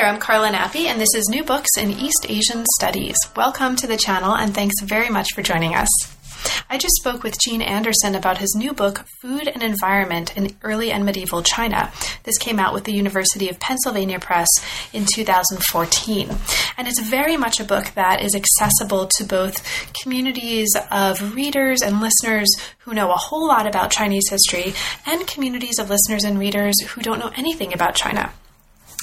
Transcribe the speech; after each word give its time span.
There, 0.00 0.08
I'm 0.08 0.18
Carla 0.18 0.48
Nappi, 0.48 0.86
and 0.86 0.98
this 0.98 1.14
is 1.14 1.28
New 1.28 1.44
Books 1.44 1.76
in 1.76 1.90
East 1.90 2.24
Asian 2.26 2.64
Studies. 2.78 3.16
Welcome 3.36 3.76
to 3.76 3.86
the 3.86 3.98
channel, 3.98 4.34
and 4.34 4.54
thanks 4.54 4.80
very 4.80 5.10
much 5.10 5.34
for 5.34 5.42
joining 5.42 5.74
us. 5.74 5.90
I 6.70 6.78
just 6.78 6.94
spoke 6.94 7.22
with 7.22 7.38
Gene 7.38 7.60
Anderson 7.60 8.14
about 8.14 8.38
his 8.38 8.54
new 8.56 8.72
book, 8.72 9.04
Food 9.20 9.46
and 9.46 9.62
Environment 9.62 10.34
in 10.38 10.56
Early 10.62 10.90
and 10.90 11.04
Medieval 11.04 11.42
China. 11.42 11.92
This 12.22 12.38
came 12.38 12.58
out 12.58 12.72
with 12.72 12.84
the 12.84 12.94
University 12.94 13.50
of 13.50 13.60
Pennsylvania 13.60 14.18
Press 14.18 14.48
in 14.94 15.04
2014. 15.04 16.30
And 16.78 16.88
it's 16.88 17.00
very 17.00 17.36
much 17.36 17.60
a 17.60 17.64
book 17.64 17.92
that 17.94 18.22
is 18.22 18.34
accessible 18.34 19.06
to 19.18 19.24
both 19.24 19.62
communities 20.02 20.70
of 20.90 21.34
readers 21.34 21.82
and 21.82 22.00
listeners 22.00 22.48
who 22.78 22.94
know 22.94 23.10
a 23.10 23.18
whole 23.18 23.46
lot 23.46 23.66
about 23.66 23.90
Chinese 23.90 24.30
history 24.30 24.72
and 25.04 25.26
communities 25.26 25.78
of 25.78 25.90
listeners 25.90 26.24
and 26.24 26.38
readers 26.38 26.80
who 26.80 27.02
don't 27.02 27.18
know 27.18 27.32
anything 27.36 27.74
about 27.74 27.94
China. 27.94 28.32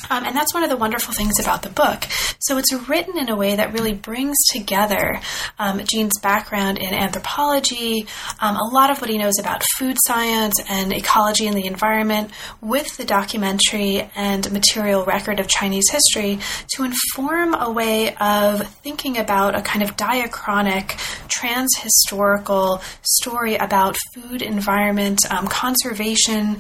Um, 0.09 0.23
and 0.25 0.35
that's 0.35 0.53
one 0.53 0.63
of 0.63 0.69
the 0.69 0.77
wonderful 0.77 1.13
things 1.13 1.39
about 1.39 1.63
the 1.63 1.69
book. 1.69 2.05
So 2.39 2.57
it's 2.57 2.71
written 2.87 3.17
in 3.17 3.29
a 3.29 3.35
way 3.35 3.55
that 3.55 3.73
really 3.73 3.93
brings 3.93 4.37
together 4.51 5.19
um, 5.59 5.83
Gene's 5.83 6.17
background 6.19 6.77
in 6.77 6.93
anthropology, 6.93 8.05
um, 8.39 8.55
a 8.55 8.69
lot 8.73 8.89
of 8.89 9.01
what 9.01 9.09
he 9.09 9.17
knows 9.17 9.39
about 9.39 9.63
food 9.77 9.97
science 10.05 10.61
and 10.69 10.93
ecology 10.93 11.47
and 11.47 11.57
the 11.57 11.65
environment, 11.65 12.31
with 12.61 12.95
the 12.97 13.05
documentary 13.05 14.09
and 14.15 14.51
material 14.51 15.03
record 15.03 15.39
of 15.39 15.47
Chinese 15.47 15.89
history 15.89 16.39
to 16.75 16.83
inform 16.83 17.55
a 17.55 17.71
way 17.71 18.15
of 18.15 18.67
thinking 18.83 19.17
about 19.17 19.55
a 19.55 19.61
kind 19.61 19.83
of 19.83 19.97
diachronic, 19.97 20.97
trans-historical 21.27 22.81
story 23.01 23.55
about 23.55 23.97
food, 24.13 24.41
environment, 24.41 25.19
um, 25.31 25.47
conservation, 25.47 26.57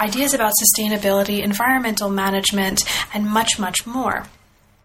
ideas 0.00 0.34
about 0.34 0.52
sustainability, 0.62 1.42
environmental 1.42 2.10
management, 2.10 2.73
and 3.12 3.26
much, 3.26 3.58
much 3.58 3.86
more. 3.86 4.26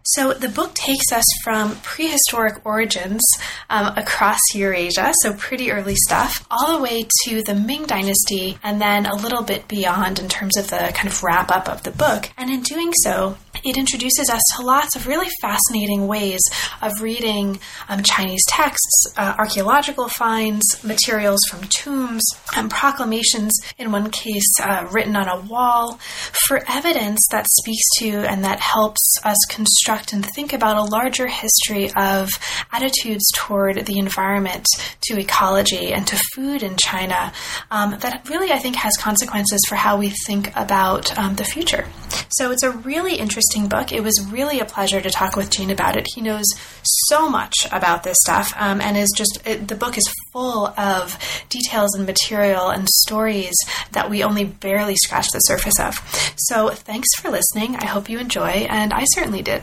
So 0.04 0.32
the 0.32 0.48
book 0.48 0.74
takes 0.74 1.12
us 1.12 1.24
from 1.44 1.76
prehistoric 1.82 2.64
origins 2.64 3.20
um, 3.68 3.96
across 3.96 4.40
Eurasia, 4.54 5.12
so 5.22 5.34
pretty 5.34 5.70
early 5.70 5.94
stuff, 5.94 6.46
all 6.50 6.76
the 6.76 6.82
way 6.82 7.06
to 7.24 7.42
the 7.42 7.54
Ming 7.54 7.84
Dynasty, 7.84 8.58
and 8.62 8.80
then 8.80 9.06
a 9.06 9.14
little 9.14 9.42
bit 9.42 9.68
beyond 9.68 10.18
in 10.18 10.28
terms 10.28 10.56
of 10.56 10.70
the 10.70 10.90
kind 10.94 11.08
of 11.08 11.22
wrap 11.22 11.50
up 11.50 11.68
of 11.68 11.82
the 11.82 11.90
book. 11.90 12.30
And 12.36 12.50
in 12.50 12.62
doing 12.62 12.92
so, 13.04 13.36
it 13.64 13.76
introduces 13.76 14.30
us 14.30 14.40
to 14.56 14.64
lots 14.64 14.96
of 14.96 15.06
really 15.06 15.28
fascinating 15.40 16.06
ways 16.06 16.40
of 16.80 17.02
reading 17.02 17.60
um, 17.88 18.02
Chinese 18.02 18.44
texts, 18.48 19.06
uh, 19.16 19.34
archaeological 19.38 20.08
finds, 20.08 20.82
materials 20.82 21.40
from 21.48 21.60
tombs, 21.68 22.24
and 22.56 22.70
proclamations, 22.70 23.52
in 23.78 23.92
one 23.92 24.10
case 24.10 24.48
uh, 24.62 24.86
written 24.90 25.16
on 25.16 25.28
a 25.28 25.40
wall, 25.42 25.98
for 26.46 26.62
evidence 26.68 27.20
that 27.30 27.46
speaks 27.50 27.84
to 27.98 28.10
and 28.30 28.44
that 28.44 28.60
helps 28.60 29.18
us 29.24 29.38
construct 29.48 30.12
and 30.12 30.24
think 30.34 30.52
about 30.52 30.76
a 30.76 30.90
larger 30.90 31.26
history 31.26 31.90
of 31.96 32.30
attitudes 32.72 33.24
toward 33.36 33.84
the 33.86 33.98
environment, 33.98 34.66
to 35.02 35.18
ecology, 35.18 35.92
and 35.92 36.06
to 36.06 36.16
food 36.34 36.62
in 36.62 36.76
China 36.76 37.32
um, 37.70 37.96
that 38.00 38.26
really, 38.28 38.52
I 38.52 38.58
think, 38.58 38.76
has 38.76 38.96
consequences 38.96 39.60
for 39.68 39.74
how 39.74 39.98
we 39.98 40.10
think 40.26 40.56
about 40.56 41.16
um, 41.18 41.36
the 41.36 41.44
future. 41.44 41.86
So 42.30 42.50
it's 42.50 42.62
a 42.62 42.70
really 42.70 43.16
interesting 43.16 43.39
book. 43.68 43.92
It 43.92 44.02
was 44.02 44.26
really 44.30 44.60
a 44.60 44.64
pleasure 44.64 45.00
to 45.00 45.10
talk 45.10 45.36
with 45.36 45.50
Gene 45.50 45.70
about 45.70 45.96
it. 45.96 46.06
He 46.14 46.20
knows 46.20 46.46
so 46.82 47.28
much 47.28 47.54
about 47.72 48.02
this 48.02 48.16
stuff 48.20 48.52
um, 48.56 48.80
and 48.80 48.96
is 48.96 49.12
just, 49.16 49.40
it, 49.46 49.68
the 49.68 49.74
book 49.74 49.96
is 49.96 50.14
full 50.32 50.68
of 50.78 51.18
details 51.48 51.94
and 51.94 52.06
material 52.06 52.68
and 52.68 52.88
stories 52.88 53.54
that 53.92 54.10
we 54.10 54.22
only 54.22 54.44
barely 54.44 54.96
scratch 54.96 55.28
the 55.32 55.40
surface 55.40 55.78
of. 55.80 55.96
So 56.36 56.70
thanks 56.70 57.08
for 57.16 57.30
listening. 57.30 57.76
I 57.76 57.86
hope 57.86 58.08
you 58.08 58.18
enjoy, 58.18 58.66
and 58.68 58.92
I 58.92 59.04
certainly 59.12 59.42
did. 59.42 59.62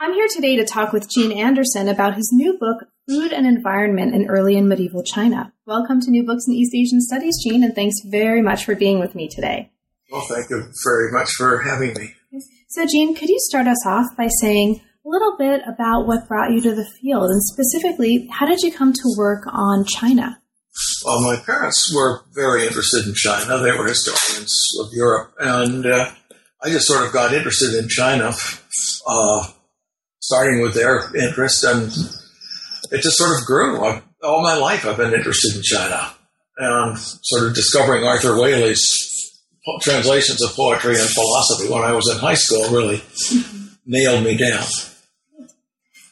I'm 0.00 0.12
here 0.12 0.28
today 0.28 0.56
to 0.56 0.64
talk 0.64 0.92
with 0.92 1.08
Gene 1.08 1.32
Anderson 1.32 1.88
about 1.88 2.16
his 2.16 2.30
new 2.32 2.58
book, 2.58 2.88
Food 3.08 3.32
and 3.32 3.46
Environment 3.46 4.14
in 4.14 4.26
Early 4.26 4.56
and 4.56 4.68
Medieval 4.68 5.02
China. 5.02 5.52
Welcome 5.66 6.00
to 6.02 6.10
New 6.10 6.24
Books 6.24 6.46
in 6.46 6.54
East 6.54 6.74
Asian 6.74 7.00
Studies, 7.00 7.36
Gene, 7.42 7.62
and 7.64 7.74
thanks 7.74 7.96
very 8.04 8.42
much 8.42 8.64
for 8.64 8.74
being 8.74 8.98
with 8.98 9.14
me 9.14 9.28
today. 9.28 9.70
Well, 10.10 10.26
thank 10.28 10.50
you 10.50 10.62
very 10.84 11.10
much 11.12 11.30
for 11.36 11.62
having 11.62 11.94
me. 11.94 12.14
So, 12.74 12.84
Gene, 12.86 13.14
could 13.14 13.28
you 13.28 13.38
start 13.38 13.68
us 13.68 13.86
off 13.86 14.16
by 14.16 14.26
saying 14.40 14.80
a 15.06 15.08
little 15.08 15.36
bit 15.38 15.60
about 15.64 16.08
what 16.08 16.26
brought 16.26 16.50
you 16.50 16.60
to 16.62 16.74
the 16.74 16.84
field, 16.84 17.30
and 17.30 17.40
specifically, 17.40 18.28
how 18.32 18.46
did 18.46 18.62
you 18.62 18.72
come 18.72 18.92
to 18.92 19.14
work 19.16 19.44
on 19.46 19.84
China? 19.84 20.40
Well, 21.04 21.20
my 21.22 21.36
parents 21.36 21.94
were 21.94 22.22
very 22.34 22.66
interested 22.66 23.06
in 23.06 23.14
China. 23.14 23.58
They 23.58 23.70
were 23.70 23.86
historians 23.86 24.60
of 24.80 24.88
Europe, 24.92 25.34
and 25.38 25.86
uh, 25.86 26.10
I 26.64 26.70
just 26.70 26.88
sort 26.88 27.06
of 27.06 27.12
got 27.12 27.32
interested 27.32 27.74
in 27.74 27.88
China, 27.88 28.32
uh, 29.06 29.46
starting 30.18 30.60
with 30.60 30.74
their 30.74 31.14
interest, 31.14 31.62
and 31.62 31.92
it 32.90 33.02
just 33.02 33.18
sort 33.18 33.38
of 33.38 33.46
grew. 33.46 33.84
I, 33.84 34.02
all 34.24 34.42
my 34.42 34.56
life, 34.56 34.84
I've 34.84 34.96
been 34.96 35.14
interested 35.14 35.54
in 35.54 35.62
China, 35.62 36.10
and 36.58 36.98
sort 36.98 37.46
of 37.46 37.54
discovering 37.54 38.02
Arthur 38.02 38.30
Waley's 38.30 39.13
translations 39.80 40.42
of 40.42 40.54
poetry 40.54 40.98
and 40.98 41.08
philosophy 41.08 41.68
when 41.68 41.82
I 41.82 41.92
was 41.92 42.10
in 42.12 42.18
high 42.18 42.34
school 42.34 42.68
really 42.70 43.02
nailed 43.86 44.24
me 44.24 44.36
down. 44.36 44.64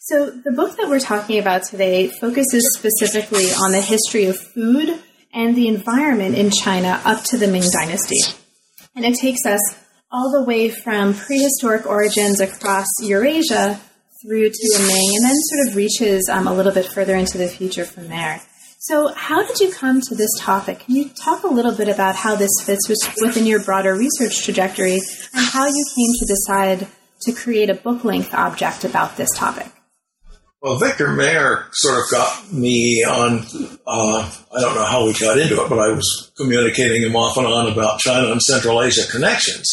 So, 0.00 0.30
the 0.30 0.52
book 0.52 0.76
that 0.76 0.88
we're 0.88 1.00
talking 1.00 1.38
about 1.38 1.62
today 1.62 2.08
focuses 2.08 2.68
specifically 2.76 3.46
on 3.52 3.72
the 3.72 3.80
history 3.80 4.24
of 4.26 4.36
food 4.36 5.00
and 5.32 5.56
the 5.56 5.68
environment 5.68 6.36
in 6.36 6.50
China 6.50 7.00
up 7.04 7.24
to 7.24 7.38
the 7.38 7.46
Ming 7.46 7.62
Dynasty. 7.72 8.20
And 8.94 9.04
it 9.04 9.14
takes 9.14 9.46
us 9.46 9.60
all 10.10 10.30
the 10.30 10.44
way 10.44 10.68
from 10.68 11.14
prehistoric 11.14 11.86
origins 11.86 12.40
across 12.40 12.86
Eurasia 13.00 13.80
through 14.22 14.50
to 14.50 14.78
the 14.78 14.84
Ming, 14.86 15.16
and 15.16 15.24
then 15.24 15.36
sort 15.36 15.68
of 15.68 15.76
reaches 15.76 16.28
um, 16.28 16.46
a 16.46 16.54
little 16.54 16.72
bit 16.72 16.86
further 16.86 17.16
into 17.16 17.38
the 17.38 17.48
future 17.48 17.84
from 17.84 18.08
there. 18.08 18.42
So, 18.84 19.14
how 19.14 19.46
did 19.46 19.60
you 19.60 19.70
come 19.70 20.00
to 20.00 20.16
this 20.16 20.32
topic? 20.40 20.80
Can 20.80 20.96
you 20.96 21.08
talk 21.10 21.44
a 21.44 21.46
little 21.46 21.72
bit 21.72 21.88
about 21.88 22.16
how 22.16 22.34
this 22.34 22.50
fits 22.64 22.88
within 22.88 23.46
your 23.46 23.62
broader 23.62 23.94
research 23.94 24.42
trajectory 24.42 24.94
and 24.94 25.46
how 25.52 25.66
you 25.66 25.84
came 25.94 26.12
to 26.18 26.26
decide 26.26 26.88
to 27.20 27.32
create 27.32 27.70
a 27.70 27.74
book 27.74 28.02
length 28.02 28.34
object 28.34 28.82
about 28.82 29.16
this 29.16 29.28
topic? 29.36 29.68
Well, 30.60 30.80
Victor 30.80 31.12
Mair 31.12 31.68
sort 31.70 32.00
of 32.00 32.10
got 32.10 32.52
me 32.52 33.04
on. 33.04 33.46
Uh, 33.86 34.28
I 34.52 34.60
don't 34.60 34.74
know 34.74 34.84
how 34.84 35.06
we 35.06 35.12
got 35.12 35.38
into 35.38 35.62
it, 35.62 35.68
but 35.68 35.78
I 35.78 35.92
was 35.92 36.32
communicating 36.36 37.02
him 37.02 37.14
off 37.14 37.36
and 37.36 37.46
on 37.46 37.72
about 37.72 38.00
China 38.00 38.32
and 38.32 38.42
Central 38.42 38.82
Asia 38.82 39.08
connections. 39.08 39.68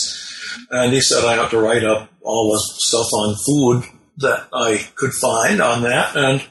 And 0.69 0.93
he 0.93 1.01
said 1.01 1.25
I 1.25 1.33
have 1.33 1.49
to 1.49 1.59
write 1.59 1.83
up 1.83 2.11
all 2.21 2.51
the 2.51 2.59
stuff 2.77 3.07
on 3.11 3.35
food 3.43 3.91
that 4.17 4.47
I 4.53 4.87
could 4.93 5.13
find 5.13 5.61
on 5.61 5.81
that. 5.81 6.15
And 6.15 6.47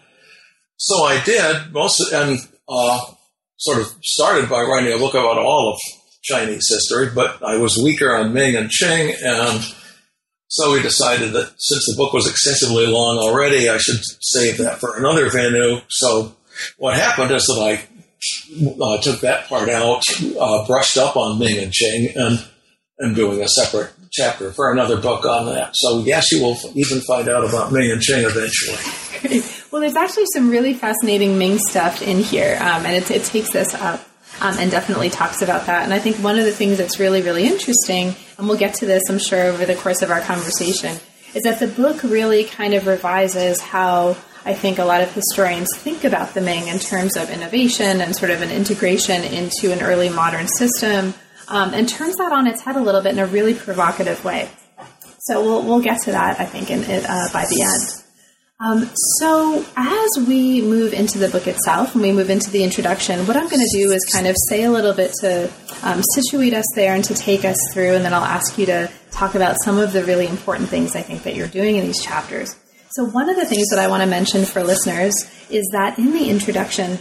so 0.78 1.04
I 1.04 1.22
did 1.24 1.72
most, 1.72 2.12
and 2.12 2.38
uh, 2.68 3.00
sort 3.58 3.80
of 3.80 3.86
started 4.02 4.48
by 4.48 4.62
writing 4.62 4.92
a 4.92 4.98
book 4.98 5.14
about 5.14 5.38
all 5.38 5.72
of 5.74 5.80
Chinese 6.22 6.66
history, 6.68 7.10
but 7.14 7.42
I 7.42 7.56
was 7.56 7.80
weaker 7.82 8.14
on 8.14 8.32
Ming 8.32 8.56
and 8.56 8.70
Qing, 8.70 9.14
and 9.22 9.64
so 10.48 10.72
we 10.72 10.80
decided 10.80 11.32
that 11.32 11.52
since 11.58 11.84
the 11.86 11.94
book 11.96 12.12
was 12.12 12.28
excessively 12.28 12.86
long 12.86 13.18
already, 13.18 13.68
I 13.68 13.76
should 13.78 14.00
save 14.20 14.58
that 14.58 14.78
for 14.78 14.96
another 14.96 15.30
venue. 15.30 15.80
So 15.88 16.34
what 16.78 16.96
happened 16.96 17.32
is 17.32 17.44
that 17.44 17.60
I 17.60 18.82
uh, 18.82 19.02
took 19.02 19.20
that 19.20 19.46
part 19.48 19.68
out, 19.68 20.02
uh, 20.40 20.66
brushed 20.66 20.96
up 20.96 21.16
on 21.16 21.38
Ming 21.38 21.58
and 21.58 21.72
Qing, 21.72 22.16
and 22.16 22.48
am 23.02 23.14
doing 23.14 23.42
a 23.42 23.48
separate 23.48 23.92
chapter 24.10 24.52
for 24.52 24.72
another 24.72 24.96
book 25.00 25.24
on 25.24 25.46
that. 25.46 25.72
So 25.74 26.00
yes, 26.00 26.32
you 26.32 26.42
will 26.42 26.56
even 26.74 27.00
find 27.00 27.28
out 27.28 27.46
about 27.46 27.72
Ming 27.72 27.90
and 27.90 28.00
Qing 28.00 28.24
eventually. 28.24 29.42
well, 29.70 29.80
there's 29.80 29.96
actually 29.96 30.26
some 30.32 30.50
really 30.50 30.74
fascinating 30.74 31.38
Ming 31.38 31.58
stuff 31.58 32.02
in 32.02 32.18
here, 32.18 32.56
um, 32.60 32.86
and 32.86 32.96
it, 32.96 33.10
it, 33.10 33.24
takes 33.24 33.52
this 33.52 33.74
up 33.74 34.00
um, 34.40 34.56
and 34.58 34.70
definitely 34.70 35.10
talks 35.10 35.42
about 35.42 35.66
that. 35.66 35.84
And 35.84 35.92
I 35.92 35.98
think 35.98 36.16
one 36.16 36.38
of 36.38 36.44
the 36.44 36.52
things 36.52 36.78
that's 36.78 36.98
really, 36.98 37.22
really 37.22 37.46
interesting, 37.46 38.14
and 38.38 38.48
we'll 38.48 38.58
get 38.58 38.74
to 38.74 38.86
this, 38.86 39.02
I'm 39.08 39.18
sure, 39.18 39.44
over 39.44 39.66
the 39.66 39.74
course 39.74 40.02
of 40.02 40.10
our 40.10 40.20
conversation, 40.20 40.96
is 41.34 41.42
that 41.42 41.58
the 41.60 41.66
book 41.66 42.02
really 42.02 42.44
kind 42.44 42.74
of 42.74 42.86
revises 42.86 43.60
how 43.60 44.16
I 44.44 44.54
think 44.54 44.78
a 44.78 44.84
lot 44.84 45.02
of 45.02 45.12
historians 45.12 45.68
think 45.76 46.04
about 46.04 46.32
the 46.32 46.40
Ming 46.40 46.68
in 46.68 46.78
terms 46.78 47.16
of 47.16 47.28
innovation 47.28 48.00
and 48.00 48.16
sort 48.16 48.30
of 48.30 48.40
an 48.40 48.50
integration 48.50 49.22
into 49.22 49.72
an 49.72 49.82
early 49.82 50.08
modern 50.08 50.48
system 50.48 51.12
um, 51.48 51.74
and 51.74 51.88
turns 51.88 52.16
that 52.16 52.32
on 52.32 52.46
its 52.46 52.62
head 52.62 52.76
a 52.76 52.80
little 52.80 53.02
bit 53.02 53.12
in 53.12 53.18
a 53.18 53.26
really 53.26 53.54
provocative 53.54 54.24
way. 54.24 54.48
So 55.20 55.42
we'll, 55.42 55.62
we'll 55.62 55.82
get 55.82 56.02
to 56.02 56.12
that, 56.12 56.40
I 56.40 56.46
think, 56.46 56.70
in, 56.70 56.80
it 56.84 57.04
uh, 57.04 57.28
by 57.32 57.44
the 57.44 57.62
end. 57.62 57.97
Um, 58.60 58.90
so, 59.20 59.64
as 59.76 60.26
we 60.26 60.62
move 60.62 60.92
into 60.92 61.16
the 61.18 61.28
book 61.28 61.46
itself 61.46 61.94
and 61.94 62.02
we 62.02 62.10
move 62.10 62.28
into 62.28 62.50
the 62.50 62.64
introduction, 62.64 63.24
what 63.26 63.36
I'm 63.36 63.48
going 63.48 63.64
to 63.64 63.78
do 63.78 63.92
is 63.92 64.04
kind 64.12 64.26
of 64.26 64.34
say 64.48 64.64
a 64.64 64.70
little 64.70 64.92
bit 64.92 65.12
to 65.20 65.48
um, 65.84 66.02
situate 66.14 66.52
us 66.54 66.64
there 66.74 66.92
and 66.92 67.04
to 67.04 67.14
take 67.14 67.44
us 67.44 67.56
through, 67.72 67.94
and 67.94 68.04
then 68.04 68.12
I'll 68.12 68.24
ask 68.24 68.58
you 68.58 68.66
to 68.66 68.90
talk 69.12 69.36
about 69.36 69.54
some 69.64 69.78
of 69.78 69.92
the 69.92 70.02
really 70.02 70.26
important 70.26 70.68
things 70.68 70.96
I 70.96 71.02
think 71.02 71.22
that 71.22 71.36
you're 71.36 71.46
doing 71.46 71.76
in 71.76 71.86
these 71.86 72.02
chapters. 72.02 72.56
So, 72.90 73.04
one 73.04 73.30
of 73.30 73.36
the 73.36 73.46
things 73.46 73.68
that 73.68 73.78
I 73.78 73.86
want 73.86 74.02
to 74.02 74.08
mention 74.08 74.44
for 74.44 74.64
listeners 74.64 75.14
is 75.50 75.68
that 75.70 75.96
in 75.96 76.10
the 76.10 76.28
introduction, 76.28 76.98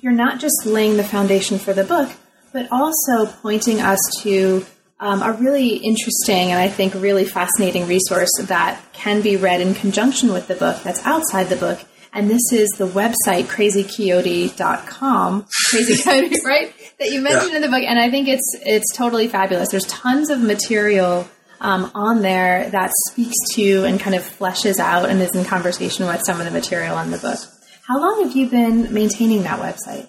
you're 0.00 0.10
not 0.10 0.40
just 0.40 0.66
laying 0.66 0.96
the 0.96 1.04
foundation 1.04 1.60
for 1.60 1.74
the 1.74 1.84
book, 1.84 2.10
but 2.52 2.66
also 2.72 3.26
pointing 3.40 3.80
us 3.80 4.00
to 4.22 4.66
um, 4.98 5.22
a 5.22 5.32
really 5.32 5.76
interesting 5.76 6.52
and 6.52 6.58
I 6.58 6.68
think 6.68 6.94
really 6.94 7.24
fascinating 7.24 7.86
resource 7.86 8.30
that 8.42 8.80
can 8.92 9.20
be 9.20 9.36
read 9.36 9.60
in 9.60 9.74
conjunction 9.74 10.32
with 10.32 10.48
the 10.48 10.54
book 10.54 10.82
that's 10.82 11.04
outside 11.04 11.44
the 11.44 11.56
book. 11.56 11.80
And 12.12 12.30
this 12.30 12.50
is 12.50 12.68
the 12.78 12.86
website 12.86 13.44
krazykioti.com. 13.44 15.46
Crazy 15.68 16.02
Coyote, 16.02 16.36
right? 16.46 16.72
That 16.98 17.10
you 17.10 17.20
mentioned 17.20 17.50
yeah. 17.50 17.56
in 17.56 17.62
the 17.62 17.68
book. 17.68 17.82
And 17.82 17.98
I 17.98 18.10
think 18.10 18.28
it's, 18.28 18.56
it's 18.62 18.96
totally 18.96 19.28
fabulous. 19.28 19.70
There's 19.70 19.84
tons 19.84 20.30
of 20.30 20.40
material 20.40 21.28
um, 21.60 21.90
on 21.94 22.22
there 22.22 22.70
that 22.70 22.90
speaks 23.08 23.36
to 23.52 23.84
and 23.84 24.00
kind 24.00 24.16
of 24.16 24.22
fleshes 24.22 24.78
out 24.78 25.10
and 25.10 25.20
is 25.20 25.34
in 25.34 25.44
conversation 25.44 26.06
with 26.06 26.22
some 26.24 26.40
of 26.40 26.46
the 26.46 26.52
material 26.52 26.96
in 26.98 27.10
the 27.10 27.18
book. 27.18 27.38
How 27.86 28.00
long 28.00 28.24
have 28.24 28.34
you 28.34 28.48
been 28.48 28.94
maintaining 28.94 29.42
that 29.42 29.60
website? 29.60 30.08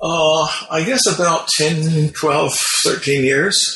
Uh, 0.00 0.46
I 0.70 0.82
guess 0.84 1.06
about 1.06 1.48
10, 1.48 2.10
12, 2.10 2.58
13 2.84 3.24
years. 3.24 3.74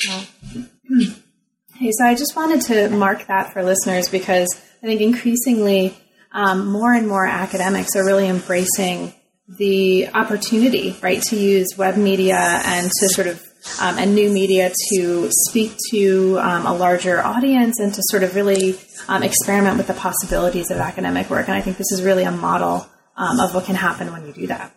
Hey, 1.74 1.90
so 1.92 2.04
I 2.04 2.14
just 2.14 2.34
wanted 2.36 2.60
to 2.62 2.90
mark 2.90 3.26
that 3.28 3.52
for 3.52 3.62
listeners 3.62 4.08
because 4.08 4.48
I 4.82 4.86
think 4.86 5.00
increasingly 5.00 5.96
um, 6.32 6.66
more 6.66 6.92
and 6.92 7.08
more 7.08 7.26
academics 7.26 7.96
are 7.96 8.04
really 8.04 8.28
embracing 8.28 9.14
the 9.48 10.08
opportunity, 10.08 10.96
right, 11.02 11.22
to 11.22 11.36
use 11.36 11.68
web 11.78 11.96
media 11.96 12.36
and 12.36 12.90
to 12.90 13.08
sort 13.08 13.26
of 13.26 13.42
um, 13.80 13.98
and 13.98 14.14
new 14.14 14.30
media 14.30 14.72
to 14.92 15.28
speak 15.30 15.76
to 15.90 16.38
um, 16.40 16.66
a 16.66 16.74
larger 16.74 17.22
audience 17.22 17.78
and 17.80 17.92
to 17.94 18.02
sort 18.04 18.22
of 18.22 18.34
really 18.34 18.78
um, 19.08 19.22
experiment 19.22 19.76
with 19.76 19.86
the 19.86 19.94
possibilities 19.94 20.70
of 20.70 20.78
academic 20.78 21.28
work. 21.30 21.48
And 21.48 21.56
I 21.56 21.60
think 21.60 21.76
this 21.76 21.90
is 21.92 22.02
really 22.02 22.24
a 22.24 22.30
model 22.30 22.86
um, 23.16 23.40
of 23.40 23.54
what 23.54 23.64
can 23.64 23.74
happen 23.74 24.12
when 24.12 24.26
you 24.26 24.32
do 24.32 24.46
that. 24.48 24.74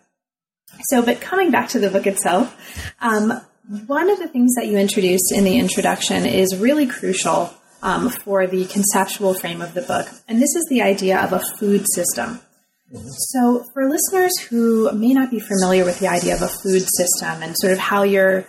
So, 0.90 1.04
but 1.04 1.22
coming 1.22 1.52
back 1.52 1.70
to 1.70 1.80
the 1.80 1.90
book 1.90 2.08
itself, 2.08 2.56
um, 3.02 3.42
one 3.88 4.10
of 4.10 4.20
the 4.20 4.28
things 4.28 4.54
that 4.56 4.68
you 4.68 4.78
introduced 4.78 5.32
in 5.34 5.46
the 5.46 5.58
introduction 5.58 6.26
is 6.26 6.58
really 6.58 6.86
crucial 6.86 7.54
um, 7.82 8.10
for 8.10 8.46
the 8.46 8.66
conceptual 8.66 9.34
frame 9.34 9.62
of 9.62 9.74
the 9.74 9.82
book, 9.82 10.10
and 10.28 10.42
this 10.42 10.56
is 10.56 10.66
the 10.70 10.82
idea 10.82 11.18
of 11.20 11.32
a 11.32 11.40
food 11.58 11.86
system. 11.96 12.42
So, 13.32 13.66
for 13.74 13.90
listeners 13.90 14.38
who 14.50 14.92
may 14.92 15.14
not 15.14 15.32
be 15.32 15.40
familiar 15.40 15.86
with 15.86 16.00
the 16.00 16.10
idea 16.10 16.36
of 16.36 16.42
a 16.42 16.50
food 16.50 16.86
system 16.98 17.42
and 17.42 17.56
sort 17.58 17.72
of 17.72 17.80
how 17.80 18.04
you're 18.04 18.46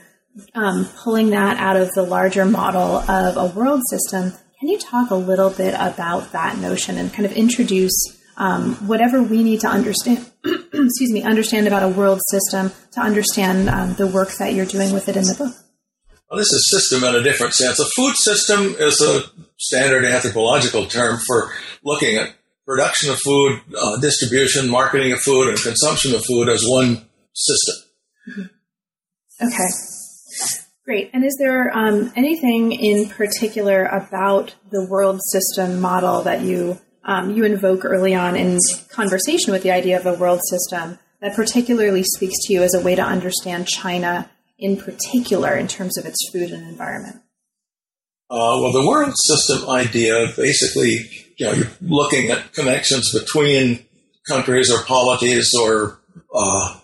um, 0.54 0.88
pulling 0.96 1.30
that 1.30 1.56
out 1.58 1.76
of 1.76 1.92
the 1.92 2.02
larger 2.02 2.44
model 2.44 2.96
of 3.08 3.36
a 3.36 3.54
world 3.56 3.82
system, 3.90 4.32
can 4.58 4.68
you 4.68 4.78
talk 4.78 5.10
a 5.10 5.14
little 5.14 5.50
bit 5.50 5.74
about 5.74 6.32
that 6.32 6.58
notion 6.58 6.98
and 6.98 7.12
kind 7.12 7.26
of 7.26 7.32
introduce 7.32 7.94
um, 8.36 8.74
whatever 8.88 9.22
we 9.22 9.44
need 9.44 9.60
to 9.60 9.68
understand, 9.68 10.28
excuse 10.72 11.12
me, 11.12 11.22
understand 11.22 11.66
about 11.66 11.82
a 11.82 11.88
world 11.88 12.20
system 12.30 12.72
to 12.92 13.00
understand 13.00 13.68
um, 13.68 13.94
the 13.94 14.06
work 14.06 14.30
that 14.38 14.54
you're 14.54 14.66
doing 14.66 14.92
with 14.92 15.08
it 15.08 15.16
in 15.16 15.24
the 15.24 15.34
book. 15.34 15.54
Well, 16.30 16.38
this 16.38 16.52
is 16.52 16.70
system 16.70 17.04
in 17.04 17.14
a 17.14 17.22
different 17.22 17.52
sense. 17.52 17.78
A 17.78 17.84
food 17.84 18.16
system 18.16 18.74
is 18.78 19.00
a 19.02 19.22
standard 19.58 20.04
anthropological 20.04 20.86
term 20.86 21.20
for 21.26 21.52
looking 21.84 22.16
at 22.16 22.34
production 22.66 23.10
of 23.10 23.20
food, 23.20 23.60
uh, 23.78 23.98
distribution, 23.98 24.68
marketing 24.68 25.12
of 25.12 25.20
food, 25.20 25.48
and 25.48 25.58
consumption 25.58 26.14
of 26.14 26.24
food 26.24 26.48
as 26.48 26.64
one 26.66 27.06
system. 27.34 27.74
Mm-hmm. 28.28 29.46
Okay. 29.46 29.68
Great. 30.84 31.10
And 31.12 31.24
is 31.24 31.36
there 31.38 31.70
um, 31.76 32.12
anything 32.16 32.72
in 32.72 33.08
particular 33.08 33.84
about 33.84 34.54
the 34.70 34.84
world 34.84 35.20
system 35.30 35.80
model 35.80 36.22
that 36.22 36.40
you 36.40 36.80
um, 37.04 37.34
you 37.34 37.44
invoke 37.44 37.84
early 37.84 38.14
on 38.14 38.36
in 38.36 38.58
conversation 38.90 39.52
with 39.52 39.62
the 39.62 39.70
idea 39.70 39.98
of 39.98 40.06
a 40.06 40.14
world 40.14 40.40
system 40.48 40.98
that 41.20 41.34
particularly 41.34 42.02
speaks 42.02 42.34
to 42.46 42.52
you 42.52 42.62
as 42.62 42.74
a 42.74 42.80
way 42.80 42.94
to 42.94 43.02
understand 43.02 43.66
China 43.68 44.30
in 44.58 44.76
particular 44.76 45.56
in 45.56 45.66
terms 45.66 45.98
of 45.98 46.06
its 46.06 46.30
food 46.32 46.50
and 46.50 46.68
environment? 46.68 47.16
Uh, 48.30 48.56
well, 48.60 48.72
the 48.72 48.86
world 48.86 49.12
system 49.16 49.68
idea 49.68 50.28
basically, 50.36 51.10
you 51.36 51.46
know, 51.46 51.52
you're 51.52 51.66
looking 51.82 52.30
at 52.30 52.52
connections 52.52 53.12
between 53.12 53.84
countries 54.26 54.70
or 54.70 54.82
polities 54.84 55.50
or 55.60 56.00
uh, 56.34 56.78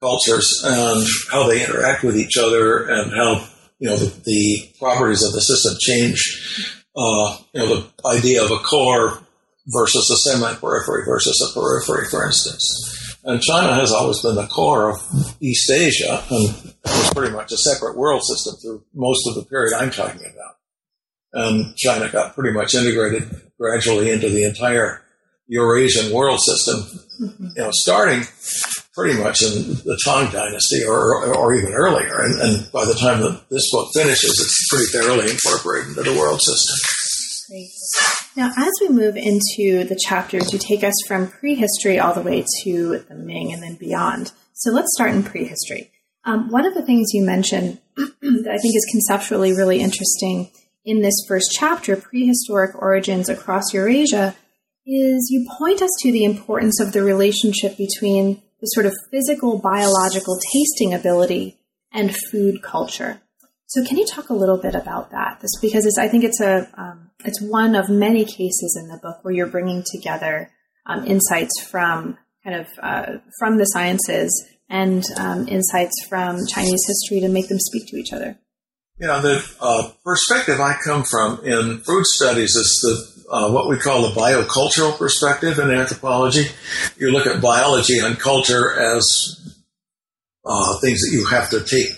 cultures 0.00 0.62
and 0.64 1.06
how 1.32 1.48
they 1.48 1.64
interact 1.64 2.04
with 2.04 2.16
each 2.16 2.36
other 2.36 2.86
and 2.86 3.10
how 3.10 3.48
you 3.78 3.88
know 3.88 3.96
the, 3.96 4.22
the 4.24 4.68
properties 4.78 5.24
of 5.24 5.32
the 5.32 5.40
system 5.40 5.74
change 5.80 6.83
uh, 6.96 7.36
you 7.52 7.60
know, 7.60 7.76
the 7.76 7.90
idea 8.06 8.44
of 8.44 8.50
a 8.50 8.58
core 8.58 9.18
versus 9.68 10.10
a 10.10 10.30
semi-periphery 10.30 11.04
versus 11.06 11.40
a 11.40 11.58
periphery, 11.58 12.06
for 12.06 12.24
instance. 12.24 13.18
And 13.24 13.40
China 13.40 13.74
has 13.74 13.90
always 13.90 14.20
been 14.20 14.34
the 14.34 14.46
core 14.46 14.90
of 14.90 15.36
East 15.40 15.70
Asia 15.70 16.22
and 16.30 16.74
was 16.84 17.10
pretty 17.14 17.32
much 17.32 17.52
a 17.52 17.56
separate 17.56 17.96
world 17.96 18.22
system 18.22 18.56
through 18.60 18.84
most 18.94 19.26
of 19.26 19.34
the 19.34 19.44
period 19.44 19.74
I'm 19.74 19.90
talking 19.90 20.20
about. 20.20 20.56
And 21.32 21.74
China 21.76 22.08
got 22.10 22.34
pretty 22.34 22.52
much 22.52 22.74
integrated 22.74 23.28
gradually 23.58 24.10
into 24.10 24.28
the 24.28 24.44
entire 24.44 25.02
Eurasian 25.46 26.12
world 26.12 26.40
system, 26.40 27.00
you 27.18 27.62
know, 27.62 27.70
starting 27.72 28.24
pretty 28.94 29.18
much 29.18 29.42
in 29.42 29.74
the 29.84 29.98
Tang 30.04 30.30
Dynasty 30.30 30.84
or, 30.84 31.34
or 31.34 31.54
even 31.54 31.72
earlier. 31.72 32.20
And, 32.20 32.40
and, 32.40 32.72
by 32.72 32.84
the 32.84 32.94
time 32.94 33.20
that 33.22 33.48
this 33.50 33.70
book 33.72 33.88
finishes, 33.94 34.30
it's 34.30 34.68
pretty 34.68 34.86
thoroughly 34.86 35.30
incorporated 35.30 35.88
into 35.88 36.02
the 36.02 36.18
world 36.18 36.40
system. 36.40 36.76
Great. 37.50 37.70
Now, 38.36 38.52
as 38.56 38.72
we 38.80 38.88
move 38.88 39.16
into 39.16 39.84
the 39.84 39.98
chapters, 40.00 40.52
you 40.52 40.58
take 40.58 40.82
us 40.82 40.94
from 41.06 41.28
prehistory 41.28 41.98
all 41.98 42.14
the 42.14 42.22
way 42.22 42.44
to 42.62 43.04
the 43.08 43.14
Ming 43.14 43.52
and 43.52 43.62
then 43.62 43.76
beyond. 43.76 44.32
So 44.54 44.70
let's 44.70 44.92
start 44.94 45.10
in 45.10 45.22
prehistory. 45.22 45.90
Um, 46.24 46.50
one 46.50 46.64
of 46.64 46.74
the 46.74 46.82
things 46.82 47.08
you 47.12 47.24
mentioned 47.24 47.80
that 47.96 48.50
I 48.50 48.58
think 48.58 48.76
is 48.76 48.88
conceptually 48.90 49.52
really 49.52 49.80
interesting 49.80 50.50
in 50.84 51.02
this 51.02 51.14
first 51.26 51.50
chapter, 51.52 51.96
Prehistoric 51.96 52.80
Origins 52.80 53.28
Across 53.28 53.72
Eurasia, 53.72 54.34
is 54.86 55.28
you 55.30 55.48
point 55.58 55.80
us 55.80 55.90
to 56.02 56.12
the 56.12 56.24
importance 56.24 56.80
of 56.80 56.92
the 56.92 57.02
relationship 57.02 57.76
between 57.76 58.42
the 58.64 58.68
sort 58.68 58.86
of 58.86 58.94
physical, 59.10 59.58
biological 59.58 60.38
tasting 60.52 60.94
ability 60.94 61.58
and 61.92 62.16
food 62.30 62.62
culture. 62.62 63.20
So, 63.66 63.84
can 63.84 63.98
you 63.98 64.06
talk 64.06 64.30
a 64.30 64.34
little 64.34 64.56
bit 64.56 64.74
about 64.74 65.10
that? 65.10 65.40
This 65.40 65.50
because 65.60 65.98
I 66.00 66.08
think 66.08 66.24
it's 66.24 66.40
a 66.40 66.68
um, 66.78 67.10
it's 67.24 67.42
one 67.42 67.74
of 67.74 67.90
many 67.90 68.24
cases 68.24 68.80
in 68.80 68.88
the 68.88 68.98
book 69.02 69.18
where 69.22 69.34
you're 69.34 69.46
bringing 69.46 69.84
together 69.84 70.50
um, 70.86 71.04
insights 71.06 71.52
from 71.62 72.16
kind 72.42 72.56
of 72.56 72.66
uh, 72.82 73.18
from 73.38 73.58
the 73.58 73.64
sciences 73.66 74.30
and 74.70 75.04
um, 75.18 75.46
insights 75.46 75.94
from 76.08 76.38
Chinese 76.46 76.82
history 76.86 77.20
to 77.20 77.28
make 77.28 77.48
them 77.48 77.58
speak 77.58 77.86
to 77.88 77.96
each 77.96 78.12
other. 78.14 78.38
Yeah, 78.98 79.20
the 79.20 79.44
uh, 79.60 79.90
perspective 80.04 80.60
I 80.60 80.76
come 80.82 81.04
from 81.04 81.44
in 81.44 81.80
food 81.80 82.06
studies 82.06 82.54
is 82.54 82.80
the 82.82 83.13
uh, 83.30 83.50
what 83.50 83.68
we 83.68 83.78
call 83.78 84.02
the 84.02 84.20
biocultural 84.20 84.96
perspective 84.96 85.58
in 85.58 85.70
anthropology. 85.70 86.46
You 86.96 87.10
look 87.10 87.26
at 87.26 87.40
biology 87.40 87.98
and 87.98 88.18
culture 88.18 88.78
as 88.78 89.04
uh, 90.44 90.78
things 90.80 91.00
that 91.00 91.10
you 91.12 91.26
have 91.26 91.50
to 91.50 91.64
take 91.64 91.88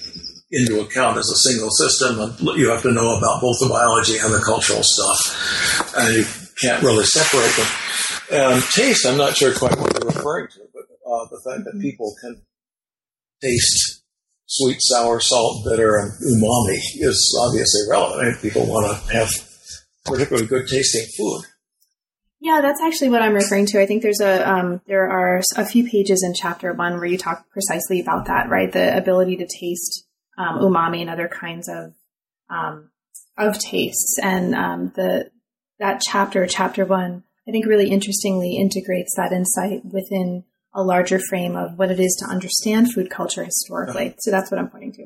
into 0.51 0.81
account 0.81 1.19
as 1.19 1.29
a 1.29 1.49
single 1.49 1.71
system, 1.71 2.21
and 2.21 2.59
you 2.59 2.71
have 2.71 2.83
to 2.83 2.93
know 2.93 3.17
about 3.17 3.41
both 3.41 3.59
the 3.61 3.69
biology 3.69 4.17
and 4.19 4.33
the 4.33 4.43
cultural 4.45 4.83
stuff, 4.83 5.95
and 5.97 6.15
you 6.15 6.25
can't 6.61 6.83
really 6.83 7.05
separate 7.05 7.53
them. 7.57 7.67
And 8.31 8.63
taste, 8.63 9.07
I'm 9.07 9.19
not 9.19 9.37
sure 9.37 9.53
quite 9.55 9.77
what 9.77 9.93
you're 9.95 10.11
referring 10.11 10.49
to, 10.49 10.61
but 10.73 10.83
uh, 10.83 11.27
the 11.31 11.41
fact 11.45 11.65
that 11.65 11.81
people 11.81 12.15
can 12.21 12.43
taste 13.43 14.03
sweet, 14.47 14.79
sour, 14.81 15.21
salt, 15.21 15.65
bitter, 15.69 15.97
and 15.97 16.13
umami 16.23 16.79
is 16.95 17.37
obviously 17.41 17.83
relevant. 17.91 18.21
I 18.21 18.31
mean, 18.31 18.39
people 18.41 18.67
want 18.67 18.87
to 18.87 19.13
have 19.13 19.29
particularly 20.07 20.47
good 20.47 20.67
tasting 20.69 21.07
food. 21.17 21.43
Yeah, 22.41 22.61
that's 22.61 22.81
actually 22.83 23.11
what 23.11 23.23
I'm 23.23 23.35
referring 23.35 23.67
to. 23.67 23.81
I 23.81 23.87
think 23.87 24.03
there's 24.03 24.21
a 24.21 24.49
um, 24.49 24.81
there 24.87 25.09
are 25.09 25.41
a 25.57 25.65
few 25.65 25.89
pages 25.89 26.23
in 26.23 26.35
chapter 26.35 26.73
one 26.73 26.95
where 26.95 27.07
you 27.07 27.19
talk 27.19 27.49
precisely 27.51 28.01
about 28.01 28.27
that, 28.27 28.49
right? 28.49 28.71
The 28.71 28.97
ability 28.97 29.37
to 29.37 29.47
taste 29.47 30.07
um, 30.39 30.59
umami 30.59 31.01
and 31.01 31.11
other 31.11 31.29
kinds 31.29 31.69
of 31.69 31.95
um, 32.51 32.91
of 33.39 33.59
tastes, 33.59 34.19
and 34.23 34.55
um, 34.55 34.93
the 34.95 35.31
that 35.79 36.03
chapter, 36.07 36.47
chapter 36.47 36.85
one, 36.85 37.25
I 37.49 37.51
think 37.51 37.67
really 37.67 37.91
interestingly 37.91 38.57
integrates 38.57 39.15
that 39.17 39.33
insight 39.33 39.85
within 39.85 40.45
a 40.75 40.83
larger 40.83 41.19
frame 41.19 41.57
of 41.57 41.79
what 41.79 41.91
it 41.91 41.99
is 41.99 42.15
to 42.21 42.31
understand 42.31 42.93
food 42.93 43.11
culture 43.11 43.45
historically. 43.45 44.15
So 44.19 44.31
that's 44.31 44.51
what 44.51 44.61
I'm 44.61 44.69
pointing 44.69 44.93
to. 44.93 45.03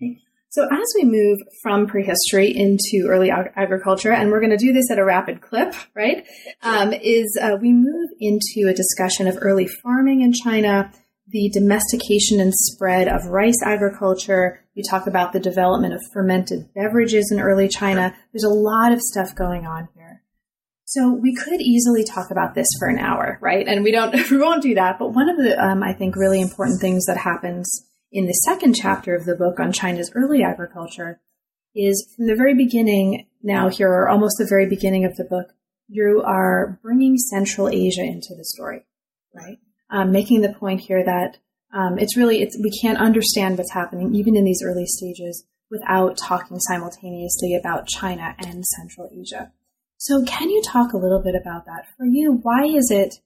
Okay. 0.00 0.20
So 0.50 0.64
as 0.64 0.86
we 0.96 1.04
move 1.04 1.38
from 1.62 1.86
prehistory 1.86 2.50
into 2.54 3.06
early 3.06 3.30
ag- 3.30 3.52
agriculture, 3.54 4.12
and 4.12 4.30
we're 4.30 4.40
going 4.40 4.56
to 4.56 4.56
do 4.56 4.72
this 4.72 4.90
at 4.90 4.98
a 4.98 5.04
rapid 5.04 5.42
clip, 5.42 5.74
right? 5.94 6.26
Um, 6.62 6.94
is 6.94 7.38
uh, 7.40 7.56
we 7.60 7.72
move 7.72 8.08
into 8.18 8.68
a 8.68 8.74
discussion 8.74 9.28
of 9.28 9.36
early 9.42 9.66
farming 9.66 10.22
in 10.22 10.32
China, 10.32 10.90
the 11.28 11.50
domestication 11.52 12.40
and 12.40 12.54
spread 12.54 13.08
of 13.08 13.26
rice 13.26 13.62
agriculture. 13.62 14.64
We 14.74 14.82
talk 14.82 15.06
about 15.06 15.34
the 15.34 15.40
development 15.40 15.92
of 15.92 16.00
fermented 16.14 16.72
beverages 16.74 17.30
in 17.30 17.40
early 17.40 17.68
China. 17.68 18.14
There's 18.32 18.44
a 18.44 18.48
lot 18.48 18.92
of 18.92 19.02
stuff 19.02 19.34
going 19.34 19.66
on 19.66 19.88
here. 19.94 20.22
So 20.86 21.12
we 21.12 21.34
could 21.34 21.60
easily 21.60 22.02
talk 22.02 22.30
about 22.30 22.54
this 22.54 22.68
for 22.78 22.88
an 22.88 22.98
hour, 22.98 23.38
right? 23.42 23.68
And 23.68 23.84
we 23.84 23.92
don't, 23.92 24.14
we 24.30 24.38
won't 24.38 24.62
do 24.62 24.74
that. 24.76 24.98
But 24.98 25.10
one 25.10 25.28
of 25.28 25.36
the, 25.36 25.62
um, 25.62 25.82
I 25.82 25.92
think, 25.92 26.16
really 26.16 26.40
important 26.40 26.80
things 26.80 27.04
that 27.04 27.18
happens 27.18 27.87
in 28.10 28.26
the 28.26 28.32
second 28.32 28.74
chapter 28.74 29.14
of 29.14 29.24
the 29.24 29.36
book 29.36 29.60
on 29.60 29.72
China's 29.72 30.10
early 30.14 30.42
agriculture 30.42 31.20
is 31.74 32.12
from 32.16 32.26
the 32.26 32.34
very 32.34 32.54
beginning, 32.54 33.26
now 33.42 33.68
here, 33.68 33.88
or 33.88 34.08
almost 34.08 34.36
the 34.38 34.46
very 34.48 34.66
beginning 34.66 35.04
of 35.04 35.16
the 35.16 35.24
book, 35.24 35.48
you 35.88 36.22
are 36.26 36.78
bringing 36.82 37.16
Central 37.16 37.68
Asia 37.68 38.02
into 38.02 38.34
the 38.36 38.44
story, 38.44 38.84
right? 39.34 39.58
Um, 39.90 40.12
making 40.12 40.40
the 40.40 40.52
point 40.52 40.80
here 40.80 41.04
that 41.04 41.38
um, 41.72 41.98
it's 41.98 42.16
really, 42.16 42.42
it's, 42.42 42.58
we 42.62 42.70
can't 42.82 42.98
understand 42.98 43.58
what's 43.58 43.72
happening, 43.72 44.14
even 44.14 44.36
in 44.36 44.44
these 44.44 44.62
early 44.64 44.86
stages, 44.86 45.44
without 45.70 46.16
talking 46.16 46.58
simultaneously 46.60 47.54
about 47.54 47.86
China 47.86 48.34
and 48.38 48.64
Central 48.64 49.08
Asia. 49.12 49.52
So, 49.98 50.24
can 50.24 50.48
you 50.48 50.62
talk 50.62 50.92
a 50.92 50.98
little 50.98 51.22
bit 51.22 51.34
about 51.34 51.66
that? 51.66 51.86
For 51.96 52.06
you, 52.06 52.38
why 52.42 52.64
is 52.64 52.90
it, 52.90 53.16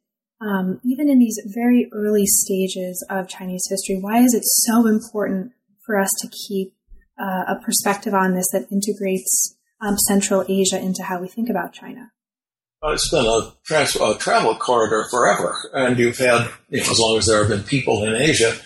um, 0.42 0.80
even 0.84 1.08
in 1.08 1.18
these 1.18 1.38
very 1.46 1.88
early 1.92 2.26
stages 2.26 3.04
of 3.08 3.28
Chinese 3.28 3.62
history, 3.68 3.98
why 4.00 4.18
is 4.18 4.34
it 4.34 4.42
so 4.44 4.86
important 4.86 5.52
for 5.86 5.98
us 5.98 6.10
to 6.20 6.28
keep 6.48 6.74
uh, 7.20 7.54
a 7.54 7.60
perspective 7.64 8.14
on 8.14 8.34
this 8.34 8.48
that 8.52 8.66
integrates 8.72 9.56
um, 9.80 9.96
Central 9.98 10.44
Asia 10.48 10.78
into 10.78 11.02
how 11.02 11.20
we 11.20 11.28
think 11.28 11.48
about 11.48 11.72
China? 11.72 12.10
It's 12.84 13.10
been 13.10 13.24
a, 13.24 13.52
trans- 13.64 13.94
a, 13.94 14.16
travel 14.18 14.56
corridor 14.56 15.06
forever, 15.08 15.54
and 15.72 15.96
you've 15.96 16.18
had, 16.18 16.50
you 16.68 16.82
know, 16.82 16.90
as 16.90 16.98
long 16.98 17.18
as 17.18 17.26
there 17.26 17.38
have 17.38 17.48
been 17.48 17.62
people 17.62 18.04
in 18.04 18.20
Asia. 18.20 18.56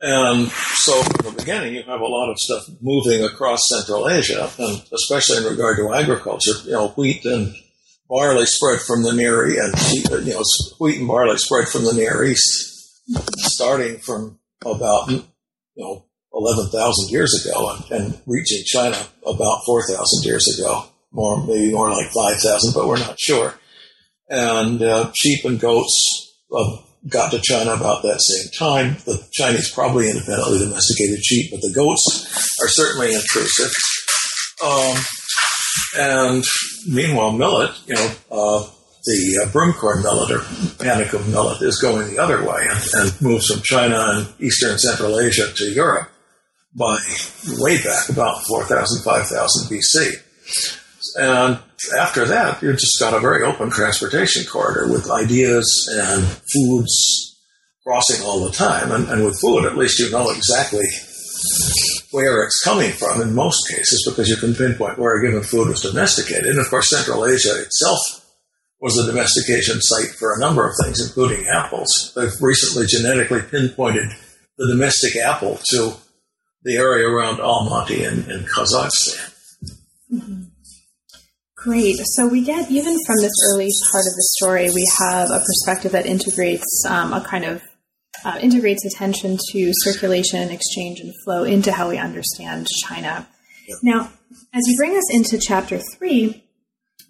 And 0.00 0.48
so 0.48 1.02
from 1.02 1.34
the 1.34 1.40
beginning, 1.40 1.74
you 1.74 1.82
have 1.82 2.00
a 2.00 2.06
lot 2.06 2.30
of 2.30 2.38
stuff 2.38 2.62
moving 2.80 3.24
across 3.24 3.68
Central 3.68 4.08
Asia, 4.08 4.48
and 4.58 4.80
especially 4.94 5.38
in 5.38 5.44
regard 5.44 5.76
to 5.78 5.92
agriculture, 5.92 6.52
you 6.64 6.70
know, 6.70 6.88
wheat 6.90 7.24
and 7.24 7.52
barley 8.08 8.46
spread 8.46 8.80
from 8.80 9.02
the 9.02 9.12
Near 9.12 9.48
East, 9.48 10.10
you 10.10 10.34
know, 10.34 10.42
wheat 10.80 10.98
and 10.98 11.08
barley 11.08 11.36
spread 11.38 11.68
from 11.68 11.84
the 11.84 11.92
Near 11.92 12.24
East, 12.24 13.02
starting 13.38 13.98
from 13.98 14.38
about, 14.64 15.10
you 15.10 15.24
know, 15.76 16.04
11,000 16.32 17.10
years 17.10 17.44
ago 17.44 17.74
and, 17.74 18.00
and 18.00 18.20
reaching 18.26 18.62
China 18.64 18.96
about 19.26 19.62
4,000 19.64 20.24
years 20.24 20.58
ago 20.58 20.84
more 21.12 21.44
maybe 21.46 21.72
more 21.72 21.90
like 21.90 22.10
5,000, 22.10 22.74
but 22.74 22.86
we're 22.86 22.98
not 22.98 23.18
sure. 23.18 23.54
And 24.28 24.82
uh, 24.82 25.10
sheep 25.16 25.44
and 25.44 25.58
goats 25.58 26.34
uh, 26.54 26.76
got 27.08 27.30
to 27.32 27.40
China 27.40 27.72
about 27.72 28.02
that 28.02 28.20
same 28.20 28.50
time. 28.58 28.96
The 29.06 29.26
Chinese 29.32 29.72
probably 29.72 30.10
independently 30.10 30.58
domesticated 30.58 31.24
sheep, 31.24 31.50
but 31.50 31.60
the 31.60 31.72
goats 31.74 32.26
are 32.62 32.68
certainly 32.68 33.14
intrusive. 33.14 33.72
Um, 34.62 34.96
and 35.96 36.44
meanwhile, 36.86 37.32
millet, 37.32 37.70
you 37.86 37.94
know, 37.94 38.10
uh, 38.30 38.66
the 39.04 39.42
uh, 39.42 39.50
broomcorn 39.50 40.02
millet 40.02 40.30
or 40.30 40.40
panicum 40.84 41.26
millet 41.30 41.62
is 41.62 41.80
going 41.80 42.08
the 42.08 42.18
other 42.18 42.44
way 42.44 42.66
and, 42.68 42.80
and 42.94 43.22
moves 43.22 43.46
from 43.46 43.62
China 43.62 43.96
and 43.96 44.28
Eastern 44.40 44.78
Central 44.78 45.18
Asia 45.18 45.50
to 45.54 45.64
Europe 45.64 46.10
by 46.74 46.98
way 47.58 47.78
back 47.82 48.08
about 48.08 48.42
4,000, 48.44 49.02
5,000 49.02 49.70
BC. 49.70 50.12
And 51.16 51.58
after 51.98 52.26
that, 52.26 52.62
you've 52.62 52.78
just 52.78 52.98
got 52.98 53.14
a 53.14 53.20
very 53.20 53.42
open 53.44 53.70
transportation 53.70 54.44
corridor 54.44 54.92
with 54.92 55.10
ideas 55.10 55.88
and 55.90 56.24
foods 56.52 57.36
crossing 57.84 58.24
all 58.26 58.44
the 58.44 58.52
time. 58.52 58.92
And, 58.92 59.08
and 59.08 59.24
with 59.24 59.40
food, 59.40 59.64
at 59.64 59.78
least 59.78 59.98
you 59.98 60.10
know 60.10 60.30
exactly 60.30 60.84
where 62.18 62.44
it's 62.44 62.62
coming 62.62 62.90
from 62.92 63.20
in 63.20 63.34
most 63.34 63.68
cases 63.68 64.04
because 64.08 64.28
you 64.28 64.36
can 64.36 64.54
pinpoint 64.54 64.98
where 64.98 65.18
a 65.18 65.22
given 65.24 65.42
food 65.42 65.68
was 65.68 65.82
domesticated. 65.82 66.46
And 66.46 66.58
of 66.58 66.68
course, 66.68 66.90
Central 66.90 67.24
Asia 67.24 67.60
itself 67.62 68.00
was 68.80 68.98
a 68.98 69.06
domestication 69.06 69.80
site 69.80 70.10
for 70.18 70.34
a 70.34 70.40
number 70.40 70.66
of 70.66 70.74
things, 70.82 71.04
including 71.04 71.46
apples. 71.46 72.12
They've 72.14 72.32
recently 72.40 72.86
genetically 72.86 73.42
pinpointed 73.42 74.10
the 74.56 74.68
domestic 74.68 75.16
apple 75.16 75.58
to 75.70 75.94
the 76.64 76.76
area 76.76 77.08
around 77.08 77.38
Almaty 77.38 78.00
in, 78.00 78.44
Kazakhstan. 78.44 79.34
Mm-hmm. 80.12 80.42
Great. 81.56 81.96
So 82.02 82.28
we 82.28 82.44
get, 82.44 82.70
even 82.70 82.96
from 83.04 83.16
this 83.20 83.32
early 83.50 83.68
part 83.90 84.04
of 84.06 84.14
the 84.14 84.28
story, 84.38 84.70
we 84.70 84.84
have 84.98 85.28
a 85.30 85.40
perspective 85.40 85.92
that 85.92 86.06
integrates 86.06 86.84
um, 86.88 87.12
a 87.12 87.20
kind 87.20 87.44
of 87.44 87.62
uh, 88.24 88.38
integrates 88.40 88.84
attention 88.84 89.38
to 89.52 89.72
circulation, 89.74 90.50
exchange, 90.50 91.00
and 91.00 91.12
flow 91.24 91.44
into 91.44 91.72
how 91.72 91.88
we 91.88 91.98
understand 91.98 92.66
China. 92.84 93.26
Now, 93.82 94.10
as 94.52 94.62
you 94.66 94.76
bring 94.76 94.96
us 94.96 95.14
into 95.14 95.38
chapter 95.38 95.78
three, 95.78 96.44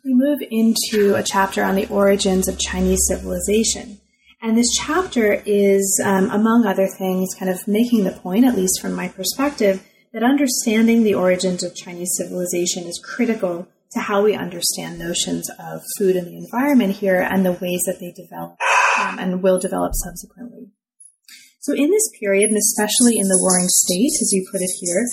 we 0.05 0.15
move 0.15 0.41
into 0.51 1.15
a 1.15 1.23
chapter 1.23 1.63
on 1.63 1.75
the 1.75 1.87
origins 1.89 2.49
of 2.49 2.59
Chinese 2.59 3.01
civilization. 3.09 4.01
And 4.41 4.57
this 4.57 4.73
chapter 4.77 5.43
is, 5.45 6.01
um, 6.05 6.31
among 6.31 6.65
other 6.65 6.87
things, 6.87 7.35
kind 7.39 7.51
of 7.51 7.67
making 7.67 8.05
the 8.05 8.13
point, 8.13 8.45
at 8.45 8.57
least 8.57 8.81
from 8.81 8.93
my 8.93 9.09
perspective, 9.09 9.85
that 10.13 10.23
understanding 10.23 11.03
the 11.03 11.15
origins 11.15 11.63
of 11.63 11.75
Chinese 11.75 12.15
civilization 12.17 12.85
is 12.85 13.03
critical 13.05 13.69
to 13.93 14.01
how 14.01 14.23
we 14.23 14.35
understand 14.35 14.99
notions 14.99 15.51
of 15.59 15.83
food 15.99 16.15
and 16.15 16.27
the 16.27 16.37
environment 16.37 16.97
here 16.97 17.21
and 17.21 17.45
the 17.45 17.53
ways 17.53 17.83
that 17.87 17.99
they 18.01 18.13
develop 18.13 18.57
um, 19.01 19.19
and 19.19 19.43
will 19.43 19.59
develop 19.59 19.93
subsequently. 19.95 20.71
So 21.69 21.75
in 21.75 21.91
this 21.91 22.09
period, 22.19 22.49
and 22.49 22.57
especially 22.57 23.19
in 23.19 23.29
the 23.29 23.39
Warring 23.39 23.69
State, 23.69 24.17
as 24.23 24.33
you 24.33 24.49
put 24.51 24.63
it 24.63 24.71
here, 24.81 25.05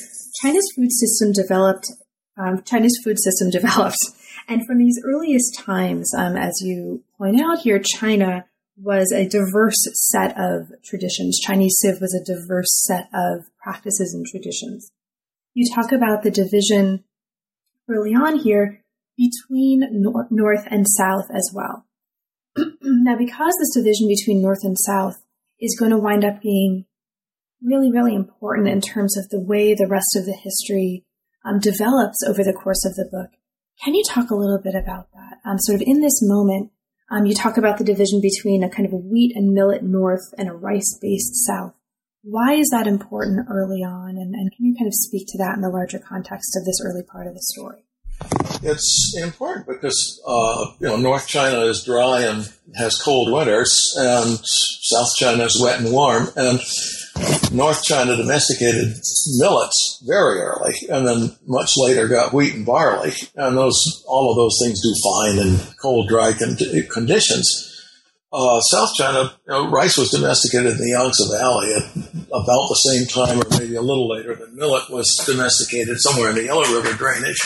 China's 0.41 0.71
food 0.73 0.89
system 0.89 1.33
developed, 1.33 1.91
um, 2.37 2.63
China's 2.63 2.97
food 3.03 3.19
system 3.19 3.49
developed. 3.51 3.97
And 4.47 4.65
from 4.65 4.77
these 4.77 4.97
earliest 5.03 5.59
times, 5.59 6.13
um, 6.17 6.37
as 6.37 6.61
you 6.63 7.03
point 7.17 7.41
out 7.41 7.59
here, 7.59 7.77
China 7.79 8.45
was 8.77 9.11
a 9.11 9.27
diverse 9.27 9.83
set 10.09 10.33
of 10.39 10.71
traditions. 10.81 11.41
Chinese 11.43 11.75
civ 11.81 11.99
was 11.99 12.15
a 12.15 12.23
diverse 12.23 12.71
set 12.85 13.09
of 13.13 13.47
practices 13.61 14.13
and 14.13 14.25
traditions. 14.25 14.93
You 15.55 15.69
talk 15.75 15.91
about 15.91 16.23
the 16.23 16.31
division 16.31 17.03
early 17.89 18.13
on 18.13 18.39
here 18.39 18.81
between 19.17 19.83
nor- 19.91 20.27
north 20.29 20.65
and 20.71 20.87
south 20.87 21.25
as 21.35 21.51
well. 21.53 21.85
now, 22.81 23.17
because 23.17 23.55
this 23.59 23.75
division 23.75 24.07
between 24.07 24.41
north 24.41 24.63
and 24.63 24.77
south 24.79 25.24
is 25.59 25.77
going 25.79 25.91
to 25.91 25.97
wind 25.97 26.25
up 26.25 26.41
being 26.41 26.85
really, 27.61 27.91
really 27.91 28.13
important 28.13 28.67
in 28.67 28.81
terms 28.81 29.17
of 29.17 29.29
the 29.29 29.39
way 29.39 29.73
the 29.73 29.87
rest 29.87 30.15
of 30.15 30.25
the 30.25 30.33
history 30.33 31.05
um, 31.45 31.59
develops 31.59 32.17
over 32.27 32.43
the 32.43 32.53
course 32.53 32.85
of 32.85 32.95
the 32.95 33.07
book. 33.11 33.31
Can 33.83 33.93
you 33.93 34.03
talk 34.09 34.29
a 34.29 34.35
little 34.35 34.59
bit 34.61 34.75
about 34.75 35.07
that? 35.13 35.37
Um, 35.45 35.57
sort 35.59 35.81
of 35.81 35.87
in 35.87 36.01
this 36.01 36.19
moment, 36.21 36.71
um, 37.11 37.25
you 37.25 37.35
talk 37.35 37.57
about 37.57 37.77
the 37.77 37.83
division 37.83 38.21
between 38.21 38.63
a 38.63 38.69
kind 38.69 38.85
of 38.87 38.93
a 38.93 38.97
wheat 38.97 39.35
and 39.35 39.53
millet 39.53 39.83
north 39.83 40.33
and 40.37 40.49
a 40.49 40.53
rice 40.53 40.97
based 41.01 41.45
south. 41.45 41.73
Why 42.23 42.53
is 42.53 42.69
that 42.71 42.87
important 42.87 43.47
early 43.51 43.83
on? 43.83 44.17
And, 44.17 44.33
and 44.33 44.51
can 44.55 44.65
you 44.65 44.75
kind 44.75 44.87
of 44.87 44.93
speak 44.95 45.27
to 45.27 45.37
that 45.37 45.55
in 45.55 45.61
the 45.61 45.69
larger 45.69 45.99
context 45.99 46.57
of 46.57 46.65
this 46.65 46.81
early 46.83 47.03
part 47.03 47.27
of 47.27 47.35
the 47.35 47.41
story? 47.41 47.84
It's 48.63 49.15
important 49.21 49.67
because 49.67 50.21
uh, 50.27 50.65
you 50.79 50.87
know 50.87 50.97
North 50.97 51.27
China 51.27 51.59
is 51.65 51.83
dry 51.83 52.21
and 52.21 52.51
has 52.75 52.97
cold 52.97 53.31
winters, 53.31 53.93
and 53.97 54.39
South 54.43 55.15
China 55.15 55.43
is 55.43 55.61
wet 55.61 55.79
and 55.79 55.91
warm. 55.91 56.29
And 56.35 56.59
North 57.51 57.83
China 57.83 58.15
domesticated 58.15 58.93
millets 59.37 60.03
very 60.07 60.39
early, 60.39 60.73
and 60.89 61.07
then 61.07 61.35
much 61.45 61.73
later 61.77 62.07
got 62.07 62.33
wheat 62.33 62.55
and 62.55 62.65
barley. 62.65 63.13
And 63.35 63.57
those 63.57 64.03
all 64.07 64.31
of 64.31 64.37
those 64.37 64.57
things 64.63 64.81
do 64.81 64.93
fine 65.03 65.37
in 65.37 65.75
cold, 65.81 66.09
dry 66.09 66.33
con- 66.33 66.57
conditions 66.91 67.71
uh, 68.35 68.59
South 68.59 68.93
China, 68.95 69.33
you 69.47 69.53
know, 69.53 69.69
rice 69.69 69.97
was 69.97 70.09
domesticated 70.09 70.73
in 70.73 70.77
the 70.77 70.89
Yangtze 70.89 71.23
Valley 71.31 71.73
at 71.73 71.83
about 72.27 72.67
the 72.67 72.75
same 72.83 73.07
time, 73.07 73.39
or 73.39 73.59
maybe 73.59 73.75
a 73.75 73.81
little 73.81 74.09
later, 74.09 74.35
than 74.35 74.55
millet 74.55 74.89
was 74.89 75.07
domesticated 75.25 75.97
somewhere 76.01 76.31
in 76.31 76.35
the 76.35 76.43
Yellow 76.43 76.67
River 76.73 76.93
drainage. 76.97 77.39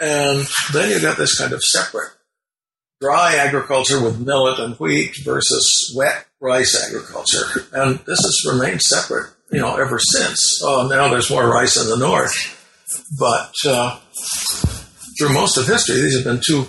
And 0.00 0.46
then 0.72 0.90
you 0.90 1.00
got 1.00 1.18
this 1.18 1.38
kind 1.38 1.52
of 1.52 1.62
separate 1.62 2.10
dry 3.00 3.36
agriculture 3.36 4.02
with 4.02 4.20
millet 4.20 4.58
and 4.58 4.74
wheat 4.76 5.14
versus 5.24 5.92
wet 5.96 6.26
rice 6.40 6.86
agriculture. 6.88 7.66
And 7.72 7.98
this 8.00 8.20
has 8.20 8.44
remained 8.52 8.82
separate, 8.82 9.32
you 9.50 9.60
know, 9.60 9.76
ever 9.76 9.98
since. 9.98 10.62
Uh, 10.62 10.86
now 10.88 11.08
there's 11.08 11.30
more 11.30 11.48
rice 11.48 11.76
in 11.76 11.88
the 11.88 11.96
north. 11.96 12.56
But 13.18 13.54
uh, 13.66 14.00
through 15.18 15.32
most 15.32 15.56
of 15.56 15.66
history, 15.66 15.96
these 15.96 16.16
have 16.16 16.24
been 16.24 16.42
two 16.44 16.66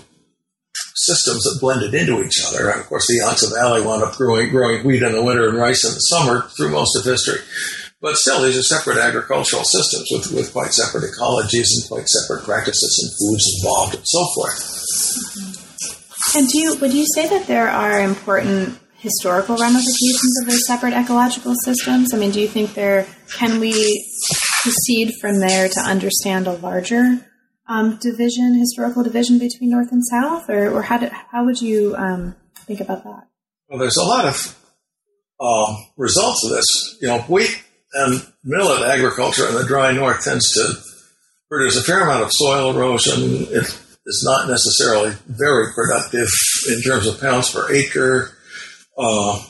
systems 0.95 1.43
that 1.43 1.59
blended 1.59 1.93
into 1.93 2.23
each 2.23 2.43
other. 2.45 2.69
And 2.69 2.79
of 2.79 2.87
course, 2.87 3.07
the 3.07 3.21
Yangtze 3.25 3.47
Valley 3.53 3.81
wound 3.81 4.03
up 4.03 4.15
growing, 4.15 4.49
growing 4.49 4.85
wheat 4.85 5.03
in 5.03 5.13
the 5.13 5.23
winter 5.23 5.49
and 5.49 5.57
rice 5.57 5.83
in 5.83 5.93
the 5.93 5.99
summer 5.99 6.47
through 6.55 6.69
most 6.69 6.95
of 6.95 7.03
history. 7.03 7.39
But 8.01 8.15
still, 8.15 8.41
these 8.41 8.57
are 8.57 8.63
separate 8.63 8.97
agricultural 8.97 9.63
systems 9.63 10.07
with, 10.11 10.31
with 10.33 10.51
quite 10.51 10.73
separate 10.73 11.03
ecologies 11.11 11.67
and 11.75 11.87
quite 11.87 12.09
separate 12.09 12.43
practices 12.43 12.97
and 13.03 13.11
foods 13.13 13.45
involved 13.59 13.95
and 13.95 14.03
so 14.05 14.25
forth. 14.35 14.81
And 16.35 16.47
do 16.49 16.59
you, 16.59 16.75
would 16.79 16.93
you 16.93 17.05
say 17.13 17.29
that 17.29 17.45
there 17.45 17.69
are 17.69 17.99
important 18.01 18.79
historical 18.97 19.55
ramifications 19.57 20.41
of 20.41 20.47
those 20.47 20.65
separate 20.65 20.93
ecological 20.93 21.53
systems? 21.63 22.11
I 22.13 22.17
mean, 22.17 22.31
do 22.31 22.41
you 22.41 22.47
think 22.47 22.73
there 22.73 23.05
can 23.33 23.59
we 23.59 23.71
proceed 24.63 25.13
from 25.21 25.39
there 25.39 25.69
to 25.69 25.79
understand 25.81 26.47
a 26.47 26.53
larger 26.53 27.27
um, 27.67 27.97
division, 28.01 28.57
historical 28.57 29.03
division 29.03 29.37
between 29.37 29.69
North 29.69 29.91
and 29.91 30.03
South, 30.05 30.49
or, 30.49 30.71
or 30.71 30.81
how, 30.81 30.97
did, 30.97 31.11
how 31.11 31.45
would 31.45 31.61
you 31.61 31.95
um, 31.95 32.35
think 32.65 32.79
about 32.79 33.03
that? 33.03 33.27
Well, 33.69 33.79
there's 33.79 33.97
a 33.97 34.03
lot 34.03 34.25
of 34.25 34.57
uh, 35.39 35.75
results 35.97 36.43
of 36.45 36.51
this. 36.51 36.65
You 36.99 37.07
know, 37.07 37.19
wheat 37.21 37.63
and 37.93 38.25
millet 38.43 38.83
agriculture 38.89 39.47
in 39.47 39.55
the 39.55 39.65
dry 39.65 39.91
north 39.91 40.23
tends 40.23 40.51
to 40.53 40.73
produce 41.49 41.77
a 41.77 41.83
fair 41.83 42.03
amount 42.03 42.23
of 42.23 42.31
soil 42.31 42.71
erosion. 42.75 43.43
It 43.49 43.67
is 44.05 44.23
not 44.25 44.47
necessarily 44.47 45.13
very 45.27 45.73
productive 45.73 46.27
in 46.69 46.81
terms 46.81 47.07
of 47.07 47.19
pounds 47.19 47.51
per 47.51 47.71
acre. 47.73 48.31
Uh, 48.97 49.43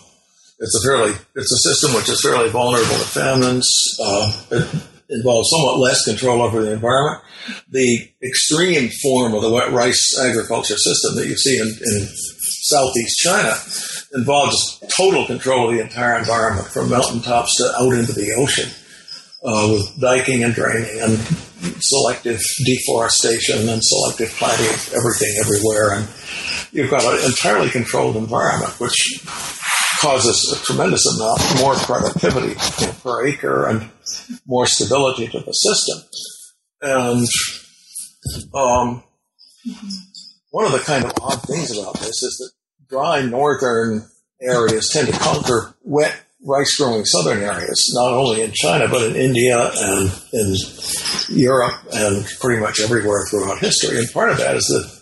it's 0.59 0.75
a 0.75 0.87
fairly 0.87 1.13
it's 1.35 1.51
a 1.51 1.69
system 1.69 1.95
which 1.95 2.09
is 2.09 2.21
fairly 2.21 2.49
vulnerable 2.49 2.95
to 2.95 3.05
famines. 3.05 3.67
Uh, 3.99 4.31
it 4.51 4.83
involves 5.09 5.49
somewhat 5.49 5.79
less 5.79 6.05
control 6.05 6.41
over 6.41 6.61
the 6.61 6.73
environment. 6.73 7.23
The 7.69 8.09
extreme 8.23 8.89
form 9.01 9.33
of 9.33 9.41
the 9.41 9.49
wet 9.49 9.71
rice 9.71 10.17
agriculture 10.19 10.77
system 10.77 11.15
that 11.15 11.27
you 11.27 11.35
see 11.35 11.57
in, 11.57 11.67
in 11.67 12.07
southeast 12.07 13.17
China 13.17 13.53
involves 14.13 14.79
total 14.95 15.25
control 15.25 15.69
of 15.69 15.75
the 15.75 15.81
entire 15.81 16.17
environment 16.17 16.67
from 16.67 16.89
mountaintops 16.89 17.55
to 17.57 17.73
out 17.79 17.93
into 17.93 18.13
the 18.13 18.33
ocean 18.37 18.69
uh, 19.43 19.67
with 19.71 19.99
diking 19.99 20.43
and 20.43 20.53
draining 20.53 21.01
and 21.01 21.17
selective 21.81 22.41
deforestation 22.65 23.69
and 23.69 23.81
selective 23.83 24.29
planting 24.37 24.67
of 24.67 24.93
everything 24.93 25.35
everywhere. 25.39 25.93
And 25.93 26.07
you've 26.71 26.91
got 26.91 27.03
an 27.03 27.25
entirely 27.25 27.69
controlled 27.69 28.17
environment, 28.17 28.79
which 28.79 29.23
causes 29.99 30.57
a 30.59 30.65
tremendous 30.65 31.05
amount 31.15 31.39
more 31.61 31.75
productivity 31.75 32.55
per 33.03 33.27
acre 33.27 33.67
and 33.67 33.89
more 34.45 34.65
stability 34.65 35.27
to 35.27 35.39
the 35.39 35.51
system. 35.51 35.99
And 36.81 37.27
um, 38.55 39.03
one 40.49 40.65
of 40.65 40.71
the 40.71 40.79
kind 40.79 41.05
of 41.05 41.13
odd 41.21 41.41
things 41.43 41.77
about 41.77 41.99
this 41.99 42.23
is 42.23 42.37
that 42.37 42.51
dry 42.91 43.21
northern 43.21 44.05
areas 44.41 44.89
tend 44.91 45.07
to 45.07 45.17
conquer 45.17 45.73
wet 45.83 46.19
rice 46.43 46.75
growing 46.75 47.05
southern 47.05 47.41
areas, 47.41 47.91
not 47.93 48.11
only 48.11 48.41
in 48.41 48.51
China, 48.53 48.87
but 48.87 49.03
in 49.03 49.15
India 49.15 49.71
and 49.75 50.11
in 50.33 50.55
Europe 51.29 51.75
and 51.93 52.25
pretty 52.39 52.59
much 52.59 52.81
everywhere 52.81 53.25
throughout 53.27 53.59
history. 53.59 53.99
And 53.99 54.11
part 54.11 54.31
of 54.31 54.37
that 54.37 54.55
is 54.57 54.65
that 54.65 55.01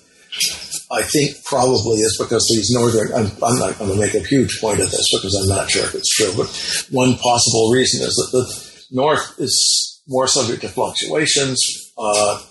I 0.91 1.03
think 1.03 1.43
probably 1.46 2.01
is 2.01 2.17
because 2.22 2.46
these 2.53 2.72
northern, 2.72 3.13
I'm, 3.13 3.31
I'm 3.43 3.60
not 3.60 3.77
going 3.79 3.91
to 3.91 3.98
make 3.98 4.15
a 4.15 4.27
huge 4.27 4.60
point 4.60 4.81
of 4.81 4.91
this 4.91 5.12
because 5.15 5.36
I'm 5.36 5.55
not 5.55 5.69
sure 5.69 5.86
if 5.86 5.96
it's 5.96 6.15
true, 6.15 6.34
but 6.36 6.48
one 6.91 7.15
possible 7.15 7.72
reason 7.72 8.05
is 8.05 8.13
that 8.15 8.38
the 8.38 8.96
north 8.96 9.39
is 9.39 10.01
more 10.08 10.27
subject 10.27 10.62
to 10.62 10.69
fluctuations. 10.69 11.91
Uh, 11.98 12.41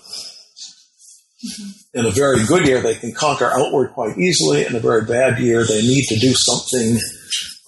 in 1.93 2.05
a 2.05 2.11
very 2.11 2.45
good 2.45 2.67
year, 2.67 2.81
they 2.81 2.95
can 2.95 3.13
conquer 3.13 3.49
outward 3.51 3.91
quite 3.93 4.17
easily. 4.17 4.65
In 4.65 4.75
a 4.75 4.79
very 4.79 5.05
bad 5.05 5.39
year, 5.39 5.65
they 5.65 5.81
need 5.81 6.05
to 6.05 6.19
do 6.19 6.33
something. 6.33 6.99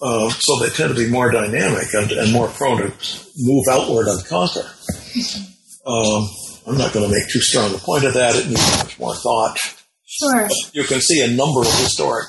Uh, 0.00 0.30
so 0.30 0.58
they 0.60 0.68
tend 0.70 0.94
to 0.94 1.00
be 1.00 1.10
more 1.10 1.30
dynamic 1.30 1.86
and, 1.94 2.10
and, 2.12 2.32
more 2.32 2.48
prone 2.48 2.78
to 2.78 2.92
move 3.38 3.64
outward 3.70 4.08
and 4.08 4.24
conquer. 4.26 4.68
Um, 5.86 6.28
I'm 6.66 6.78
not 6.78 6.92
going 6.92 7.06
to 7.06 7.12
make 7.12 7.28
too 7.28 7.40
strong 7.40 7.72
a 7.74 7.78
point 7.78 8.04
of 8.04 8.14
that. 8.14 8.34
It 8.34 8.48
needs 8.48 8.78
much 8.78 8.98
more 8.98 9.14
thought. 9.14 9.56
Sure. 10.04 10.48
But 10.48 10.74
you 10.74 10.84
can 10.84 11.00
see 11.00 11.20
a 11.20 11.28
number 11.28 11.60
of 11.60 11.72
historic 11.78 12.26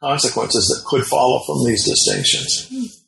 consequences 0.00 0.66
that 0.66 0.88
could 0.88 1.04
follow 1.04 1.40
from 1.46 1.64
these 1.66 1.84
distinctions. 1.84 3.04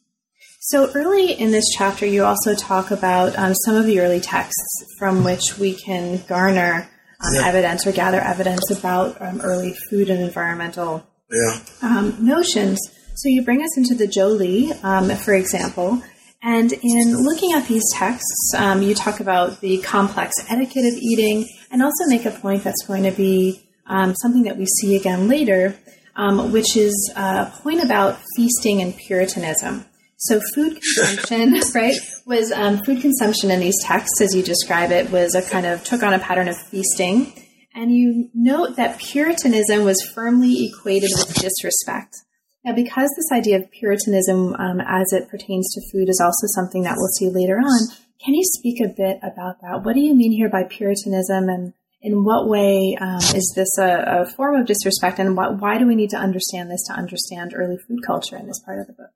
So 0.61 0.91
early 0.95 1.33
in 1.33 1.51
this 1.51 1.65
chapter, 1.77 2.07
you 2.07 2.25
also 2.25 2.55
talk 2.55 2.91
about 2.91 3.37
um, 3.37 3.55
some 3.55 3.75
of 3.75 3.87
the 3.87 4.01
early 4.01 4.21
texts 4.21 4.85
from 4.99 5.25
which 5.25 5.59
we 5.59 5.75
can 5.75 6.23
garner 6.29 6.89
um, 7.23 7.35
yeah. 7.35 7.47
evidence 7.47 7.87
or 7.87 7.93
gather 7.93 8.21
evidence 8.21 8.71
about 8.71 9.21
um, 9.21 9.41
early 9.41 9.75
food 9.89 10.11
and 10.11 10.21
environmental 10.21 11.07
yeah. 11.31 11.59
Um, 11.83 12.17
notions. 12.25 12.79
So 13.15 13.29
you 13.29 13.45
bring 13.45 13.63
us 13.63 13.77
into 13.77 13.95
the 13.95 14.07
Zhouli, 14.07 14.83
um, 14.83 15.11
for 15.17 15.35
example, 15.35 16.03
and 16.43 16.73
in 16.73 17.17
looking 17.23 17.53
at 17.53 17.69
these 17.69 17.85
texts, 17.93 18.55
um, 18.57 18.81
you 18.81 18.95
talk 18.95 19.21
about 19.21 19.61
the 19.61 19.79
complex 19.79 20.33
etiquette 20.49 20.87
of 20.87 20.95
eating 20.95 21.47
and 21.71 21.83
also 21.83 22.07
make 22.07 22.25
a 22.25 22.31
point 22.31 22.65
that's 22.65 22.87
going 22.87 23.03
to 23.03 23.11
be 23.11 23.63
um, 23.87 24.15
something 24.15 24.45
that 24.45 24.57
we 24.57 24.65
see 24.65 24.97
again 24.97 25.29
later, 25.29 25.77
um, 26.17 26.51
which 26.51 26.77
is 26.77 27.13
a 27.15 27.53
point 27.63 27.85
about 27.85 28.19
feasting 28.37 28.81
and 28.81 28.97
Puritanism. 28.97 29.85
So 30.21 30.39
food 30.55 30.83
consumption, 30.83 31.61
right, 31.75 31.97
was 32.27 32.53
um, 32.53 32.83
food 32.85 33.01
consumption 33.01 33.51
in 33.51 33.59
these 33.59 33.83
texts, 33.83 34.21
as 34.21 34.35
you 34.35 34.43
describe 34.43 34.91
it, 34.91 35.11
was 35.11 35.35
a 35.35 35.41
kind 35.41 35.65
of 35.65 35.83
took 35.83 36.03
on 36.03 36.13
a 36.13 36.19
pattern 36.19 36.47
of 36.47 36.59
feasting. 36.59 37.33
And 37.75 37.91
you 37.91 38.29
note 38.35 38.77
that 38.77 38.99
Puritanism 38.99 39.85
was 39.85 40.03
firmly 40.15 40.67
equated 40.67 41.11
with 41.17 41.35
disrespect. 41.35 42.17
Now, 42.65 42.75
because 42.75 43.09
this 43.17 43.33
idea 43.33 43.61
of 43.61 43.71
Puritanism 43.71 44.55
um, 44.57 44.81
as 44.87 45.11
it 45.15 45.31
pertains 45.31 45.73
to 45.73 45.81
food 45.91 46.11
is 46.11 46.21
also 46.23 46.47
something 46.55 46.83
that 46.83 46.97
we'll 46.99 47.09
see 47.09 47.31
later 47.31 47.57
on, 47.57 47.89
can 48.23 48.35
you 48.35 48.45
speak 48.45 48.83
a 48.83 48.93
bit 48.95 49.19
about 49.23 49.63
that? 49.63 49.85
What 49.85 49.95
do 49.95 50.01
you 50.01 50.15
mean 50.15 50.33
here 50.33 50.51
by 50.51 50.65
Puritanism, 50.65 51.49
and 51.49 51.73
in 52.03 52.25
what 52.25 52.47
way 52.47 52.95
um, 53.01 53.23
is 53.35 53.55
this 53.57 53.79
a, 53.79 54.21
a, 54.21 54.27
form 54.27 54.57
of 54.61 54.67
disrespect, 54.67 55.19
and 55.19 55.35
why, 55.35 55.49
why 55.49 55.79
do 55.79 55.87
we 55.87 55.95
need 55.95 56.11
to 56.11 56.19
understand 56.19 56.71
this 56.71 56.85
to 56.89 56.93
understand 56.93 57.55
early 57.57 57.79
food 57.89 58.01
culture 58.07 58.37
in 58.37 58.47
this 58.47 58.61
part 58.61 58.81
of 58.81 58.87
the 58.87 58.93
book? 58.93 59.13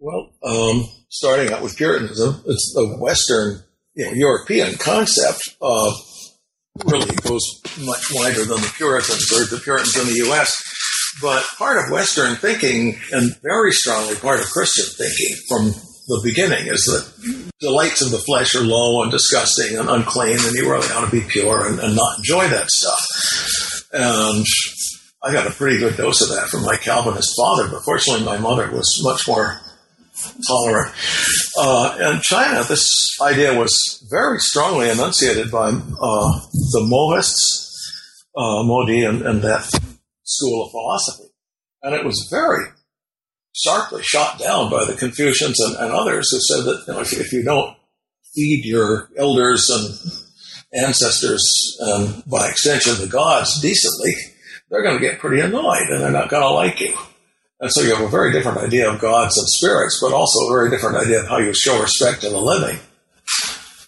Well, 0.00 0.30
um, 0.44 0.84
starting 1.08 1.52
out 1.52 1.62
with 1.62 1.76
Puritanism, 1.76 2.42
it's 2.46 2.72
the 2.72 2.96
Western, 3.00 3.64
you 3.94 4.06
know, 4.06 4.12
European 4.12 4.74
concept. 4.76 5.56
Uh, 5.60 5.90
really 6.84 7.12
goes 7.16 7.42
much 7.80 8.06
wider 8.12 8.44
than 8.44 8.60
the 8.60 8.72
Puritans 8.76 9.32
or 9.32 9.44
the 9.46 9.60
Puritans 9.60 9.96
in 9.96 10.06
the 10.06 10.28
U.S. 10.28 10.54
But 11.20 11.44
part 11.58 11.78
of 11.78 11.90
Western 11.90 12.36
thinking, 12.36 12.96
and 13.10 13.36
very 13.42 13.72
strongly 13.72 14.14
part 14.14 14.38
of 14.38 14.46
Christian 14.46 14.84
thinking 14.84 15.36
from 15.48 15.82
the 16.06 16.20
beginning, 16.22 16.68
is 16.68 16.84
that 16.84 17.50
delights 17.58 18.00
of 18.00 18.12
the 18.12 18.18
flesh 18.18 18.54
are 18.54 18.60
low 18.60 19.02
and 19.02 19.10
disgusting 19.10 19.76
and 19.76 19.88
unclean, 19.88 20.38
and 20.38 20.54
you 20.54 20.70
really 20.70 20.86
ought 20.92 21.04
to 21.04 21.10
be 21.10 21.26
pure 21.26 21.66
and, 21.66 21.80
and 21.80 21.96
not 21.96 22.18
enjoy 22.18 22.46
that 22.46 22.70
stuff. 22.70 23.88
And 23.92 24.46
I 25.24 25.32
got 25.32 25.48
a 25.48 25.54
pretty 25.54 25.78
good 25.78 25.96
dose 25.96 26.20
of 26.22 26.28
that 26.28 26.48
from 26.50 26.62
my 26.62 26.76
Calvinist 26.76 27.34
father, 27.36 27.68
but 27.68 27.82
fortunately, 27.82 28.24
my 28.24 28.38
mother 28.38 28.70
was 28.70 29.00
much 29.02 29.26
more 29.26 29.60
tolerant. 30.46 30.94
Uh, 31.56 32.14
in 32.14 32.20
China, 32.22 32.62
this 32.64 33.18
idea 33.20 33.58
was 33.58 34.06
very 34.10 34.38
strongly 34.38 34.90
enunciated 34.90 35.50
by 35.50 35.68
uh, 35.68 36.40
the 36.72 36.84
Mohists, 36.84 38.24
uh, 38.36 38.62
Modi, 38.64 39.04
and, 39.04 39.22
and, 39.22 39.42
that 39.42 39.64
school 40.24 40.64
of 40.64 40.70
philosophy. 40.70 41.32
And 41.82 41.94
it 41.94 42.04
was 42.04 42.28
very 42.30 42.66
sharply 43.56 44.02
shot 44.02 44.38
down 44.38 44.70
by 44.70 44.84
the 44.84 44.94
Confucians 44.94 45.58
and, 45.60 45.76
and 45.76 45.92
others 45.92 46.30
who 46.30 46.38
said 46.40 46.64
that 46.64 46.84
you 46.86 46.94
know, 46.94 47.00
if, 47.00 47.12
if, 47.12 47.32
you 47.32 47.42
don't 47.42 47.76
feed 48.34 48.64
your 48.64 49.10
elders 49.16 49.68
and 49.70 50.84
ancestors, 50.84 51.76
and 51.80 52.22
by 52.26 52.48
extension 52.48 52.94
the 53.00 53.08
gods, 53.08 53.60
decently, 53.60 54.12
they're 54.70 54.82
going 54.82 54.98
to 54.98 55.04
get 55.04 55.18
pretty 55.18 55.40
annoyed 55.40 55.88
and 55.88 56.02
they're 56.02 56.10
not 56.10 56.28
going 56.28 56.42
to 56.42 56.50
like 56.50 56.80
you. 56.80 56.94
And 57.60 57.72
so 57.72 57.82
you 57.82 57.94
have 57.94 58.04
a 58.04 58.08
very 58.08 58.32
different 58.32 58.58
idea 58.58 58.88
of 58.88 59.00
gods 59.00 59.36
and 59.36 59.48
spirits, 59.48 59.98
but 60.00 60.12
also 60.12 60.38
a 60.46 60.52
very 60.52 60.70
different 60.70 60.96
idea 60.96 61.20
of 61.20 61.28
how 61.28 61.38
you 61.38 61.52
show 61.52 61.80
respect 61.80 62.20
to 62.20 62.30
the 62.30 62.38
living. 62.38 62.78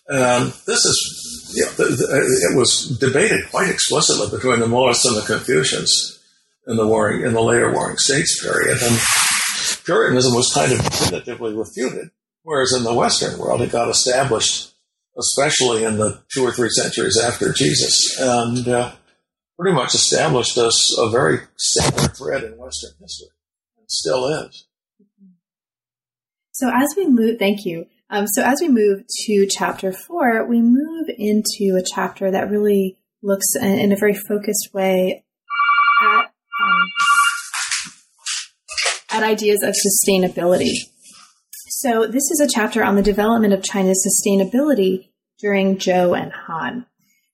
And 0.08 0.46
this 0.66 0.84
is, 0.84 1.54
you 1.54 1.64
know, 1.64 1.70
it 1.78 2.58
was 2.58 2.98
debated 2.98 3.48
quite 3.50 3.68
explicitly 3.68 4.26
between 4.36 4.58
the 4.58 4.66
Mohists 4.66 5.04
and 5.04 5.16
the 5.16 5.22
Confucians 5.22 6.18
in 6.66 6.76
the 6.76 6.86
warring, 6.86 7.24
in 7.24 7.32
the 7.32 7.40
later 7.40 7.72
Warring 7.72 7.96
States 7.96 8.42
period. 8.42 8.78
And 8.82 8.98
Puritanism 9.84 10.34
was 10.34 10.52
kind 10.52 10.72
of 10.72 10.82
definitively 10.82 11.54
refuted, 11.54 12.10
whereas 12.42 12.72
in 12.72 12.82
the 12.82 12.94
Western 12.94 13.38
world 13.38 13.62
it 13.62 13.70
got 13.70 13.88
established, 13.88 14.72
especially 15.16 15.84
in 15.84 15.96
the 15.96 16.20
two 16.34 16.42
or 16.42 16.50
three 16.50 16.70
centuries 16.70 17.16
after 17.16 17.52
Jesus, 17.52 18.18
and 18.18 18.66
uh, 18.66 18.92
pretty 19.56 19.76
much 19.76 19.94
established 19.94 20.58
as 20.58 20.92
a 20.98 21.08
very 21.08 21.38
standard 21.56 22.16
thread 22.16 22.42
in 22.42 22.58
Western 22.58 22.90
history 23.00 23.28
still 23.90 24.26
is. 24.26 24.66
So 26.52 26.70
as 26.72 26.94
we 26.96 27.06
move, 27.06 27.38
thank 27.38 27.64
you. 27.64 27.86
Um, 28.10 28.26
so 28.26 28.42
as 28.42 28.60
we 28.60 28.68
move 28.68 29.04
to 29.26 29.46
chapter 29.48 29.92
four, 29.92 30.46
we 30.46 30.60
move 30.60 31.08
into 31.16 31.76
a 31.76 31.82
chapter 31.82 32.30
that 32.30 32.50
really 32.50 32.98
looks 33.22 33.54
in 33.56 33.92
a 33.92 33.96
very 33.96 34.14
focused 34.14 34.70
way 34.72 35.24
at 36.02 36.24
um, 36.24 36.88
at 39.12 39.22
ideas 39.22 39.62
of 39.62 39.74
sustainability. 39.74 40.72
So 41.68 42.06
this 42.06 42.30
is 42.30 42.40
a 42.40 42.48
chapter 42.52 42.84
on 42.84 42.96
the 42.96 43.02
development 43.02 43.54
of 43.54 43.62
China's 43.62 44.06
sustainability 44.06 45.10
during 45.38 45.76
Zhou 45.76 46.20
and 46.20 46.32
Han. 46.32 46.86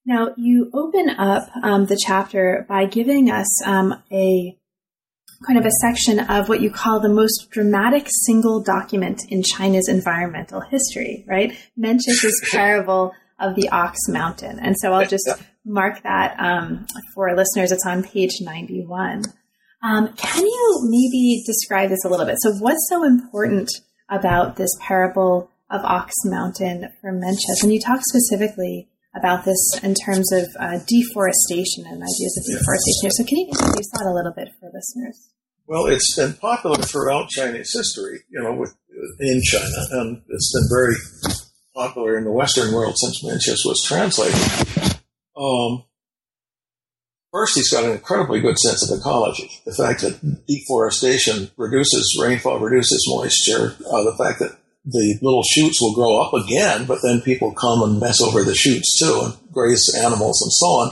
Now, 0.05 0.35
you 0.37 0.71
open 0.73 1.11
up 1.11 1.49
um, 1.64 1.87
the 1.87 2.01
chapter 2.01 2.64
by 2.69 2.85
giving 2.85 3.29
us 3.29 3.66
um, 3.66 4.03
a 4.12 4.57
kind 5.46 5.59
of 5.59 5.66
a 5.66 5.70
section 5.81 6.20
of 6.20 6.49
what 6.49 6.61
you 6.61 6.70
call 6.70 7.01
the 7.01 7.09
most 7.09 7.51
dramatic 7.51 8.07
single 8.25 8.61
document 8.62 9.22
in 9.29 9.42
China's 9.42 9.88
environmental 9.88 10.61
history, 10.61 11.25
right? 11.29 11.57
Mencius's 11.79 12.40
parable 12.51 13.12
of 13.38 13.55
the 13.55 13.68
Ox 13.68 13.99
Mountain. 14.09 14.59
And 14.59 14.77
so 14.79 14.92
I'll 14.92 15.07
just 15.07 15.29
mark 15.64 16.03
that 16.03 16.37
um, 16.38 16.87
for 17.14 17.35
listeners. 17.37 17.72
It's 17.72 17.87
on 17.87 18.03
page 18.03 18.40
91. 18.40 19.25
Um, 19.83 20.12
can 20.14 20.44
you 20.44 20.81
maybe 20.85 21.42
describe 21.46 21.90
this 21.90 22.05
a 22.05 22.09
little 22.09 22.27
bit? 22.27 22.37
So, 22.40 22.53
what's 22.55 22.87
so 22.88 23.05
important 23.05 23.70
about 24.09 24.57
this 24.57 24.70
parable 24.81 25.51
of 25.70 25.85
Ox 25.85 26.14
Mountain 26.25 26.88
for 27.01 27.12
Mencius? 27.12 27.62
And 27.62 27.72
you 27.72 27.81
talk 27.81 28.01
specifically 28.03 28.88
about 29.16 29.44
this 29.44 29.59
in 29.83 29.94
terms 29.94 30.31
of 30.33 30.44
uh, 30.61 30.79
deforestation 30.87 31.85
and 31.87 32.02
ideas 32.02 32.35
of 32.38 32.44
deforestation. 32.44 33.11
So, 33.11 33.24
can 33.24 33.38
you 33.38 33.48
introduce 33.48 33.90
that 33.92 34.07
a 34.07 34.14
little 34.14 34.33
bit 34.37 34.48
for 34.61 34.70
listeners? 34.72 35.29
Well, 35.66 35.87
it's 35.87 36.14
been 36.14 36.35
popular 36.35 36.76
throughout 36.76 37.29
Chinese 37.29 37.72
history, 37.72 38.20
you 38.31 38.40
know, 38.40 38.55
with, 38.55 38.74
in 39.18 39.40
China, 39.42 39.83
and 39.92 40.22
it's 40.29 40.52
been 40.52 40.68
very 40.70 40.94
popular 41.74 42.16
in 42.16 42.24
the 42.24 42.31
Western 42.31 42.72
world 42.72 42.94
since 42.96 43.24
Mencius 43.24 43.64
was 43.64 43.83
translated. 43.85 45.00
Um, 45.37 45.85
first, 47.33 47.57
he's 47.57 47.70
got 47.70 47.85
an 47.85 47.92
incredibly 47.92 48.40
good 48.40 48.59
sense 48.59 48.88
of 48.88 48.98
ecology. 48.98 49.50
The 49.66 49.74
fact 49.74 50.02
that 50.02 50.46
deforestation 50.46 51.50
reduces 51.57 52.16
rainfall, 52.22 52.61
reduces 52.61 53.05
moisture, 53.09 53.76
uh, 53.90 54.05
the 54.05 54.16
fact 54.16 54.38
that 54.38 54.57
the 54.87 55.18
little 55.20 55.42
shoots 55.42 55.81
will 55.81 55.94
grow 55.94 56.22
up 56.22 56.33
again, 56.33 56.87
but 56.87 57.01
then 57.03 57.20
people 57.20 57.53
come 57.53 57.83
and 57.83 58.01
mess 58.01 58.20
over 58.20 58.44
the 58.44 58.55
shoots 58.55 58.99
too 58.99 59.20
and 59.25 59.35
graze 59.53 59.83
animals 59.99 60.40
and 60.42 60.53
so 60.53 60.66
on. 60.66 60.90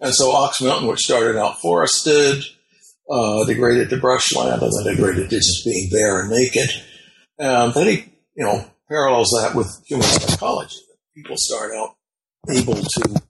And 0.00 0.14
so 0.14 0.32
Ox 0.32 0.62
Mountain, 0.62 0.88
which 0.88 1.00
started 1.00 1.38
out 1.38 1.60
forested, 1.60 2.42
uh, 3.10 3.44
degraded 3.44 3.90
to 3.90 3.98
brushland 3.98 4.62
and 4.62 4.72
then 4.72 4.94
degraded 4.94 5.30
to 5.30 5.36
just 5.36 5.64
being 5.64 5.90
bare 5.90 6.22
and 6.22 6.30
naked. 6.30 6.70
And 7.38 7.74
then 7.74 7.86
he, 7.86 8.04
you 8.34 8.44
know, 8.44 8.64
parallels 8.88 9.30
that 9.38 9.54
with 9.54 9.68
human 9.86 10.06
psychology. 10.06 10.76
People 11.14 11.36
start 11.38 11.72
out 11.74 11.96
able 12.50 12.74
to 12.74 13.22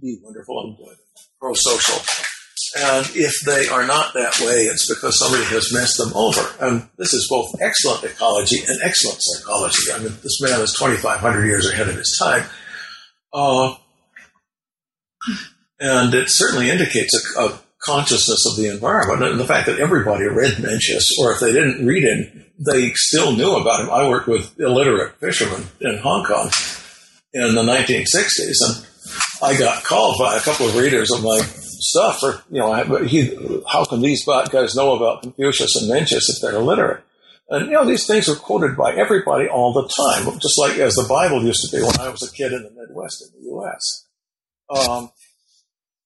be 0.00 0.18
wonderful 0.22 0.60
and 0.64 0.76
good, 0.76 0.96
pro-social. 1.40 2.02
And 2.78 3.06
if 3.14 3.32
they 3.46 3.68
are 3.68 3.86
not 3.86 4.12
that 4.12 4.38
way, 4.40 4.64
it's 4.64 4.92
because 4.92 5.18
somebody 5.18 5.44
has 5.44 5.72
messed 5.72 5.96
them 5.96 6.12
over. 6.14 6.42
And 6.60 6.86
this 6.98 7.14
is 7.14 7.26
both 7.28 7.54
excellent 7.60 8.04
ecology 8.04 8.58
and 8.66 8.78
excellent 8.82 9.18
psychology. 9.20 9.92
I 9.94 9.98
mean, 9.98 10.12
this 10.22 10.42
man 10.42 10.60
is 10.60 10.74
2,500 10.78 11.46
years 11.46 11.70
ahead 11.70 11.88
of 11.88 11.94
his 11.94 12.18
time. 12.20 12.44
Uh, 13.32 13.76
and 15.80 16.12
it 16.12 16.28
certainly 16.28 16.70
indicates 16.70 17.14
a, 17.36 17.40
a, 17.40 17.58
consciousness 17.78 18.44
of 18.50 18.56
the 18.56 18.68
environment 18.68 19.22
and 19.22 19.38
the 19.38 19.46
fact 19.46 19.66
that 19.66 19.78
everybody 19.78 20.24
read 20.24 20.54
Mencius, 20.54 21.04
or 21.20 21.30
if 21.30 21.38
they 21.38 21.52
didn't 21.52 21.86
read 21.86 22.02
him, 22.02 22.44
they 22.58 22.90
still 22.94 23.32
knew 23.36 23.54
about 23.54 23.82
him. 23.82 23.90
I 23.90 24.08
worked 24.08 24.26
with 24.26 24.58
illiterate 24.58 25.14
fishermen 25.20 25.68
in 25.80 25.98
Hong 25.98 26.24
Kong 26.24 26.50
in 27.32 27.54
the 27.54 27.62
1960s, 27.62 28.56
and 28.60 28.86
I 29.40 29.56
got 29.56 29.84
called 29.84 30.16
by 30.18 30.36
a 30.36 30.40
couple 30.40 30.66
of 30.66 30.74
readers 30.74 31.12
of 31.12 31.22
my 31.22 31.38
stuff 31.90 32.22
Or 32.22 32.42
you 32.50 32.60
know, 32.60 33.04
he, 33.04 33.62
how 33.68 33.84
can 33.84 34.00
these 34.00 34.24
guys 34.24 34.74
know 34.74 34.94
about 34.94 35.22
Confucius 35.22 35.76
and 35.76 35.90
Mencius 35.90 36.28
if 36.28 36.40
they're 36.40 36.56
illiterate? 36.56 37.02
And, 37.48 37.66
you 37.66 37.72
know, 37.72 37.84
these 37.84 38.06
things 38.06 38.28
are 38.28 38.34
quoted 38.34 38.76
by 38.76 38.94
everybody 38.94 39.48
all 39.48 39.72
the 39.72 39.88
time, 39.88 40.38
just 40.40 40.58
like 40.58 40.78
as 40.78 40.94
the 40.94 41.06
Bible 41.08 41.44
used 41.44 41.62
to 41.68 41.76
be 41.76 41.82
when 41.82 41.98
I 42.00 42.08
was 42.08 42.22
a 42.22 42.32
kid 42.32 42.52
in 42.52 42.64
the 42.64 42.70
Midwest 42.70 43.22
in 43.22 43.40
the 43.40 43.46
U.S. 43.50 44.06
Um, 44.68 45.10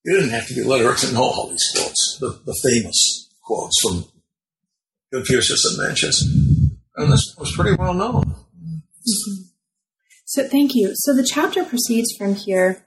you 0.04 0.16
didn't 0.16 0.30
have 0.30 0.46
to 0.48 0.54
be 0.54 0.62
literate 0.62 0.98
to 0.98 1.12
know 1.14 1.22
all 1.22 1.48
these 1.48 1.66
quotes, 1.74 2.18
the, 2.20 2.40
the 2.44 2.58
famous 2.62 3.30
quotes 3.42 3.74
from 3.80 4.04
Confucius 5.12 5.64
and 5.64 5.78
Mencius. 5.78 6.22
And 6.96 7.10
this 7.10 7.34
was 7.38 7.52
pretty 7.56 7.74
well 7.76 7.94
known. 7.94 8.22
Mm-hmm. 8.22 9.42
So, 10.26 10.46
thank 10.46 10.74
you. 10.74 10.92
So, 10.94 11.14
the 11.14 11.24
chapter 11.24 11.64
proceeds 11.64 12.14
from 12.16 12.34
here 12.34 12.86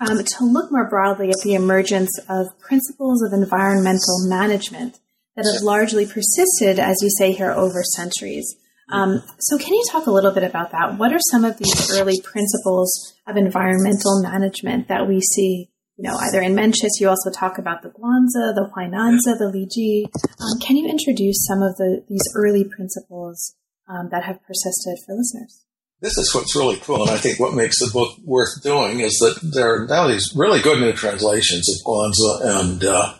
um, 0.00 0.22
to 0.24 0.44
look 0.44 0.70
more 0.70 0.88
broadly 0.88 1.30
at 1.30 1.40
the 1.42 1.54
emergence 1.54 2.10
of 2.28 2.46
principles 2.58 3.22
of 3.22 3.32
environmental 3.32 4.26
management 4.26 4.98
that 5.36 5.50
have 5.52 5.62
largely 5.62 6.06
persisted, 6.06 6.78
as 6.78 6.96
you 7.02 7.10
say 7.18 7.32
here, 7.32 7.52
over 7.52 7.82
centuries. 7.82 8.56
Um, 8.90 9.22
so, 9.38 9.58
can 9.58 9.74
you 9.74 9.84
talk 9.90 10.06
a 10.06 10.12
little 10.12 10.32
bit 10.32 10.44
about 10.44 10.70
that? 10.70 10.96
What 10.96 11.12
are 11.12 11.18
some 11.30 11.44
of 11.44 11.58
these 11.58 11.90
early 11.98 12.20
principles 12.22 13.14
of 13.26 13.36
environmental 13.36 14.22
management 14.22 14.88
that 14.88 15.08
we 15.08 15.20
see 15.20 15.70
you 15.96 16.08
know, 16.08 16.16
either 16.18 16.42
in 16.42 16.54
Mencius, 16.54 17.00
you 17.00 17.08
also 17.08 17.30
talk 17.30 17.56
about 17.56 17.82
the 17.82 17.88
Guanzi, 17.88 18.54
the 18.54 18.70
Huainanzi, 18.76 19.38
the 19.38 19.48
Liji. 19.48 20.04
Um, 20.04 20.60
can 20.60 20.76
you 20.76 20.88
introduce 20.88 21.46
some 21.46 21.62
of 21.62 21.76
the 21.76 22.04
these 22.06 22.20
early 22.34 22.64
principles 22.64 23.56
um, 23.88 24.10
that 24.10 24.24
have 24.24 24.42
persisted 24.44 24.98
for 25.06 25.14
listeners? 25.14 25.64
This 26.00 26.18
is 26.18 26.34
what's 26.34 26.54
really 26.54 26.76
cool, 26.76 27.02
and 27.02 27.10
I 27.10 27.16
think 27.16 27.40
what 27.40 27.54
makes 27.54 27.78
the 27.78 27.90
book 27.90 28.18
worth 28.22 28.62
doing 28.62 29.00
is 29.00 29.14
that 29.18 29.38
there 29.42 29.82
are 29.82 29.86
now 29.86 30.06
these 30.06 30.32
really 30.36 30.60
good 30.60 30.78
new 30.80 30.92
translations 30.92 31.68
of 31.68 31.86
Guanzi 31.86 32.60
and 32.60 32.84
uh, 32.84 33.14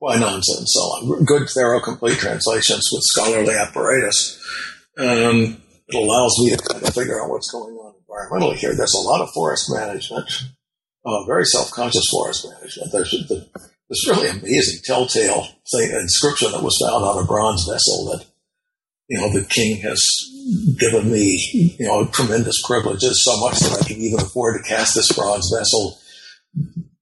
and 0.00 0.44
so 0.44 0.80
on. 0.80 1.24
Good, 1.24 1.48
thorough, 1.48 1.80
complete 1.80 2.18
translations 2.18 2.88
with 2.92 3.02
scholarly 3.04 3.54
apparatus. 3.54 4.38
And 4.96 5.60
it 5.88 5.94
allows 5.94 6.38
me 6.38 6.50
to 6.50 6.58
kind 6.58 6.86
of 6.86 6.94
figure 6.94 7.20
out 7.20 7.30
what's 7.30 7.50
going 7.50 7.74
on 7.74 7.94
environmentally 8.08 8.56
here. 8.56 8.74
There's 8.76 8.94
a 8.94 9.08
lot 9.08 9.22
of 9.22 9.30
forest 9.32 9.70
management 9.70 10.30
uh, 11.08 11.24
very 11.24 11.44
self-conscious 11.44 12.08
forest 12.10 12.46
management. 12.48 12.92
There's 12.92 13.10
the, 13.10 13.48
this 13.88 14.08
really 14.08 14.28
amazing 14.28 14.80
telltale 14.84 15.46
thing, 15.70 15.90
inscription 15.90 16.52
that 16.52 16.62
was 16.62 16.78
found 16.82 17.04
on 17.04 17.22
a 17.22 17.26
bronze 17.26 17.64
vessel 17.64 18.06
that, 18.06 18.26
you 19.08 19.18
know, 19.18 19.32
the 19.32 19.44
king 19.48 19.80
has 19.80 20.00
given 20.78 21.10
me, 21.10 21.76
you 21.78 21.86
know, 21.86 22.06
tremendous 22.06 22.60
privileges, 22.66 23.24
so 23.24 23.36
much 23.40 23.58
that 23.60 23.80
I 23.80 23.88
can 23.88 23.96
even 23.96 24.20
afford 24.20 24.62
to 24.62 24.68
cast 24.68 24.94
this 24.94 25.12
bronze 25.12 25.50
vessel, 25.56 25.98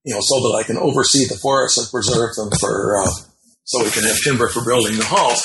you 0.05 0.15
know, 0.15 0.21
so 0.23 0.37
that 0.47 0.57
I 0.59 0.63
can 0.63 0.79
oversee 0.79 1.27
the 1.27 1.39
forests 1.43 1.79
and 1.79 1.91
preserve 1.91 2.35
them 2.37 2.51
for, 2.61 3.03
uh, 3.03 3.11
so 3.65 3.83
we 3.83 3.91
can 3.91 4.05
have 4.05 4.17
timber 4.23 4.49
for 4.49 4.65
building 4.65 4.97
the 4.97 5.05
halls, 5.05 5.43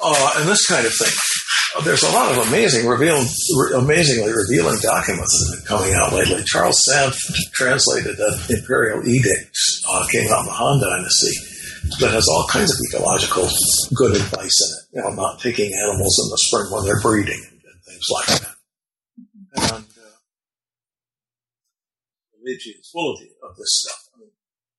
uh, 0.00 0.34
and 0.36 0.48
this 0.48 0.66
kind 0.66 0.86
of 0.86 0.92
thing. 0.94 1.12
There's 1.84 2.04
a 2.04 2.12
lot 2.12 2.32
of 2.32 2.48
amazing, 2.48 2.86
reveal, 2.86 3.20
amazingly 3.74 4.32
revealing 4.32 4.78
documents 4.80 5.32
that 5.32 5.46
have 5.48 5.58
been 5.60 5.66
coming 5.68 5.92
out 5.94 6.12
lately. 6.12 6.42
Charles 6.46 6.80
Sanft 6.88 7.20
translated 7.52 8.18
an 8.18 8.38
imperial 8.48 9.06
edict, 9.06 9.56
uh, 9.88 10.06
came 10.10 10.24
the 10.24 10.56
Han 10.56 10.80
Dynasty, 10.80 11.55
that 12.00 12.12
has 12.12 12.28
all 12.28 12.46
kinds 12.50 12.72
of 12.72 12.78
ecological 12.88 13.48
good 13.94 14.16
advice 14.16 14.56
in 14.62 14.70
it. 14.76 14.84
You 14.92 15.02
know, 15.02 15.14
not 15.14 15.40
taking 15.40 15.72
animals 15.72 16.18
in 16.22 16.30
the 16.30 16.38
spring 16.38 16.66
when 16.70 16.84
they're 16.84 17.00
breeding 17.00 17.42
and 17.42 17.60
things 17.84 18.06
like 18.10 18.26
that. 18.26 18.54
And 19.56 19.84
uh, 19.84 20.20
is 22.44 22.90
full 22.92 23.12
of, 23.12 23.20
of 23.42 23.56
this 23.56 23.72
stuff. 23.82 24.08
I 24.14 24.20
mean, 24.20 24.30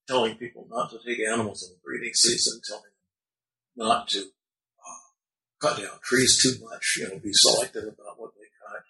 telling 0.07 0.35
people 0.35 0.67
not 0.69 0.91
to 0.91 0.97
take 1.05 1.19
animals 1.19 1.63
in 1.67 1.75
the 1.75 1.79
breeding 1.83 2.13
season, 2.13 2.61
telling 2.67 2.83
them 2.83 3.87
not 3.87 4.07
to 4.09 4.25
cut 5.61 5.77
down 5.77 5.99
trees 6.03 6.39
too 6.41 6.63
much, 6.65 6.97
you 6.97 7.07
know, 7.07 7.19
be 7.19 7.31
selective 7.33 7.83
about 7.83 8.19
what 8.19 8.31
they 8.35 8.47
cut. 8.61 8.83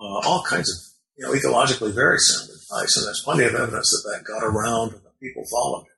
Uh, 0.00 0.28
all 0.28 0.42
kinds 0.48 0.70
of, 0.70 0.78
you 1.16 1.26
know, 1.26 1.32
ecologically 1.32 1.94
very 1.94 2.18
sound 2.18 2.50
advice. 2.50 2.96
And 2.96 3.06
there's 3.06 3.22
plenty 3.24 3.44
of 3.44 3.54
evidence 3.54 3.90
that 3.90 4.10
that 4.10 4.24
got 4.24 4.44
around 4.44 4.94
and 4.94 5.04
that 5.04 5.20
people 5.20 5.44
followed 5.50 5.86
it. 5.86 5.91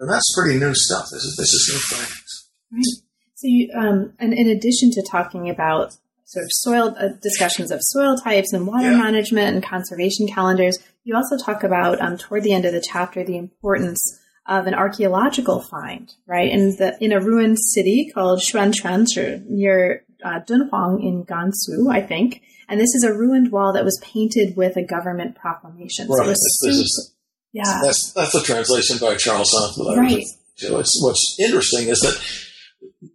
And 0.00 0.10
that's 0.10 0.34
pretty 0.36 0.58
new 0.58 0.74
stuff. 0.74 1.04
This 1.12 1.22
is, 1.22 1.36
this 1.36 1.52
is 1.52 1.70
new 1.72 1.98
things. 1.98 2.50
Right. 2.72 3.04
So, 3.34 3.46
you, 3.46 3.70
um, 3.74 4.12
and 4.18 4.32
in 4.32 4.48
addition 4.48 4.90
to 4.92 5.06
talking 5.08 5.48
about 5.48 5.96
sort 6.24 6.44
of 6.44 6.50
soil 6.52 6.96
uh, 6.98 7.08
discussions 7.22 7.70
of 7.70 7.80
soil 7.82 8.16
types 8.16 8.52
and 8.52 8.66
water 8.66 8.90
yeah. 8.90 8.98
management 8.98 9.54
and 9.54 9.64
conservation 9.64 10.26
calendars, 10.26 10.78
you 11.04 11.14
also 11.14 11.36
talk 11.36 11.62
about 11.62 12.00
um, 12.00 12.16
toward 12.16 12.42
the 12.42 12.52
end 12.52 12.64
of 12.64 12.72
the 12.72 12.84
chapter 12.86 13.24
the 13.24 13.36
importance 13.36 14.20
of 14.46 14.66
an 14.66 14.74
archaeological 14.74 15.62
find, 15.62 16.12
right? 16.26 16.50
In 16.50 16.76
the 16.76 16.96
in 17.00 17.12
a 17.12 17.20
ruined 17.20 17.58
city 17.58 18.10
called 18.12 18.40
Xuanquanzhi 18.40 19.46
near 19.46 20.04
uh, 20.24 20.40
Dunhuang 20.40 21.02
in 21.02 21.24
Gansu, 21.24 21.90
I 21.90 22.02
think. 22.02 22.42
And 22.68 22.80
this 22.80 22.94
is 22.94 23.04
a 23.04 23.12
ruined 23.12 23.52
wall 23.52 23.74
that 23.74 23.84
was 23.84 24.00
painted 24.02 24.56
with 24.56 24.76
a 24.76 24.82
government 24.82 25.36
proclamation. 25.36 26.08
Right. 26.08 26.26
So 26.26 26.34
super, 26.34 26.70
is, 26.70 27.13
yeah. 27.54 27.80
That's 27.82 28.12
that's 28.12 28.34
a 28.34 28.42
translation 28.42 28.98
by 29.00 29.14
Charles 29.14 29.50
Sanft. 29.54 29.96
Right. 29.96 30.24
So 30.56 30.74
what's 30.74 31.36
interesting 31.38 31.88
is 31.88 32.00
that 32.00 32.20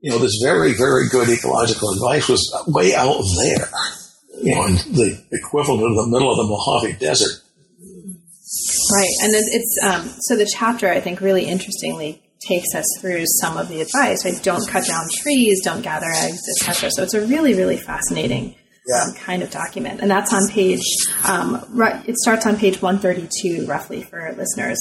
you 0.02 0.10
know 0.10 0.18
this 0.18 0.40
very 0.42 0.74
very 0.74 1.08
good 1.10 1.30
ecological 1.30 1.92
advice 1.92 2.28
was 2.28 2.42
way 2.68 2.96
out 2.96 3.22
there, 3.44 3.70
you 4.42 4.56
know, 4.56 4.66
in 4.66 4.74
the 4.96 5.22
equivalent 5.32 5.84
of 5.84 6.06
the 6.06 6.08
middle 6.10 6.32
of 6.32 6.38
the 6.38 6.48
Mojave 6.48 6.98
Desert 7.00 7.44
Right, 8.92 9.14
and 9.22 9.32
it's 9.36 9.78
um, 9.84 10.10
so 10.22 10.36
the 10.36 10.50
chapter 10.52 10.90
I 10.90 11.00
think 11.00 11.22
really 11.22 11.46
interestingly 11.46 12.24
takes 12.40 12.74
us 12.74 12.86
through 13.00 13.26
some 13.42 13.58
of 13.58 13.68
the 13.68 13.82
advice. 13.82 14.26
Right, 14.26 14.42
don't 14.42 14.68
cut 14.68 14.88
down 14.88 15.06
trees, 15.22 15.62
don't 15.64 15.84
gather 15.84 16.10
eggs, 16.10 16.42
etc. 16.58 16.90
So 16.92 17.04
it's 17.04 17.14
a 17.14 17.22
really 17.28 17.54
really 17.54 17.78
fascinating 17.78 18.56
yeah. 18.88 19.08
kind 19.18 19.44
of 19.44 19.52
document, 19.52 20.02
and 20.02 20.10
that's 20.10 20.34
on 20.34 20.48
page. 20.48 20.82
Um, 21.28 21.66
right, 21.70 22.08
it 22.08 22.18
starts 22.18 22.46
on 22.46 22.58
page 22.58 22.82
one 22.82 23.00
thirty 23.00 23.28
two, 23.42 23.66
roughly 23.66 24.04
for 24.04 24.34
listeners. 24.38 24.78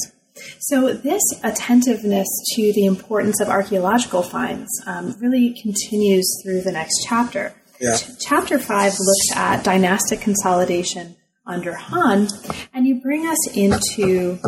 So 0.61 0.93
this 0.93 1.23
attentiveness 1.43 2.29
to 2.55 2.73
the 2.73 2.87
importance 2.87 3.41
of 3.41 3.49
archaeological 3.49 4.23
finds 4.23 4.69
um, 4.87 5.17
really 5.21 5.55
continues 5.61 6.29
through 6.43 6.63
the 6.63 6.73
next 6.73 7.05
chapter. 7.09 7.55
Yeah. 7.81 7.97
Ch- 7.97 8.19
chapter 8.21 8.59
five 8.59 8.93
looks 8.93 9.37
at 9.37 9.65
dynastic 9.65 10.21
consolidation 10.21 11.17
under 11.47 11.75
Han, 11.75 12.29
and 12.73 12.87
you 12.87 13.01
bring 13.01 13.27
us 13.27 13.57
into 13.57 14.39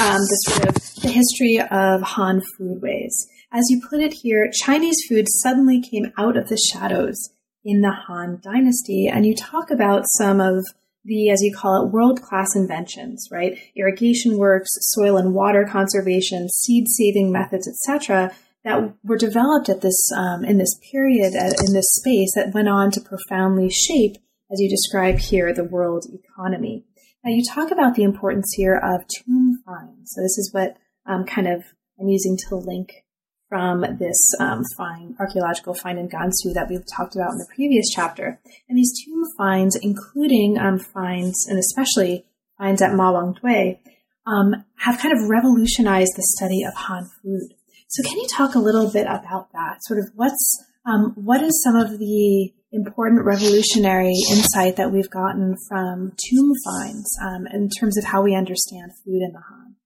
um, 0.00 0.20
the 0.20 0.36
sort 0.46 0.68
of 0.68 0.74
the 1.02 1.10
history 1.10 1.60
of 1.60 2.02
Han 2.02 2.42
foodways. 2.58 3.12
As 3.50 3.64
you 3.70 3.80
put 3.88 4.00
it 4.00 4.12
here, 4.12 4.50
Chinese 4.52 4.98
food 5.08 5.26
suddenly 5.28 5.80
came 5.80 6.12
out 6.18 6.36
of 6.36 6.48
the 6.48 6.58
shadows 6.70 7.30
in 7.64 7.80
the 7.80 7.92
Han 8.06 8.40
dynasty, 8.42 9.08
and 9.08 9.26
you 9.26 9.34
talk 9.34 9.70
about 9.70 10.04
some 10.16 10.40
of 10.40 10.64
the, 11.04 11.30
as 11.30 11.42
you 11.42 11.54
call 11.54 11.84
it, 11.84 11.92
world 11.92 12.20
class 12.22 12.54
inventions, 12.54 13.28
right? 13.30 13.58
Irrigation 13.76 14.38
works, 14.38 14.70
soil 14.80 15.16
and 15.16 15.34
water 15.34 15.66
conservation, 15.70 16.48
seed 16.48 16.86
saving 16.88 17.32
methods, 17.32 17.68
etc., 17.68 18.32
that 18.64 18.92
were 19.04 19.16
developed 19.16 19.68
at 19.68 19.80
this 19.80 20.10
um, 20.16 20.44
in 20.44 20.58
this 20.58 20.78
period 20.90 21.34
uh, 21.34 21.52
in 21.66 21.72
this 21.72 21.94
space 21.94 22.32
that 22.34 22.52
went 22.52 22.68
on 22.68 22.90
to 22.90 23.00
profoundly 23.00 23.70
shape 23.70 24.16
as 24.50 24.60
you 24.60 24.68
describe 24.68 25.18
here, 25.18 25.52
the 25.52 25.64
world 25.64 26.06
economy. 26.12 26.84
Now, 27.24 27.30
you 27.30 27.44
talk 27.44 27.70
about 27.70 27.94
the 27.94 28.02
importance 28.02 28.52
here 28.56 28.76
of 28.76 29.06
tomb 29.08 29.62
finds. 29.64 30.12
So, 30.14 30.22
this 30.22 30.38
is 30.38 30.50
what 30.52 30.76
um, 31.06 31.24
kind 31.24 31.48
of 31.48 31.64
I'm 32.00 32.08
using 32.08 32.36
to 32.48 32.56
link 32.56 33.04
from 33.48 33.80
this 33.98 34.18
um, 34.40 34.62
find, 34.76 35.14
archaeological 35.18 35.74
find 35.74 35.98
in 35.98 36.08
Gansu 36.08 36.52
that 36.54 36.66
we've 36.68 36.84
talked 36.96 37.14
about 37.14 37.32
in 37.32 37.38
the 37.38 37.48
previous 37.54 37.86
chapter. 37.94 38.38
And 38.68 38.78
these 38.78 38.92
tomb 39.04 39.24
finds, 39.36 39.76
including 39.76 40.58
um, 40.58 40.78
finds 40.78 41.46
and 41.48 41.58
especially 41.58 42.26
finds 42.58 42.82
at 42.82 42.90
Mawangdui, 42.90 43.78
um, 44.26 44.64
have 44.76 44.98
kind 44.98 45.14
of 45.16 45.28
revolutionized 45.28 46.12
the 46.16 46.26
study 46.36 46.62
of 46.64 46.74
Han 46.74 47.08
food. 47.22 47.54
So, 47.88 48.02
can 48.02 48.18
you 48.18 48.26
talk 48.28 48.54
a 48.54 48.58
little 48.58 48.90
bit 48.92 49.06
about 49.06 49.50
that? 49.52 49.78
Sort 49.82 49.98
of 50.00 50.10
what's 50.14 50.64
um, 50.86 51.12
what 51.16 51.42
is 51.42 51.62
some 51.62 51.76
of 51.76 51.98
the 51.98 52.52
important 52.70 53.24
revolutionary 53.24 54.14
insight 54.30 54.76
that 54.76 54.92
we've 54.92 55.10
gotten 55.10 55.56
from 55.68 56.12
tomb 56.18 56.52
finds 56.64 57.18
um, 57.22 57.46
in 57.46 57.70
terms 57.70 57.96
of 57.96 58.04
how 58.04 58.22
we 58.22 58.34
understand 58.34 58.92
food 59.04 59.22
in 59.22 59.32
the 59.32 59.40
Han? 59.40 59.76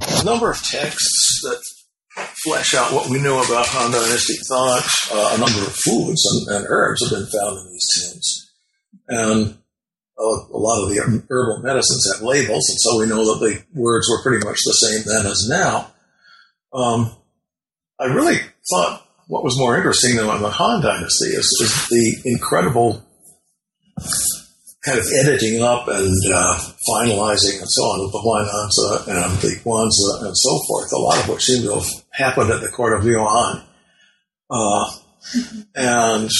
A 0.00 0.24
number 0.24 0.50
of 0.50 0.62
texts 0.62 1.40
that 1.42 1.62
flesh 2.44 2.74
out 2.74 2.92
what 2.92 3.08
we 3.08 3.20
know 3.20 3.42
about 3.42 3.66
Han 3.66 3.90
Dynasty 3.90 4.34
thought. 4.48 4.86
Uh, 5.12 5.34
a 5.34 5.38
number 5.38 5.60
of 5.60 5.74
foods 5.74 6.24
and, 6.26 6.56
and, 6.56 6.66
herbs 6.68 7.02
have 7.02 7.18
been 7.18 7.28
found 7.28 7.58
in 7.58 7.72
these 7.72 7.88
tombs. 7.94 8.52
And 9.08 9.58
a 10.18 10.22
lot 10.22 10.82
of 10.82 10.90
the 10.90 11.24
herbal 11.28 11.62
medicines 11.62 12.12
have 12.12 12.22
labels, 12.22 12.68
and 12.70 12.78
so 12.80 12.98
we 12.98 13.06
know 13.06 13.24
that 13.24 13.44
the 13.44 13.62
words 13.74 14.08
were 14.08 14.22
pretty 14.22 14.44
much 14.44 14.58
the 14.64 14.72
same 14.72 15.02
then 15.06 15.26
as 15.26 15.48
now. 15.48 15.90
Um, 16.72 17.16
I 17.98 18.06
really 18.06 18.38
thought 18.70 19.06
what 19.26 19.44
was 19.44 19.58
more 19.58 19.76
interesting 19.76 20.16
than 20.16 20.26
the 20.26 20.50
Han 20.50 20.82
Dynasty 20.82 21.30
is, 21.30 21.46
is 21.62 21.88
the 21.88 22.30
incredible 22.30 23.04
kind 24.84 24.98
of 24.98 25.06
editing 25.24 25.62
up 25.62 25.88
and 25.88 26.14
uh, 26.32 26.58
finalizing 26.88 27.58
and 27.58 27.70
so 27.70 27.82
on 27.82 28.04
of 28.04 28.12
the 28.12 28.18
Huainanzi 28.18 29.08
and 29.08 29.38
the 29.40 29.56
Guanzi 29.64 30.26
and 30.26 30.36
so 30.36 30.58
forth, 30.68 30.92
a 30.92 30.98
lot 30.98 31.18
of 31.18 31.28
which 31.28 31.44
seemed 31.44 31.64
to 31.64 31.74
have 31.74 31.88
happened 32.10 32.50
at 32.50 32.60
the 32.60 32.68
court 32.68 32.92
of 32.92 33.04
Liu 33.04 33.20
An. 33.20 33.62
Uh, 34.50 34.90
and 35.74 36.30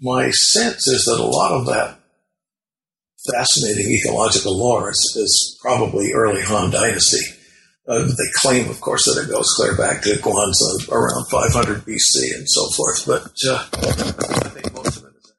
my 0.00 0.30
sense 0.30 0.88
is 0.88 1.04
that 1.04 1.20
a 1.20 1.26
lot 1.26 1.52
of 1.52 1.66
that 1.66 2.00
fascinating 3.32 3.92
ecological 3.92 4.56
lore 4.56 4.90
is, 4.90 5.14
is 5.16 5.58
probably 5.60 6.12
early 6.14 6.42
Han 6.42 6.70
Dynasty. 6.70 7.24
Uh, 7.88 8.04
they 8.04 8.30
claim, 8.36 8.68
of 8.68 8.80
course, 8.80 9.04
that 9.04 9.22
it 9.22 9.30
goes 9.30 9.52
clear 9.56 9.76
back 9.76 10.02
to 10.02 10.10
Guanzi 10.14 10.90
around 10.90 11.26
500 11.30 11.82
BC 11.84 12.34
and 12.36 12.48
so 12.48 12.68
forth, 12.70 13.06
but 13.06 13.32
uh, 13.48 13.64
I 13.74 14.48
think 14.48 14.74
most 14.74 14.96
of 14.96 15.04
it 15.04 15.12
is. 15.16 15.32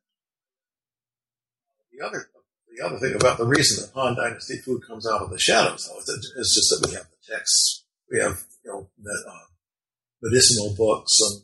The 1.98 2.06
other, 2.06 2.30
the 2.70 2.86
other 2.86 3.00
thing 3.00 3.16
about 3.16 3.40
the 3.40 3.48
reason 3.48 3.82
that 3.82 4.00
Han 4.00 4.16
Dynasty 4.16 4.60
food 4.62 4.86
comes 4.86 5.10
out 5.10 5.24
of 5.24 5.32
the 5.32 5.40
shadows, 5.40 5.90
though, 5.90 5.98
is 5.98 6.54
just 6.54 6.70
that 6.70 6.88
we 6.88 6.94
have 6.94 7.10
the 7.10 7.34
texts, 7.34 7.86
we 8.12 8.20
have 8.20 8.38
you 8.64 8.70
know 8.70 8.86
uh, 8.86 9.48
medicinal 10.22 10.76
books 10.78 11.10
and 11.26 11.42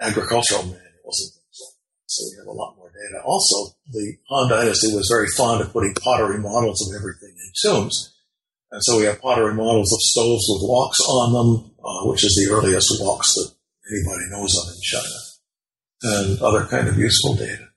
agricultural 0.00 0.62
manuals 0.62 1.18
and 1.18 1.30
things 1.34 1.58
like 1.58 1.74
that. 1.74 2.06
So 2.06 2.22
we 2.30 2.38
have 2.38 2.46
a 2.46 2.54
lot 2.54 2.76
more 2.78 2.92
data. 2.94 3.18
Also, 3.24 3.74
the 3.90 4.14
Han 4.30 4.48
Dynasty 4.48 4.94
was 4.94 5.10
very 5.10 5.26
fond 5.34 5.60
of 5.60 5.72
putting 5.72 5.94
pottery 5.94 6.38
models 6.38 6.78
of 6.86 6.94
everything 6.94 7.34
in 7.34 7.50
tombs. 7.58 8.14
And 8.70 8.80
so 8.84 8.98
we 8.98 9.04
have 9.04 9.20
pottery 9.20 9.54
models 9.54 9.92
of 9.92 10.00
stoves 10.02 10.46
with 10.46 10.70
woks 10.70 11.02
on 11.08 11.32
them, 11.34 11.74
uh, 11.82 12.06
which 12.06 12.22
is 12.22 12.36
the 12.36 12.54
earliest 12.54 12.94
woks 13.02 13.34
that 13.34 13.50
anybody 13.90 14.30
knows 14.30 14.54
of 14.54 14.70
in 14.70 14.80
China, 14.86 15.18
and 16.02 16.42
other 16.42 16.64
kind 16.66 16.86
of 16.86 16.96
useful 16.96 17.34
data. 17.34 17.67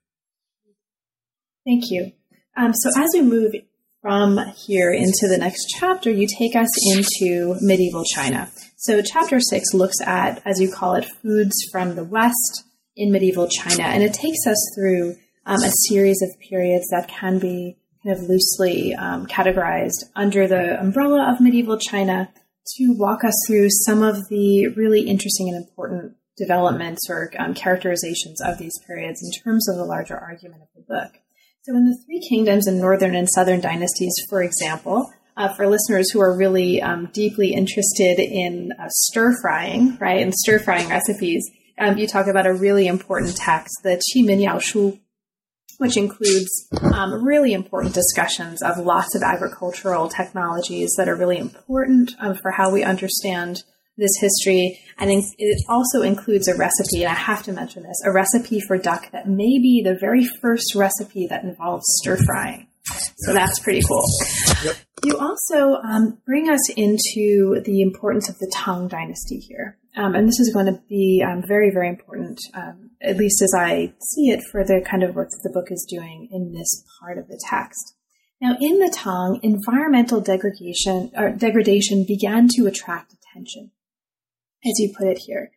Thank 1.66 1.92
you. 1.92 2.12
Um, 2.58 2.74
so 2.74 2.90
as 3.02 3.10
we 3.14 3.22
move 3.22 3.54
from 4.02 4.40
here 4.66 4.92
into 4.92 5.28
the 5.28 5.38
next 5.38 5.68
chapter, 5.80 6.10
you 6.10 6.28
take 6.28 6.56
us 6.56 6.70
into 6.96 7.56
medieval 7.62 8.04
China. 8.04 8.52
So 8.78 9.02
chapter 9.02 9.40
six 9.40 9.74
looks 9.74 10.02
at, 10.02 10.42
as 10.46 10.60
you 10.60 10.72
call 10.72 10.96
it, 10.96 11.06
foods 11.22 11.56
from 11.72 11.96
the 11.96 12.04
West 12.04 12.64
in 12.96 13.12
medieval 13.12 13.48
China, 13.48 13.84
and 13.84 14.04
it 14.04 14.14
takes 14.14 14.46
us 14.48 14.58
through 14.76 15.16
um, 15.46 15.62
a 15.64 15.72
series 15.88 16.22
of 16.22 16.30
periods 16.50 16.88
that 16.90 17.08
can 17.08 17.40
be 17.40 17.78
kind 18.04 18.18
of 18.18 18.24
loosely 18.24 18.96
um, 18.96 19.28
categorized 19.28 20.04
under 20.16 20.48
the 20.48 20.80
umbrella 20.80 21.32
of 21.32 21.40
medieval 21.40 21.78
China 21.78 22.30
to 22.76 22.96
walk 22.98 23.24
us 23.24 23.34
through 23.48 23.68
some 23.86 24.02
of 24.02 24.18
the 24.30 24.68
really 24.70 25.02
interesting 25.02 25.50
and 25.50 25.58
important 25.58 26.16
developments 26.38 27.02
or 27.10 27.32
um, 27.38 27.54
characterizations 27.54 28.42
of 28.42 28.58
these 28.58 28.74
periods 28.88 29.22
in 29.24 29.44
terms 29.44 29.70
of 29.70 29.76
the 29.76 29.86
larger 29.86 30.18
argument 30.18 30.62
of 30.62 30.68
the 30.76 30.82
book. 30.82 31.21
So, 31.64 31.76
in 31.76 31.86
the 31.86 31.96
three 32.08 32.20
kingdoms 32.28 32.66
and 32.66 32.80
northern 32.80 33.14
and 33.14 33.30
southern 33.30 33.62
dynasties, 33.62 34.16
for 34.28 34.42
example, 34.42 35.12
uh, 35.38 35.54
for 35.54 35.68
listeners 35.68 36.10
who 36.10 36.20
are 36.20 36.36
really 36.36 36.82
um, 36.82 37.10
deeply 37.14 37.54
interested 37.54 38.18
in 38.18 38.72
uh, 38.80 38.88
stir 38.90 39.40
frying, 39.44 39.96
right, 40.02 40.24
and 40.24 40.34
stir 40.34 40.58
frying 40.58 40.90
recipes, 40.90 41.48
um, 41.78 42.00
you 42.00 42.08
talk 42.08 42.26
about 42.26 42.48
a 42.48 42.54
really 42.54 42.88
important 42.88 43.38
text, 43.38 43.76
the 43.84 44.02
Qi 44.02 44.26
Min 44.26 44.40
Yao 44.40 44.58
Shu, 44.58 45.00
which 45.78 45.98
includes 45.98 46.50
um, 46.96 47.24
really 47.24 47.54
important 47.54 47.94
discussions 47.94 48.64
of 48.64 48.80
lots 48.80 49.14
of 49.14 49.22
agricultural 49.22 50.10
technologies 50.10 50.92
that 50.98 51.08
are 51.08 51.16
really 51.16 51.38
important 51.38 52.16
um, 52.18 52.34
for 52.34 52.50
how 52.50 52.72
we 52.72 52.84
understand 52.84 53.64
this 54.02 54.18
history. 54.20 54.80
And 54.98 55.10
it 55.10 55.64
also 55.70 56.02
includes 56.02 56.48
a 56.48 56.56
recipe, 56.56 57.04
and 57.04 57.12
I 57.12 57.16
have 57.16 57.44
to 57.44 57.54
mention 57.54 57.84
this 57.84 58.02
a 58.06 58.12
recipe 58.12 58.60
for 58.60 58.78
duck 58.78 59.12
that 59.12 59.28
may 59.28 59.60
be 59.60 59.82
the 59.84 59.98
very 60.00 60.26
first 60.42 60.76
recipe 60.76 61.28
that 61.28 61.44
involves 61.44 61.86
stir 62.02 62.18
frying. 62.18 62.68
So 63.18 63.34
that's 63.34 63.60
pretty 63.60 63.82
cool. 63.88 64.04
Yep. 64.66 64.76
You 65.06 65.18
also 65.18 65.76
um, 65.82 66.18
bring 66.26 66.50
us 66.50 66.70
into 66.70 67.62
the 67.64 67.82
importance 67.82 68.28
of 68.30 68.38
the 68.40 68.52
Tang 68.54 68.88
dynasty 68.88 69.38
here. 69.38 69.78
Um, 69.96 70.16
and 70.16 70.28
this 70.28 70.40
is 70.40 70.54
going 70.54 70.68
to 70.68 70.82
be 70.90 71.24
um, 71.26 71.44
very, 71.46 71.70
very 71.72 71.90
important, 71.90 72.40
um, 72.54 72.92
at 73.02 73.18
least 73.18 73.42
as 73.42 73.54
I 73.58 73.94
see 74.00 74.30
it, 74.30 74.42
for 74.52 74.64
the 74.64 74.82
kind 74.86 75.04
of 75.04 75.16
work 75.16 75.30
that 75.30 75.42
the 75.44 75.54
book 75.54 75.72
is 75.72 75.86
doing 75.90 76.30
in 76.32 76.54
this 76.54 76.84
part 77.00 77.18
of 77.18 77.28
the 77.28 77.42
text. 77.50 77.96
Now, 78.42 78.56
in 78.60 78.80
the 78.80 78.90
Tang, 78.92 79.40
environmental 79.44 80.22
degradation, 80.22 81.12
or 81.16 81.32
degradation 81.32 82.06
began 82.08 82.48
to 82.56 82.66
attract 82.66 83.14
attention, 83.14 83.72
as 84.66 84.80
you 84.80 84.94
put 84.98 85.08
it 85.08 85.20
here. 85.26 85.52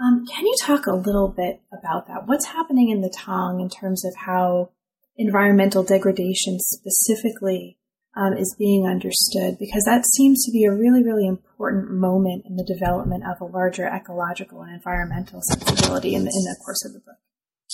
Um, 0.00 0.24
can 0.26 0.46
you 0.46 0.54
talk 0.60 0.86
a 0.86 0.94
little 0.94 1.28
bit 1.28 1.60
about 1.72 2.06
that? 2.06 2.26
What's 2.26 2.46
happening 2.46 2.90
in 2.90 3.00
the 3.00 3.10
Tang 3.10 3.60
in 3.60 3.68
terms 3.68 4.04
of 4.04 4.14
how 4.14 4.70
environmental 5.16 5.82
degradation 5.82 6.58
specifically 6.60 7.78
um, 8.16 8.34
is 8.34 8.54
being 8.58 8.86
understood 8.86 9.58
because 9.58 9.84
that 9.84 10.04
seems 10.14 10.44
to 10.44 10.52
be 10.52 10.64
a 10.64 10.72
really, 10.72 11.02
really 11.02 11.26
important 11.26 11.90
moment 11.90 12.44
in 12.46 12.56
the 12.56 12.64
development 12.64 13.24
of 13.28 13.40
a 13.40 13.50
larger 13.50 13.86
ecological 13.86 14.62
and 14.62 14.72
environmental 14.72 15.40
sensibility 15.42 16.14
in 16.14 16.24
the, 16.24 16.30
in 16.30 16.44
the 16.44 16.56
course 16.64 16.84
of 16.84 16.92
the 16.92 17.00
book. 17.00 17.18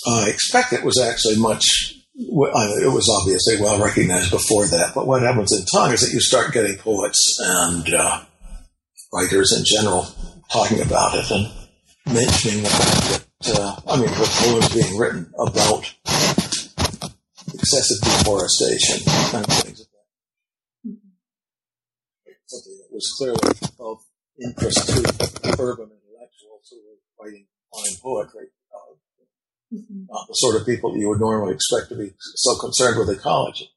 I 0.07 0.29
expect 0.29 0.73
it 0.73 0.83
was 0.83 0.99
actually 0.99 1.37
much, 1.37 1.65
it 2.15 2.93
was 2.93 3.09
obviously 3.21 3.61
well 3.61 3.79
recognized 3.79 4.31
before 4.31 4.65
that, 4.67 4.93
but 4.93 5.07
what 5.07 5.21
happens 5.21 5.51
in 5.53 5.65
Tang 5.65 5.93
is 5.93 6.01
that 6.01 6.13
you 6.13 6.19
start 6.19 6.53
getting 6.53 6.77
poets 6.77 7.39
and 7.39 7.93
uh, 7.93 8.25
writers 9.13 9.53
in 9.57 9.63
general 9.65 10.07
talking 10.51 10.81
about 10.81 11.15
it 11.15 11.31
and 11.31 11.51
mentioning 12.13 12.63
the 12.63 12.69
fact 12.69 13.25
that, 13.41 13.59
uh, 13.59 13.75
I 13.87 13.97
mean, 13.97 14.09
the 14.09 14.29
poems 14.41 14.73
being 14.73 14.97
written 14.97 15.33
about 15.39 15.93
excessive 17.53 18.01
deforestation 18.01 19.01
and 19.35 19.45
things 19.47 19.79
like 19.79 19.91
that. 19.91 20.07
Mm-hmm. 20.87 21.11
Something 22.45 22.77
that 22.77 22.89
was 22.91 23.13
clearly 23.17 23.39
of 23.79 23.97
interest 24.41 24.87
to 24.89 25.55
urban 25.59 25.89
intellectuals 25.91 26.69
who 26.69 26.77
were 26.85 26.99
writing 27.19 27.47
fine 27.73 27.95
poetry. 28.01 28.47
Uh, 28.73 28.95
mm-hmm. 29.75 30.05
Not 30.09 30.27
the 30.27 30.33
sort 30.33 30.61
of 30.61 30.65
people 30.65 30.97
you 30.97 31.09
would 31.09 31.19
normally 31.19 31.53
expect 31.53 31.89
to 31.89 31.95
be 31.95 32.13
so 32.19 32.57
concerned 32.59 32.99
with 32.99 33.09
ecology. 33.09 33.69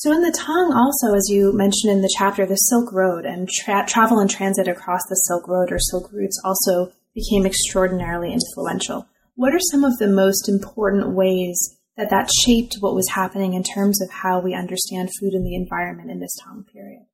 So, 0.00 0.12
in 0.12 0.22
the 0.22 0.32
Tang, 0.32 0.72
also, 0.72 1.14
as 1.14 1.28
you 1.28 1.52
mentioned 1.52 1.92
in 1.92 2.00
the 2.00 2.14
chapter, 2.16 2.46
the 2.46 2.54
Silk 2.54 2.90
Road 2.90 3.26
and 3.26 3.46
tra- 3.46 3.84
travel 3.86 4.18
and 4.18 4.30
transit 4.30 4.66
across 4.66 5.02
the 5.10 5.14
Silk 5.28 5.46
Road 5.46 5.70
or 5.70 5.78
Silk 5.78 6.10
routes 6.10 6.40
also 6.42 6.90
became 7.14 7.44
extraordinarily 7.44 8.32
influential. 8.32 9.06
What 9.34 9.52
are 9.52 9.60
some 9.70 9.84
of 9.84 9.98
the 9.98 10.08
most 10.08 10.48
important 10.48 11.14
ways 11.14 11.76
that 11.98 12.08
that 12.08 12.30
shaped 12.46 12.76
what 12.80 12.94
was 12.94 13.10
happening 13.10 13.52
in 13.52 13.62
terms 13.62 14.00
of 14.00 14.08
how 14.10 14.40
we 14.40 14.54
understand 14.54 15.10
food 15.20 15.34
and 15.34 15.44
the 15.44 15.54
environment 15.54 16.10
in 16.10 16.18
this 16.18 16.34
Tang 16.42 16.64
period? 16.72 17.04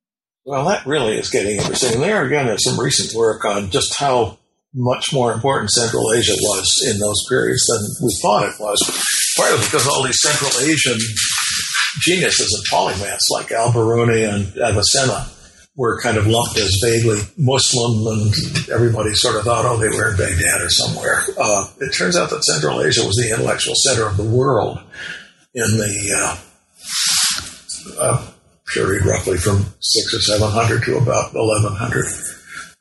Well, 0.44 0.64
that 0.66 0.86
really 0.86 1.18
is 1.18 1.28
getting 1.28 1.56
interesting. 1.56 2.00
There 2.00 2.24
again 2.24 2.46
is 2.46 2.62
some 2.62 2.78
recent 2.78 3.18
work 3.18 3.44
on 3.44 3.70
just 3.70 3.98
how 3.98 4.38
much 4.72 5.12
more 5.12 5.32
important 5.32 5.70
Central 5.70 6.12
Asia 6.12 6.34
was 6.38 6.70
in 6.86 7.00
those 7.00 7.18
periods 7.28 7.66
than 7.66 7.82
we 8.06 8.14
thought 8.22 8.46
it 8.46 8.60
was. 8.60 8.78
Partly 9.36 9.58
because 9.64 9.88
all 9.88 10.04
these 10.04 10.22
Central 10.22 10.52
Asian 10.62 10.98
geniuses 12.00 12.52
and 12.52 12.64
polymaths 12.72 13.30
like 13.30 13.52
Al-Biruni 13.52 14.28
and 14.28 14.56
Avicenna 14.58 15.30
were 15.76 16.00
kind 16.00 16.16
of 16.16 16.26
lumped 16.26 16.56
as 16.56 16.74
vaguely 16.82 17.20
Muslim, 17.36 18.06
and 18.06 18.34
everybody 18.70 19.12
sort 19.12 19.36
of 19.36 19.42
thought, 19.42 19.66
oh, 19.66 19.76
they 19.76 19.88
were 19.88 20.10
in 20.10 20.16
Baghdad 20.16 20.62
or 20.62 20.70
somewhere. 20.70 21.22
Uh, 21.38 21.68
it 21.80 21.92
turns 21.92 22.16
out 22.16 22.30
that 22.30 22.42
Central 22.44 22.80
Asia 22.80 23.04
was 23.04 23.16
the 23.16 23.30
intellectual 23.30 23.74
center 23.84 24.06
of 24.06 24.16
the 24.16 24.24
world 24.24 24.78
in 25.54 25.76
the 25.76 26.14
uh, 26.16 28.00
uh, 28.00 28.26
period 28.72 29.04
roughly 29.04 29.36
from 29.36 29.66
six 29.80 30.14
or 30.14 30.20
seven 30.20 30.50
hundred 30.50 30.82
to 30.84 30.96
about 30.96 31.34
eleven 31.34 31.74
hundred, 31.74 32.06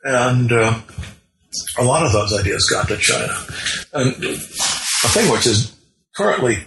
and 0.04 0.52
uh, 0.54 0.80
a 1.78 1.84
lot 1.84 2.06
of 2.06 2.14
those 2.14 2.40
ideas 2.40 2.66
got 2.70 2.88
to 2.88 2.98
China. 2.98 3.34
And 3.94 4.24
a 4.24 5.08
thing 5.10 5.32
which 5.32 5.48
is 5.48 5.76
currently 6.16 6.64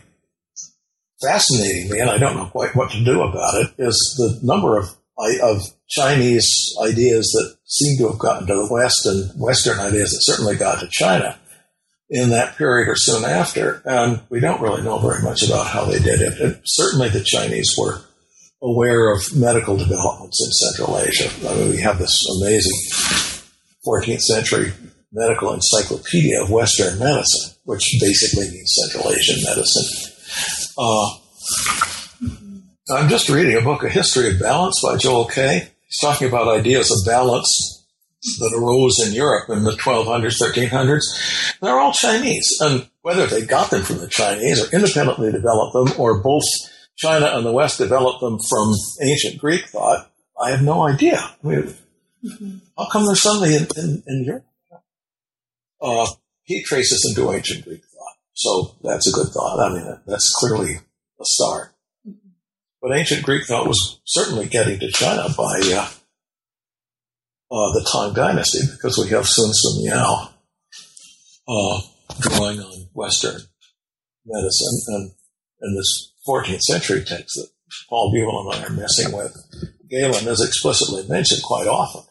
fascinating 1.23 1.91
me, 1.91 1.99
and 2.01 2.11
I 2.11 2.19
don't 2.19 2.37
know 2.37 2.47
quite 2.47 2.75
what 2.75 2.91
to 2.93 3.05
do 3.05 3.23
about 3.23 3.55
it, 3.63 3.75
is 3.79 3.97
the 4.19 4.47
number 4.47 4.79
of 4.79 4.89
of 5.43 5.63
Chinese 5.89 6.77
ideas 6.81 7.27
that 7.33 7.57
seem 7.65 7.99
to 7.99 8.09
have 8.09 8.19
gotten 8.19 8.47
to 8.47 8.55
the 8.55 8.69
West 8.71 9.05
and 9.05 9.31
Western 9.41 9.79
ideas 9.81 10.13
that 10.13 10.23
certainly 10.23 10.55
got 10.55 10.81
to 10.81 10.89
China 10.91 11.39
in 12.11 12.31
that 12.31 12.57
period 12.57 12.89
or 12.89 12.97
soon 12.97 13.25
after. 13.25 13.83
And 13.85 14.21
we 14.31 14.41
don't 14.41 14.61
really 14.61 14.83
know 14.83 14.99
very 14.99 15.23
much 15.23 15.43
about 15.43 15.67
how 15.67 15.85
they 15.85 15.99
did 15.99 16.21
it. 16.21 16.41
And 16.41 16.61
certainly 16.65 17.09
the 17.09 17.25
Chinese 17.25 17.75
were 17.77 18.01
aware 18.63 19.13
of 19.13 19.21
medical 19.37 19.77
developments 19.77 20.41
in 20.45 20.53
Central 20.53 20.99
Asia. 20.99 21.31
I 21.49 21.55
mean, 21.55 21.71
we 21.71 21.81
have 21.81 21.99
this 21.99 22.17
amazing 22.41 23.43
14th 23.87 24.23
century 24.23 24.73
medical 25.13 25.53
encyclopedia 25.53 26.43
of 26.43 26.51
Western 26.51 26.99
medicine, 26.99 27.57
which 27.65 27.97
basically 28.01 28.49
means 28.51 28.77
Central 28.83 29.13
Asian 29.13 29.43
medicine. 29.45 30.15
Uh, 30.79 31.11
I'm 32.91 33.09
just 33.09 33.29
reading 33.29 33.57
a 33.57 33.63
book, 33.63 33.83
A 33.83 33.89
History 33.89 34.31
of 34.31 34.39
Balance 34.39 34.81
by 34.81 34.97
Joel 34.97 35.25
Kaye. 35.25 35.69
He's 35.87 35.99
talking 36.01 36.29
about 36.29 36.47
ideas 36.47 36.91
of 36.93 37.11
balance 37.11 37.85
that 38.39 38.55
arose 38.57 39.05
in 39.05 39.13
Europe 39.13 39.49
in 39.51 39.65
the 39.65 39.73
1200s, 39.73 40.41
1300s. 40.41 41.59
They're 41.61 41.79
all 41.79 41.93
Chinese. 41.93 42.49
And 42.61 42.89
whether 43.03 43.27
they 43.27 43.45
got 43.45 43.71
them 43.71 43.83
from 43.83 43.99
the 43.99 44.07
Chinese 44.07 44.63
or 44.63 44.75
independently 44.75 45.33
developed 45.33 45.75
them 45.75 46.01
or 46.01 46.23
both 46.23 46.45
China 46.97 47.27
and 47.27 47.45
the 47.45 47.53
West 47.53 47.79
developed 47.79 48.21
them 48.21 48.39
from 48.49 48.73
ancient 49.03 49.41
Greek 49.41 49.67
thought, 49.67 50.11
I 50.41 50.51
have 50.51 50.63
no 50.63 50.87
idea. 50.87 51.19
I 51.19 51.47
mean, 51.47 51.75
mm-hmm. 52.25 52.57
How 52.77 52.89
come 52.89 53.05
they're 53.07 53.17
suddenly 53.17 53.57
in, 53.57 53.67
in, 53.77 54.03
in 54.07 54.25
Europe? 54.25 54.47
Uh, 55.81 56.07
he 56.45 56.63
traces 56.63 57.01
them 57.01 57.25
to 57.25 57.33
ancient 57.33 57.65
Greek 57.65 57.83
so 58.39 58.77
that's 58.85 59.09
a 59.09 59.13
good 59.13 59.33
thought. 59.33 59.59
I 59.59 59.75
mean, 59.75 60.01
that's 60.07 60.33
clearly 60.33 60.77
a 60.77 61.25
start. 61.25 61.75
But 62.81 62.97
ancient 62.97 63.25
Greek 63.25 63.45
thought 63.45 63.67
was 63.67 63.99
certainly 64.07 64.47
getting 64.47 64.79
to 64.79 64.93
China 64.93 65.27
by 65.37 65.61
uh, 65.75 65.91
uh, 67.51 67.73
the 67.73 67.89
Tang 67.91 68.15
Dynasty 68.15 68.61
because 68.71 68.97
we 68.97 69.09
have 69.09 69.27
Sun 69.27 69.51
Simiao 69.51 70.29
uh, 71.49 71.81
drawing 72.21 72.61
on 72.61 72.89
Western 72.93 73.41
medicine 74.25 74.81
and, 74.87 75.11
and 75.61 75.77
this 75.77 76.13
14th 76.29 76.61
century 76.61 77.03
text 77.05 77.35
that 77.35 77.49
Paul 77.89 78.13
Buell 78.13 78.53
and 78.53 78.63
I 78.63 78.67
are 78.69 78.71
messing 78.71 79.17
with. 79.17 79.37
Galen 79.91 80.29
is 80.29 80.47
explicitly 80.47 81.09
mentioned 81.09 81.43
quite 81.43 81.67
often. 81.67 82.03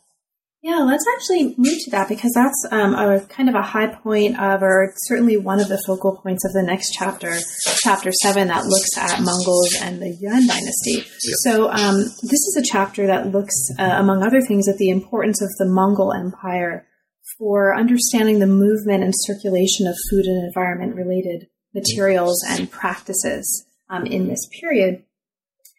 Yeah, 0.67 0.79
let's 0.79 1.05
actually 1.15 1.55
move 1.57 1.77
to 1.85 1.91
that 1.91 2.09
because 2.09 2.33
that's 2.35 2.67
um, 2.71 2.93
a 2.93 3.21
kind 3.21 3.47
of 3.47 3.55
a 3.55 3.61
high 3.61 3.87
point 3.87 4.37
of, 4.37 4.61
or 4.61 4.93
certainly 4.97 5.37
one 5.37 5.61
of 5.61 5.69
the 5.69 5.81
focal 5.87 6.17
points 6.17 6.43
of 6.43 6.51
the 6.51 6.61
next 6.61 6.91
chapter, 6.91 7.37
chapter 7.77 8.11
seven, 8.11 8.49
that 8.49 8.65
looks 8.65 8.97
at 8.97 9.21
Mongols 9.21 9.77
and 9.81 10.01
the 10.01 10.09
Yuan 10.09 10.45
dynasty. 10.45 11.07
Yeah. 11.23 11.35
So 11.45 11.71
um, 11.71 11.99
this 11.99 12.43
is 12.49 12.57
a 12.59 12.69
chapter 12.69 13.07
that 13.07 13.27
looks, 13.27 13.55
uh, 13.79 13.95
among 13.95 14.23
other 14.23 14.41
things, 14.41 14.67
at 14.67 14.75
the 14.75 14.89
importance 14.89 15.41
of 15.41 15.47
the 15.57 15.71
Mongol 15.71 16.11
Empire 16.11 16.85
for 17.37 17.73
understanding 17.73 18.39
the 18.39 18.45
movement 18.45 19.05
and 19.05 19.13
circulation 19.15 19.87
of 19.87 19.95
food 20.09 20.25
and 20.25 20.45
environment 20.47 20.97
related 20.97 21.47
materials 21.73 22.43
and 22.45 22.69
practices 22.69 23.65
um, 23.89 24.05
in 24.05 24.27
this 24.27 24.45
period. 24.59 25.05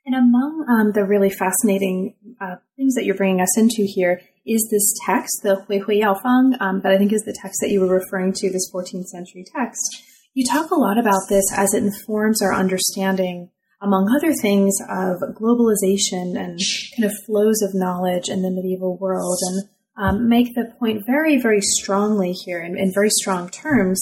And 0.06 0.14
among 0.14 0.64
um, 0.66 0.92
the 0.92 1.04
really 1.04 1.28
fascinating 1.28 2.14
uh, 2.40 2.56
things 2.78 2.94
that 2.94 3.04
you're 3.04 3.14
bringing 3.14 3.42
us 3.42 3.58
into 3.58 3.86
here 3.86 4.22
is 4.48 4.66
this 4.70 4.94
text, 5.04 5.42
the 5.42 5.56
Hui 5.66 5.78
Hui 5.78 5.98
Yao 5.98 6.14
Fang, 6.14 6.54
um, 6.60 6.80
I 6.84 6.96
think 6.96 7.12
is 7.12 7.22
the 7.22 7.36
text 7.40 7.58
that 7.60 7.70
you 7.70 7.80
were 7.80 8.00
referring 8.00 8.32
to, 8.32 8.50
this 8.50 8.70
14th 8.72 9.04
century 9.04 9.44
text. 9.54 10.02
You 10.32 10.44
talk 10.46 10.70
a 10.70 10.78
lot 10.78 10.98
about 10.98 11.28
this 11.28 11.44
as 11.54 11.74
it 11.74 11.82
informs 11.82 12.40
our 12.40 12.54
understanding, 12.54 13.50
among 13.82 14.08
other 14.16 14.32
things, 14.32 14.74
of 14.88 15.20
globalization 15.36 16.38
and 16.38 16.58
kind 16.96 17.04
of 17.04 17.12
flows 17.26 17.60
of 17.60 17.74
knowledge 17.74 18.28
in 18.28 18.42
the 18.42 18.50
medieval 18.50 18.96
world, 18.96 19.38
and 19.42 19.68
um, 19.96 20.28
make 20.28 20.54
the 20.54 20.72
point 20.78 21.04
very, 21.06 21.40
very 21.40 21.60
strongly 21.60 22.32
here 22.32 22.62
in, 22.62 22.78
in 22.78 22.92
very 22.94 23.10
strong 23.10 23.50
terms 23.50 24.00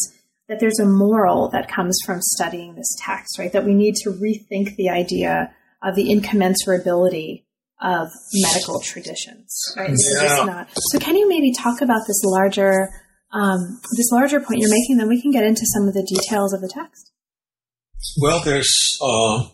that 0.48 0.60
there's 0.60 0.78
a 0.78 0.86
moral 0.86 1.48
that 1.50 1.68
comes 1.68 1.98
from 2.06 2.20
studying 2.20 2.76
this 2.76 2.94
text, 3.00 3.38
right? 3.38 3.52
That 3.52 3.64
we 3.64 3.74
need 3.74 3.96
to 4.02 4.10
rethink 4.10 4.76
the 4.76 4.90
idea 4.90 5.52
of 5.82 5.96
the 5.96 6.08
incommensurability 6.08 7.45
of 7.80 8.08
medical 8.32 8.80
traditions, 8.80 9.74
right? 9.76 9.94
Yeah. 10.20 10.44
Not, 10.44 10.68
so 10.74 10.98
can 10.98 11.16
you 11.16 11.28
maybe 11.28 11.52
talk 11.52 11.80
about 11.82 12.00
this 12.06 12.22
larger 12.24 12.88
um, 13.32 13.80
this 13.96 14.10
larger 14.12 14.40
point 14.40 14.60
you're 14.60 14.70
making? 14.70 14.96
Then 14.96 15.08
we 15.08 15.20
can 15.20 15.30
get 15.30 15.44
into 15.44 15.66
some 15.74 15.88
of 15.88 15.94
the 15.94 16.02
details 16.02 16.54
of 16.54 16.60
the 16.60 16.70
text. 16.72 17.12
Well, 18.20 18.40
there's 18.40 18.98
uh, 19.02 19.44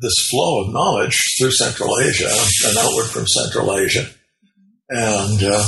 this 0.00 0.14
flow 0.30 0.64
of 0.64 0.72
knowledge 0.72 1.16
through 1.38 1.52
Central 1.52 1.98
Asia 2.00 2.30
and 2.66 2.78
outward 2.78 3.06
from 3.06 3.26
Central 3.26 3.76
Asia, 3.76 4.06
and 4.88 5.42
uh, 5.42 5.66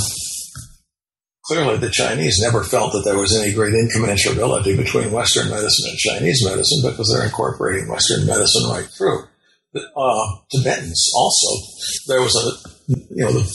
clearly 1.45 1.77
the 1.77 1.91
Chinese 1.91 2.39
never 2.41 2.63
felt 2.63 2.93
that 2.93 3.03
there 3.05 3.17
was 3.17 3.37
any 3.37 3.53
great 3.53 3.73
incommensurability 3.73 4.75
between 4.75 5.11
Western 5.11 5.49
medicine 5.49 5.89
and 5.89 5.97
Chinese 5.99 6.41
medicine 6.45 6.89
because 6.89 7.13
they're 7.13 7.25
incorporating 7.25 7.89
Western 7.89 8.25
medicine 8.25 8.69
right 8.71 8.87
through 8.97 9.28
uh, 9.75 10.35
Tibetans 10.51 11.11
also. 11.15 11.67
There 12.07 12.21
was 12.21 12.35
a, 12.35 12.93
you 13.13 13.23
know, 13.23 13.31
the 13.31 13.53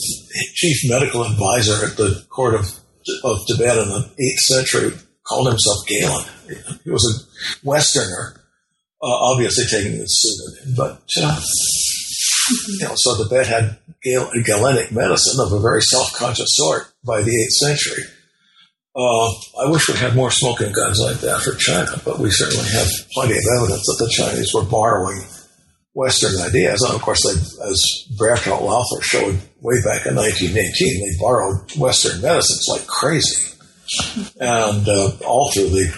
chief 0.53 0.89
medical 0.89 1.23
advisor 1.23 1.85
at 1.85 1.97
the 1.97 2.25
court 2.29 2.55
of, 2.55 2.71
of 3.23 3.45
Tibet 3.47 3.77
in 3.77 3.89
the 3.89 4.09
8th 4.19 4.39
century 4.39 4.91
called 5.23 5.47
himself 5.47 5.85
Galen. 5.87 6.25
He 6.83 6.91
was 6.91 7.03
a 7.03 7.67
Westerner, 7.67 8.41
uh, 9.01 9.07
obviously 9.07 9.65
taking 9.65 9.99
the 9.99 10.05
pseudonym, 10.05 10.75
but, 10.77 11.01
uh, 11.21 11.41
you 12.67 12.87
know, 12.87 12.93
so 12.95 13.23
Tibet 13.23 13.47
had 13.47 13.77
Gal- 14.03 14.31
Galenic 14.45 14.91
medicine 14.91 15.39
of 15.45 15.51
a 15.51 15.59
very 15.59 15.81
self-conscious 15.81 16.55
sort 16.55 16.93
by 17.03 17.21
the 17.21 17.31
8th 17.31 17.75
century. 17.75 18.03
Uh, 18.95 19.27
I 19.59 19.69
wish 19.69 19.89
we 19.89 19.95
had 19.95 20.15
more 20.15 20.31
smoking 20.31 20.71
guns 20.71 21.01
like 21.01 21.19
that 21.19 21.41
for 21.41 21.53
China, 21.55 21.99
but 22.05 22.17
we 22.17 22.31
certainly 22.31 22.69
have 22.69 22.87
plenty 23.11 23.33
of 23.33 23.43
evidence 23.57 23.83
that 23.87 23.97
the 23.99 24.09
Chinese 24.09 24.53
were 24.53 24.63
borrowing 24.63 25.21
Western 25.95 26.39
ideas. 26.41 26.81
And 26.81 26.93
of 26.93 27.01
course, 27.01 27.23
they, 27.23 27.31
as 27.69 28.07
Berthold 28.17 28.63
Laufer 28.63 29.01
showed 29.01 29.39
way 29.61 29.75
back 29.83 30.05
in 30.05 30.15
1918, 30.15 30.53
they 30.53 31.17
borrowed 31.19 31.71
Western 31.77 32.21
medicines 32.21 32.67
like 32.69 32.85
crazy. 32.85 33.53
And 34.39 34.87
uh, 34.87 35.11
all 35.25 35.51
through 35.51 35.69
the 35.69 35.97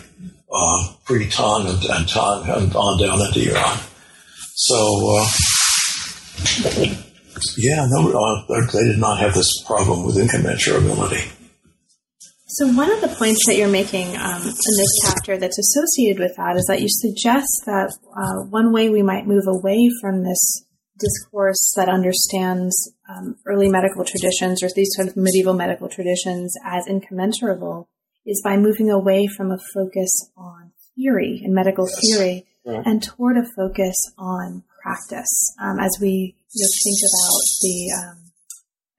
uh, 0.51 0.93
pre-Tang 1.05 1.67
and, 1.67 1.83
and 1.83 2.09
and 2.09 2.75
on 2.75 2.99
down 2.99 3.25
into 3.25 3.51
Iran. 3.51 3.79
So, 4.55 5.17
uh, 5.17 5.29
yeah, 7.57 7.87
no, 7.89 8.11
uh, 8.11 8.45
they 8.71 8.83
did 8.83 8.99
not 8.99 9.19
have 9.19 9.33
this 9.33 9.63
problem 9.63 10.05
with 10.05 10.17
incommensurability. 10.17 11.31
So, 12.57 12.65
one 12.73 12.91
of 12.91 13.01
the 13.01 13.07
points 13.07 13.45
that 13.45 13.55
you're 13.55 13.67
making 13.67 14.17
um, 14.17 14.41
in 14.41 14.47
this 14.77 14.99
chapter 15.05 15.37
that's 15.37 15.59
associated 15.59 16.17
with 16.17 16.35
that 16.37 16.55
is 16.55 16.65
that 16.65 16.81
you 16.81 16.87
suggest 16.89 17.45
that 17.67 17.95
uh, 18.17 18.49
one 18.49 18.73
way 18.73 18.89
we 18.89 19.03
might 19.03 19.27
move 19.27 19.43
away 19.45 19.91
from 20.01 20.23
this 20.23 20.65
discourse 20.97 21.73
that 21.75 21.87
understands 21.87 22.73
um, 23.07 23.35
early 23.45 23.69
medical 23.69 24.03
traditions 24.03 24.63
or 24.63 24.69
these 24.73 24.89
sort 24.95 25.07
of 25.07 25.15
medieval 25.15 25.53
medical 25.53 25.87
traditions 25.87 26.55
as 26.65 26.87
incommensurable 26.87 27.89
is 28.25 28.41
by 28.43 28.57
moving 28.57 28.89
away 28.89 29.27
from 29.27 29.51
a 29.51 29.59
focus 29.71 30.09
on 30.35 30.71
theory 30.95 31.39
and 31.43 31.53
medical 31.53 31.87
yes. 31.87 31.99
theory 32.01 32.45
right. 32.65 32.81
and 32.87 33.03
toward 33.03 33.37
a 33.37 33.45
focus 33.55 33.95
on 34.17 34.63
practice 34.81 35.53
um, 35.61 35.77
as 35.79 35.95
we 36.01 36.35
you 36.55 36.63
know, 36.63 36.69
think 36.83 36.97
about 37.05 37.43
the 37.61 37.93
um, 38.01 38.17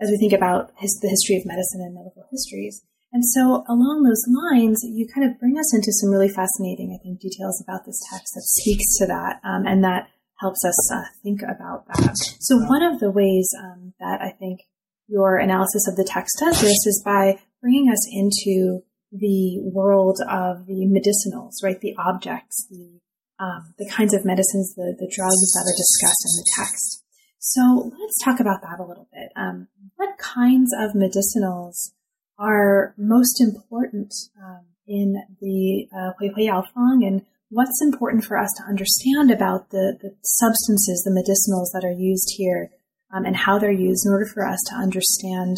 as 0.01 0.11
we 0.11 0.17
think 0.17 0.33
about 0.33 0.71
his, 0.79 0.97
the 1.03 1.09
history 1.09 1.35
of 1.39 1.45
medicine 1.45 1.81
and 1.81 1.97
medical 1.97 2.25
histories. 2.31 2.85
And 3.13 3.25
so 3.25 3.65
along 3.69 4.05
those 4.05 4.25
lines, 4.29 4.81
you 4.85 5.09
kind 5.09 5.29
of 5.29 5.39
bring 5.41 5.59
us 5.59 5.75
into 5.75 5.93
some 5.93 6.11
really 6.11 6.29
fascinating, 6.29 6.93
I 6.93 7.01
think, 7.03 7.21
details 7.21 7.63
about 7.67 7.87
this 7.87 8.01
text 8.11 8.35
that 8.35 8.45
speaks 8.45 8.99
to 8.99 9.07
that 9.07 9.41
um, 9.45 9.65
and 9.67 9.83
that 9.83 10.09
helps 10.41 10.65
us 10.65 10.93
uh, 10.93 11.09
think 11.23 11.41
about 11.43 11.87
that. 11.89 12.15
So 12.41 12.59
one 12.69 12.83
of 12.83 13.01
the 13.01 13.11
ways 13.11 13.49
um, 13.59 13.95
that 13.99 14.21
I 14.21 14.31
think 14.39 14.61
your 15.09 15.39
analysis 15.39 15.89
of 15.89 15.97
the 15.97 16.07
text 16.07 16.37
does 16.39 16.61
this 16.61 16.87
is 16.87 17.03
by 17.05 17.41
bringing 17.61 17.91
us 17.91 18.07
into 18.13 18.85
the 19.11 19.59
world 19.63 20.21
of 20.29 20.67
the 20.67 20.87
medicinals, 20.87 21.65
right? 21.65 21.81
The 21.81 21.97
objects, 21.99 22.67
the 22.71 23.01
um, 23.41 23.73
the 23.79 23.89
kinds 23.89 24.15
of 24.15 24.25
medicines, 24.25 24.75
the, 24.75 24.97
the 24.99 25.11
drugs 25.15 25.53
that 25.55 25.63
are 25.63 25.79
discussed 25.79 26.27
in 26.27 26.35
the 26.43 26.51
text. 26.59 27.05
So 27.39 27.93
let's 28.01 28.19
talk 28.25 28.41
about 28.41 28.63
that 28.63 28.81
a 28.81 28.87
little 28.87 29.09
bit. 29.13 29.31
Um, 29.37 29.69
what 29.95 30.19
kinds 30.19 30.73
of 30.77 30.91
medicinals 30.91 31.93
are 32.39 32.95
most 32.97 33.41
important 33.41 34.15
um, 34.43 34.65
in 34.87 35.15
the 35.41 35.87
uh, 35.95 36.13
Hui 36.19 36.31
Fang 36.35 37.05
and 37.05 37.23
what's 37.51 37.83
important 37.83 38.25
for 38.25 38.39
us 38.39 38.51
to 38.59 38.63
understand 38.69 39.31
about 39.31 39.71
the, 39.71 39.99
the 40.01 40.15
substances, 40.23 41.03
the 41.05 41.11
medicinals 41.11 41.73
that 41.73 41.87
are 41.87 41.93
used 41.93 42.35
here, 42.37 42.71
um, 43.13 43.25
and 43.25 43.37
how 43.37 43.59
they're 43.59 43.73
used 43.73 44.07
in 44.07 44.13
order 44.13 44.27
for 44.27 44.47
us 44.47 44.59
to 44.69 44.75
understand 44.75 45.57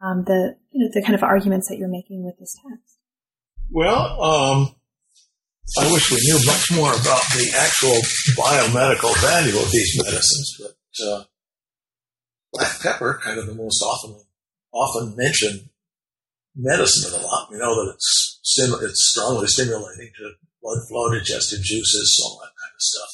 um, 0.00 0.24
the 0.24 0.56
you 0.70 0.84
know 0.84 0.90
the 0.92 1.02
kind 1.02 1.14
of 1.14 1.22
arguments 1.22 1.68
that 1.68 1.78
you're 1.78 1.88
making 1.88 2.24
with 2.24 2.38
this 2.38 2.54
text. 2.68 2.98
Well, 3.70 4.22
um, 4.22 4.74
I 5.78 5.92
wish 5.92 6.10
we 6.10 6.18
knew 6.22 6.38
much 6.46 6.72
more 6.72 6.92
about 6.92 7.22
the 7.34 7.52
actual 7.58 7.96
biomedical 8.36 9.14
value 9.20 9.58
of 9.58 9.70
these 9.70 10.00
medicines, 10.02 10.60
but 10.60 11.06
uh, 11.06 11.24
black 12.52 12.80
pepper, 12.80 13.20
kind 13.22 13.38
of 13.38 13.46
the 13.46 13.54
most 13.54 13.82
often 13.82 14.16
often 14.72 15.16
mentioned 15.16 15.68
medicine 16.56 17.12
in 17.12 17.20
a 17.20 17.26
lot. 17.26 17.48
We 17.50 17.58
know 17.58 17.74
that 17.84 17.94
it's 17.94 18.40
stim- 18.42 18.78
it's 18.82 19.12
strongly 19.12 19.46
stimulating 19.46 20.10
to 20.18 20.32
blood 20.62 20.78
flow, 20.88 21.12
digestive 21.12 21.62
juices, 21.62 22.20
all 22.24 22.40
that 22.42 22.52
kind 22.56 22.74
of 22.74 22.80
stuff. 22.80 23.10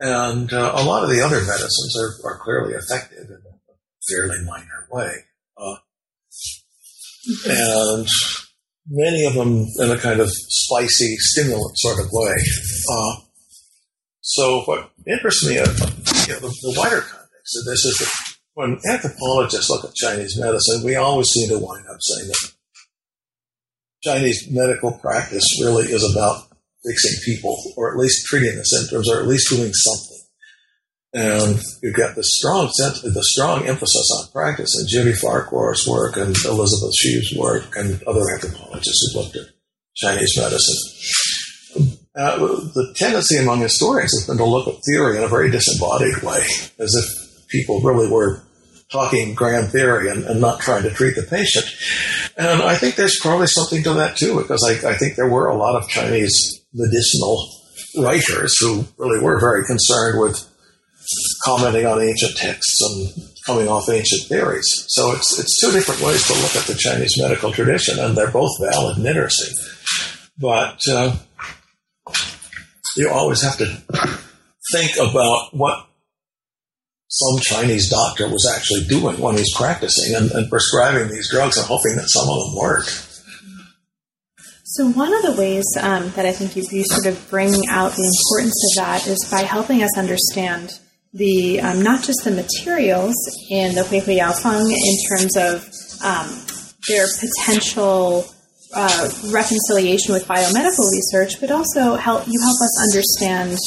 And 0.00 0.52
uh, 0.52 0.72
a 0.76 0.84
lot 0.84 1.04
of 1.04 1.10
the 1.10 1.20
other 1.20 1.40
medicines 1.40 1.96
are, 1.98 2.30
are 2.30 2.38
clearly 2.38 2.74
effective 2.74 3.26
in 3.28 3.36
a 3.36 3.74
fairly 4.08 4.44
minor 4.44 4.88
way. 4.90 5.12
Uh, 5.56 5.76
and 7.46 8.08
many 8.88 9.24
of 9.24 9.34
them 9.34 9.66
in 9.78 9.90
a 9.90 9.98
kind 9.98 10.20
of 10.20 10.28
spicy 10.30 11.16
stimulant 11.16 11.76
sort 11.78 12.00
of 12.00 12.06
way. 12.12 12.34
Uh, 12.90 13.14
so 14.20 14.62
what 14.62 14.90
interests 15.06 15.46
me, 15.46 15.58
uh, 15.58 15.64
you 15.64 16.32
know, 16.32 16.40
the, 16.40 16.54
the, 16.62 16.74
wider 16.76 17.00
context 17.00 17.56
of 17.58 17.64
this 17.66 17.84
is 17.84 17.98
that 17.98 18.33
when 18.54 18.78
anthropologists 18.88 19.68
look 19.68 19.84
at 19.84 19.94
Chinese 19.94 20.38
medicine, 20.38 20.82
we 20.84 20.94
always 20.96 21.28
seem 21.28 21.48
to 21.48 21.58
wind 21.58 21.86
up 21.88 21.98
saying 22.00 22.28
that 22.28 22.52
Chinese 24.02 24.48
medical 24.50 24.92
practice 24.98 25.46
really 25.60 25.86
is 25.86 26.04
about 26.04 26.48
fixing 26.84 27.20
people, 27.24 27.56
or 27.76 27.92
at 27.92 27.98
least 27.98 28.26
treating 28.26 28.56
the 28.56 28.64
symptoms, 28.64 29.10
or 29.10 29.20
at 29.20 29.26
least 29.26 29.48
doing 29.48 29.72
something. 29.72 30.10
And 31.14 31.62
you've 31.82 31.94
got 31.94 32.16
the 32.16 32.24
strong 32.24 32.68
sense, 32.70 33.00
the 33.00 33.22
strong 33.22 33.66
emphasis 33.66 34.10
on 34.18 34.32
practice 34.32 34.78
in 34.80 34.86
Judy 34.88 35.16
Farquhar's 35.16 35.86
work 35.88 36.16
and 36.16 36.36
Elisabeth 36.44 36.92
Hsu's 37.00 37.36
work 37.38 37.76
and 37.76 38.02
other 38.02 38.22
anthropologists 38.34 39.12
who've 39.14 39.24
looked 39.24 39.36
at 39.36 39.46
Chinese 39.94 40.36
medicine. 40.36 42.00
Uh, 42.16 42.36
the 42.36 42.94
tendency 42.96 43.36
among 43.38 43.60
historians 43.60 44.12
has 44.12 44.26
been 44.26 44.36
to 44.36 44.44
look 44.44 44.68
at 44.68 44.80
theory 44.84 45.16
in 45.16 45.24
a 45.24 45.28
very 45.28 45.50
disembodied 45.50 46.22
way, 46.22 46.42
as 46.78 46.94
if 46.94 47.23
people 47.54 47.80
really 47.80 48.10
were 48.10 48.42
talking 48.90 49.34
grand 49.34 49.70
theory 49.70 50.10
and, 50.10 50.24
and, 50.24 50.40
not 50.40 50.60
trying 50.60 50.82
to 50.82 50.90
treat 50.90 51.14
the 51.14 51.22
patient. 51.22 51.64
And 52.36 52.62
I 52.62 52.74
think 52.74 52.96
there's 52.96 53.18
probably 53.20 53.46
something 53.46 53.82
to 53.84 53.94
that 53.94 54.16
too, 54.16 54.36
because 54.36 54.62
I, 54.62 54.90
I 54.90 54.94
think 54.94 55.14
there 55.14 55.28
were 55.28 55.48
a 55.48 55.56
lot 55.56 55.80
of 55.80 55.88
Chinese 55.88 56.34
medicinal 56.74 57.48
writers 57.96 58.58
who 58.58 58.84
really 58.98 59.20
were 59.22 59.40
very 59.40 59.64
concerned 59.64 60.20
with 60.20 60.36
commenting 61.44 61.86
on 61.86 62.02
ancient 62.02 62.36
texts 62.36 62.80
and 62.82 63.28
coming 63.46 63.68
off 63.68 63.88
ancient 63.88 64.22
theories. 64.22 64.66
So 64.88 65.12
it's 65.12 65.38
it's 65.38 65.60
two 65.60 65.70
different 65.70 66.00
ways 66.02 66.26
to 66.26 66.34
look 66.34 66.56
at 66.56 66.66
the 66.66 66.74
Chinese 66.74 67.14
medical 67.18 67.52
tradition, 67.52 67.98
and 67.98 68.16
they're 68.16 68.30
both 68.30 68.52
valid 68.60 68.96
and 68.96 69.06
interesting. 69.06 69.54
But 70.38 70.80
uh, 70.88 71.16
you 72.96 73.10
always 73.10 73.42
have 73.42 73.58
to 73.58 73.66
think 74.72 74.96
about 74.96 75.48
what 75.52 75.86
some 77.14 77.38
Chinese 77.40 77.88
doctor 77.88 78.28
was 78.28 78.44
actually 78.56 78.84
doing 78.86 79.20
when 79.20 79.36
he's 79.36 79.56
practicing 79.56 80.16
and, 80.16 80.32
and 80.32 80.50
prescribing 80.50 81.08
these 81.08 81.30
drugs 81.30 81.56
and 81.56 81.66
hoping 81.66 81.94
that 81.94 82.08
some 82.08 82.28
of 82.28 82.44
them 82.44 82.56
work. 82.56 82.86
So, 84.64 84.88
one 84.88 85.14
of 85.14 85.22
the 85.22 85.40
ways 85.40 85.64
um, 85.80 86.10
that 86.16 86.26
I 86.26 86.32
think 86.32 86.56
you, 86.56 86.84
sort 86.84 87.06
of 87.06 87.30
bring 87.30 87.52
out 87.68 87.92
the 87.92 88.02
importance 88.02 88.60
of 88.72 88.82
that 88.82 89.06
is 89.06 89.24
by 89.30 89.42
helping 89.42 89.84
us 89.84 89.96
understand 89.96 90.80
the 91.12 91.60
um, 91.60 91.82
not 91.82 92.02
just 92.02 92.24
the 92.24 92.32
materials 92.32 93.14
in 93.48 93.76
the 93.76 93.84
Hui 93.84 94.00
Hui 94.00 94.16
Yao 94.16 94.32
Fang 94.32 94.68
in 94.68 94.96
terms 95.08 95.36
of 95.36 95.70
um, 96.02 96.26
their 96.88 97.06
potential 97.20 98.26
uh, 98.74 99.10
reconciliation 99.30 100.12
with 100.12 100.26
biomedical 100.26 100.86
research, 100.92 101.40
but 101.40 101.50
also 101.50 101.96
help 101.96 102.26
you 102.26 102.40
help 102.40 102.60
us 102.60 102.82
understand 102.82 103.58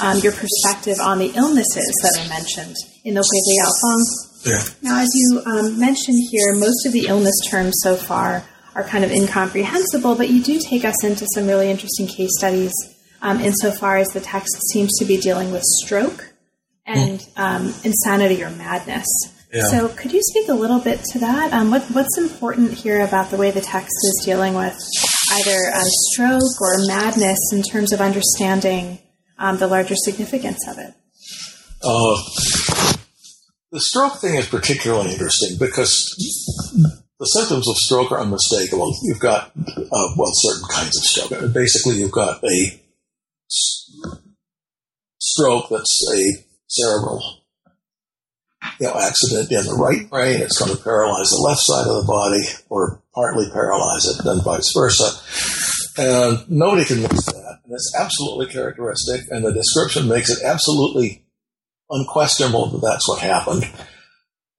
um, 0.00 0.18
your 0.18 0.32
perspective 0.32 0.98
on 1.00 1.18
the 1.18 1.32
illnesses 1.36 1.94
that 2.02 2.24
are 2.24 2.28
mentioned 2.28 2.76
in 3.04 3.14
the 3.14 3.22
Hui 3.22 3.40
Fang. 3.80 4.04
Yeah. 4.44 4.62
Now, 4.82 5.00
as 5.00 5.10
you 5.14 5.42
um, 5.46 5.78
mentioned 5.78 6.18
here, 6.30 6.54
most 6.54 6.86
of 6.86 6.92
the 6.92 7.06
illness 7.06 7.34
terms 7.48 7.74
so 7.82 7.96
far 7.96 8.44
are 8.74 8.84
kind 8.84 9.04
of 9.04 9.10
incomprehensible, 9.10 10.14
but 10.16 10.28
you 10.28 10.42
do 10.42 10.58
take 10.58 10.84
us 10.84 11.04
into 11.04 11.26
some 11.34 11.46
really 11.46 11.70
interesting 11.70 12.06
case 12.06 12.30
studies 12.36 12.72
um, 13.22 13.40
insofar 13.40 13.96
as 13.96 14.08
the 14.08 14.20
text 14.20 14.54
seems 14.72 14.92
to 14.98 15.04
be 15.04 15.16
dealing 15.16 15.50
with 15.50 15.62
stroke 15.62 16.32
and 16.86 17.20
mm. 17.20 17.38
um, 17.38 17.74
insanity 17.84 18.42
or 18.42 18.50
madness. 18.50 19.06
Yeah. 19.54 19.68
So, 19.68 19.88
could 19.90 20.12
you 20.12 20.20
speak 20.20 20.48
a 20.48 20.52
little 20.52 20.80
bit 20.80 21.00
to 21.12 21.20
that? 21.20 21.52
Um, 21.52 21.70
what, 21.70 21.84
what's 21.92 22.18
important 22.18 22.72
here 22.72 23.00
about 23.02 23.30
the 23.30 23.36
way 23.36 23.52
the 23.52 23.60
text 23.60 23.94
is 24.02 24.22
dealing 24.24 24.54
with 24.54 24.76
either 25.30 25.70
a 25.72 25.82
stroke 25.84 26.60
or 26.60 26.84
madness 26.88 27.38
in 27.52 27.62
terms 27.62 27.92
of 27.92 28.00
understanding 28.00 28.98
um, 29.38 29.58
the 29.58 29.68
larger 29.68 29.94
significance 29.94 30.66
of 30.66 30.78
it? 30.78 30.92
Uh, 31.84 32.16
the 33.70 33.80
stroke 33.80 34.20
thing 34.20 34.34
is 34.34 34.48
particularly 34.48 35.12
interesting 35.12 35.56
because 35.56 36.12
the 37.20 37.26
symptoms 37.26 37.68
of 37.68 37.76
stroke 37.76 38.10
are 38.10 38.20
unmistakable. 38.20 38.92
You've 39.04 39.20
got, 39.20 39.52
uh, 39.56 40.08
well, 40.16 40.32
certain 40.32 40.68
kinds 40.68 40.96
of 40.96 41.04
stroke. 41.04 41.52
Basically, 41.54 41.94
you've 41.94 42.10
got 42.10 42.42
a 42.42 42.80
stroke 45.20 45.68
that's 45.70 46.12
a 46.12 46.44
cerebral 46.66 47.43
you 48.80 48.86
know, 48.86 48.98
accident 49.00 49.50
in 49.50 49.64
the 49.64 49.76
right 49.76 50.08
brain. 50.08 50.40
It's 50.40 50.58
going 50.58 50.76
to 50.76 50.82
paralyze 50.82 51.30
the 51.30 51.44
left 51.46 51.60
side 51.62 51.86
of 51.86 52.02
the 52.02 52.08
body 52.08 52.42
or 52.68 53.02
partly 53.14 53.48
paralyze 53.50 54.06
it, 54.06 54.24
and 54.24 54.44
vice 54.44 54.72
versa. 54.74 55.10
And 55.96 56.50
nobody 56.50 56.84
can 56.84 57.02
miss 57.02 57.26
that. 57.26 57.60
And 57.64 57.72
it's 57.72 57.94
absolutely 57.98 58.46
characteristic, 58.52 59.22
and 59.30 59.44
the 59.44 59.52
description 59.52 60.08
makes 60.08 60.30
it 60.30 60.44
absolutely 60.44 61.24
unquestionable 61.90 62.70
that 62.70 62.82
that's 62.82 63.08
what 63.08 63.20
happened. 63.20 63.64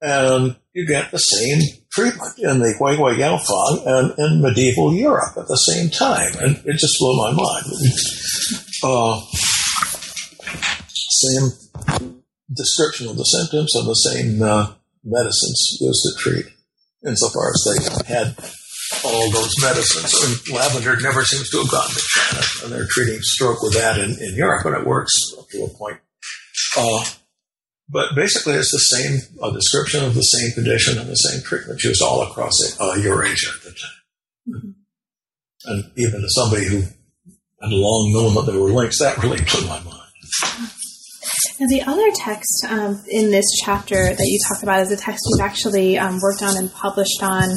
And 0.01 0.55
you 0.73 0.85
get 0.85 1.11
the 1.11 1.17
same 1.17 1.61
treatment 1.91 2.37
in 2.37 2.59
the 2.59 2.73
Hui 2.77 3.17
Yao 3.17 3.37
Fang 3.37 3.81
and 3.85 4.19
in 4.19 4.41
medieval 4.41 4.93
Europe 4.93 5.37
at 5.37 5.47
the 5.47 5.55
same 5.55 5.89
time. 5.89 6.31
And 6.39 6.61
it 6.65 6.77
just 6.77 6.97
blew 6.99 7.15
my 7.17 7.31
mind. 7.31 7.65
Uh, 8.83 9.21
same 10.87 12.21
description 12.53 13.07
of 13.07 13.17
the 13.17 13.23
symptoms 13.23 13.73
and 13.75 13.87
the 13.87 13.93
same 13.93 14.41
uh, 14.41 14.73
medicines 15.03 15.77
used 15.79 16.03
to 16.03 16.21
treat, 16.21 16.45
insofar 17.05 17.49
as 17.49 17.63
they 17.65 18.13
had 18.13 18.35
all 19.03 19.31
those 19.31 19.53
medicines. 19.61 20.13
And 20.23 20.55
lavender 20.55 20.95
never 21.01 21.23
seems 21.23 21.49
to 21.49 21.57
have 21.57 21.71
gotten 21.71 21.95
to 21.95 22.01
China, 22.01 22.43
and 22.63 22.71
they're 22.73 22.87
treating 22.89 23.19
stroke 23.21 23.61
with 23.61 23.73
that 23.73 23.97
in, 23.97 24.11
in 24.11 24.35
Europe, 24.35 24.65
and 24.65 24.75
it 24.75 24.85
works 24.85 25.13
up 25.37 25.49
to 25.49 25.63
a 25.63 25.69
point. 25.69 25.99
Uh, 26.77 27.03
but 27.89 28.15
basically, 28.15 28.55
it's 28.55 28.71
the 28.71 28.79
same 28.79 29.19
uh, 29.41 29.51
description 29.51 30.03
of 30.03 30.15
the 30.15 30.21
same 30.21 30.51
condition 30.53 30.97
and 30.97 31.07
the 31.07 31.15
same 31.15 31.41
treatment 31.43 31.83
used 31.83 32.01
all 32.01 32.23
across 32.23 32.53
uh, 32.79 32.93
Eurasia 32.93 33.51
at 33.55 33.63
the 33.63 33.69
time. 33.69 34.49
Mm-hmm. 34.49 34.71
And 35.65 35.91
even 35.95 36.23
as 36.23 36.33
somebody 36.33 36.67
who 36.67 36.81
had 37.61 37.71
long 37.71 38.11
known 38.13 38.33
that 38.35 38.51
there 38.51 38.59
were 38.59 38.71
links, 38.71 38.99
that 38.99 39.17
really 39.17 39.37
blew 39.41 39.67
my 39.67 39.79
mind. 39.81 40.01
Now, 41.59 41.67
the 41.67 41.81
other 41.83 42.11
text 42.15 42.65
um, 42.69 43.01
in 43.09 43.31
this 43.31 43.45
chapter 43.63 43.95
that 43.95 44.25
you 44.25 44.39
talk 44.47 44.63
about 44.63 44.81
is 44.81 44.91
a 44.91 44.97
text 44.97 45.25
you've 45.29 45.45
actually 45.45 45.97
um, 45.97 46.19
worked 46.21 46.43
on 46.43 46.57
and 46.57 46.71
published 46.71 47.21
on 47.21 47.49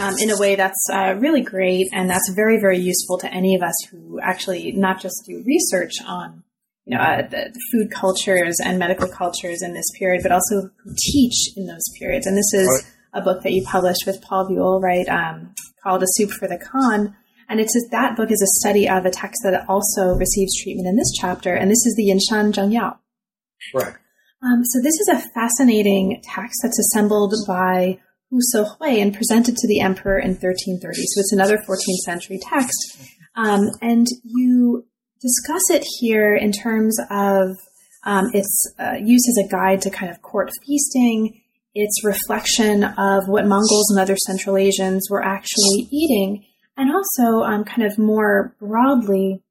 um, 0.00 0.14
in 0.18 0.30
a 0.30 0.38
way 0.38 0.56
that's 0.56 0.88
uh, 0.92 1.14
really 1.18 1.42
great 1.42 1.88
and 1.92 2.08
that's 2.08 2.30
very, 2.34 2.58
very 2.60 2.78
useful 2.78 3.18
to 3.18 3.32
any 3.32 3.54
of 3.54 3.62
us 3.62 3.74
who 3.90 4.20
actually 4.20 4.72
not 4.72 5.00
just 5.00 5.24
do 5.26 5.42
research 5.46 5.94
on 6.06 6.42
you 6.86 6.96
know, 6.96 7.02
uh, 7.02 7.22
the, 7.22 7.50
the, 7.52 7.60
food 7.72 7.90
cultures 7.90 8.58
and 8.64 8.78
medical 8.78 9.08
cultures 9.08 9.60
in 9.60 9.74
this 9.74 9.86
period, 9.98 10.22
but 10.22 10.30
also 10.30 10.70
who 10.84 10.94
teach 10.96 11.50
in 11.56 11.66
those 11.66 11.82
periods. 11.98 12.26
And 12.26 12.36
this 12.36 12.52
is 12.54 12.68
right. 12.68 13.20
a 13.20 13.24
book 13.24 13.42
that 13.42 13.52
you 13.52 13.64
published 13.64 14.06
with 14.06 14.22
Paul 14.22 14.46
Buell, 14.46 14.80
right, 14.80 15.08
um, 15.08 15.52
called 15.82 16.04
A 16.04 16.06
Soup 16.10 16.30
for 16.30 16.46
the 16.46 16.58
Khan. 16.58 17.16
And 17.48 17.60
it's 17.60 17.74
that 17.90 18.16
book 18.16 18.30
is 18.30 18.42
a 18.42 18.60
study 18.60 18.88
of 18.88 19.04
a 19.04 19.10
text 19.10 19.42
that 19.44 19.68
also 19.68 20.14
receives 20.14 20.60
treatment 20.62 20.88
in 20.88 20.96
this 20.96 21.12
chapter, 21.18 21.54
and 21.54 21.70
this 21.70 21.84
is 21.86 21.94
the 21.96 22.10
Yinshan 22.10 22.52
Zhengyao. 22.52 22.98
Right. 23.74 23.94
Um, 24.42 24.64
so 24.64 24.80
this 24.82 24.94
is 25.00 25.08
a 25.08 25.28
fascinating 25.30 26.20
text 26.22 26.60
that's 26.62 26.78
assembled 26.78 27.34
by 27.48 27.98
Hu 28.30 28.40
Sihui 28.54 29.00
and 29.00 29.14
presented 29.14 29.56
to 29.56 29.68
the 29.68 29.80
emperor 29.80 30.18
in 30.18 30.30
1330. 30.30 30.94
So 30.94 31.20
it's 31.20 31.32
another 31.32 31.58
14th 31.58 32.04
century 32.04 32.38
text. 32.42 32.98
Um, 33.34 33.70
and 33.80 34.06
you 34.24 34.86
discuss 35.20 35.70
it 35.70 35.84
here 36.00 36.34
in 36.34 36.52
terms 36.52 36.98
of 37.10 37.56
um, 38.04 38.30
its 38.32 38.74
uh, 38.78 38.94
use 39.00 39.26
as 39.28 39.44
a 39.44 39.48
guide 39.48 39.82
to 39.82 39.90
kind 39.90 40.10
of 40.10 40.22
court 40.22 40.50
feasting, 40.64 41.42
its 41.74 42.04
reflection 42.04 42.84
of 42.84 43.28
what 43.28 43.46
Mongols 43.46 43.90
and 43.90 44.00
other 44.00 44.16
Central 44.16 44.56
Asians 44.56 45.08
were 45.10 45.22
actually 45.22 45.88
eating, 45.90 46.44
and 46.76 46.90
also 46.94 47.42
um, 47.42 47.64
kind 47.64 47.82
of 47.82 47.98
more 47.98 48.54
broadly, 48.60 49.42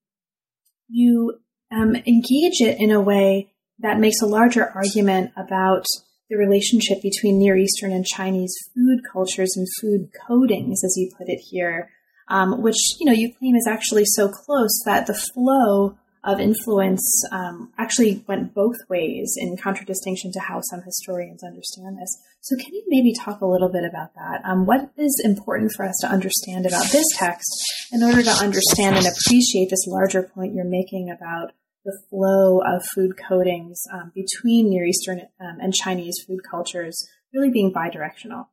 you 0.88 1.34
um, 1.72 1.96
engage 1.96 2.62
it 2.62 2.80
in 2.80 2.92
a 2.92 3.02
way 3.02 3.52
that 3.80 4.00
makes 4.00 4.22
a 4.22 4.26
larger 4.26 4.70
argument 4.70 5.32
about 5.36 5.86
the 6.30 6.38
relationship 6.38 7.02
between 7.02 7.38
Near 7.38 7.58
Eastern 7.58 7.92
and 7.92 8.06
Chinese 8.06 8.56
food 8.74 9.02
cultures 9.12 9.56
and 9.56 9.68
food 9.82 10.10
codings, 10.28 10.84
as 10.84 10.96
you 10.98 11.12
put 11.18 11.28
it 11.30 11.40
here, 11.50 11.90
um, 12.30 12.62
which 12.62 12.78
you 13.00 13.06
know 13.06 13.12
you 13.12 13.34
claim 13.38 13.56
is 13.56 13.68
actually 13.68 14.06
so 14.06 14.30
close 14.30 14.82
that 14.86 15.08
the 15.08 15.14
flow 15.14 15.98
of 16.26 16.40
influence 16.40 17.06
um, 17.32 17.72
actually 17.78 18.24
went 18.28 18.54
both 18.56 18.78
ways 18.90 19.36
in 19.38 19.56
contradistinction 19.56 20.32
to 20.32 20.40
how 20.40 20.60
some 20.62 20.82
historians 20.82 21.44
understand 21.44 21.98
this. 22.00 22.18
So, 22.42 22.56
can 22.56 22.74
you 22.74 22.84
maybe 22.88 23.14
talk 23.14 23.42
a 23.42 23.46
little 23.46 23.70
bit 23.70 23.84
about 23.88 24.16
that? 24.16 24.42
Um, 24.44 24.66
what 24.66 24.90
is 24.98 25.22
important 25.24 25.72
for 25.74 25.86
us 25.86 25.96
to 26.02 26.08
understand 26.08 26.66
about 26.66 26.92
this 26.92 27.06
text 27.16 27.48
in 27.92 28.02
order 28.02 28.24
to 28.24 28.32
understand 28.32 28.98
and 28.98 29.06
appreciate 29.06 29.70
this 29.70 29.86
larger 29.88 30.24
point 30.24 30.56
you're 30.56 30.66
making 30.66 31.12
about 31.12 31.52
the 31.86 31.98
flow 32.10 32.62
of 32.62 32.84
food 32.94 33.14
codings 33.16 33.76
um, 33.94 34.12
between 34.14 34.70
Near 34.70 34.86
Eastern 34.86 35.22
um, 35.40 35.58
and 35.62 35.74
Chinese 35.74 36.16
food 36.28 36.40
cultures 36.50 37.08
really 37.34 37.52
being 37.52 37.72
bidirectional. 37.72 38.48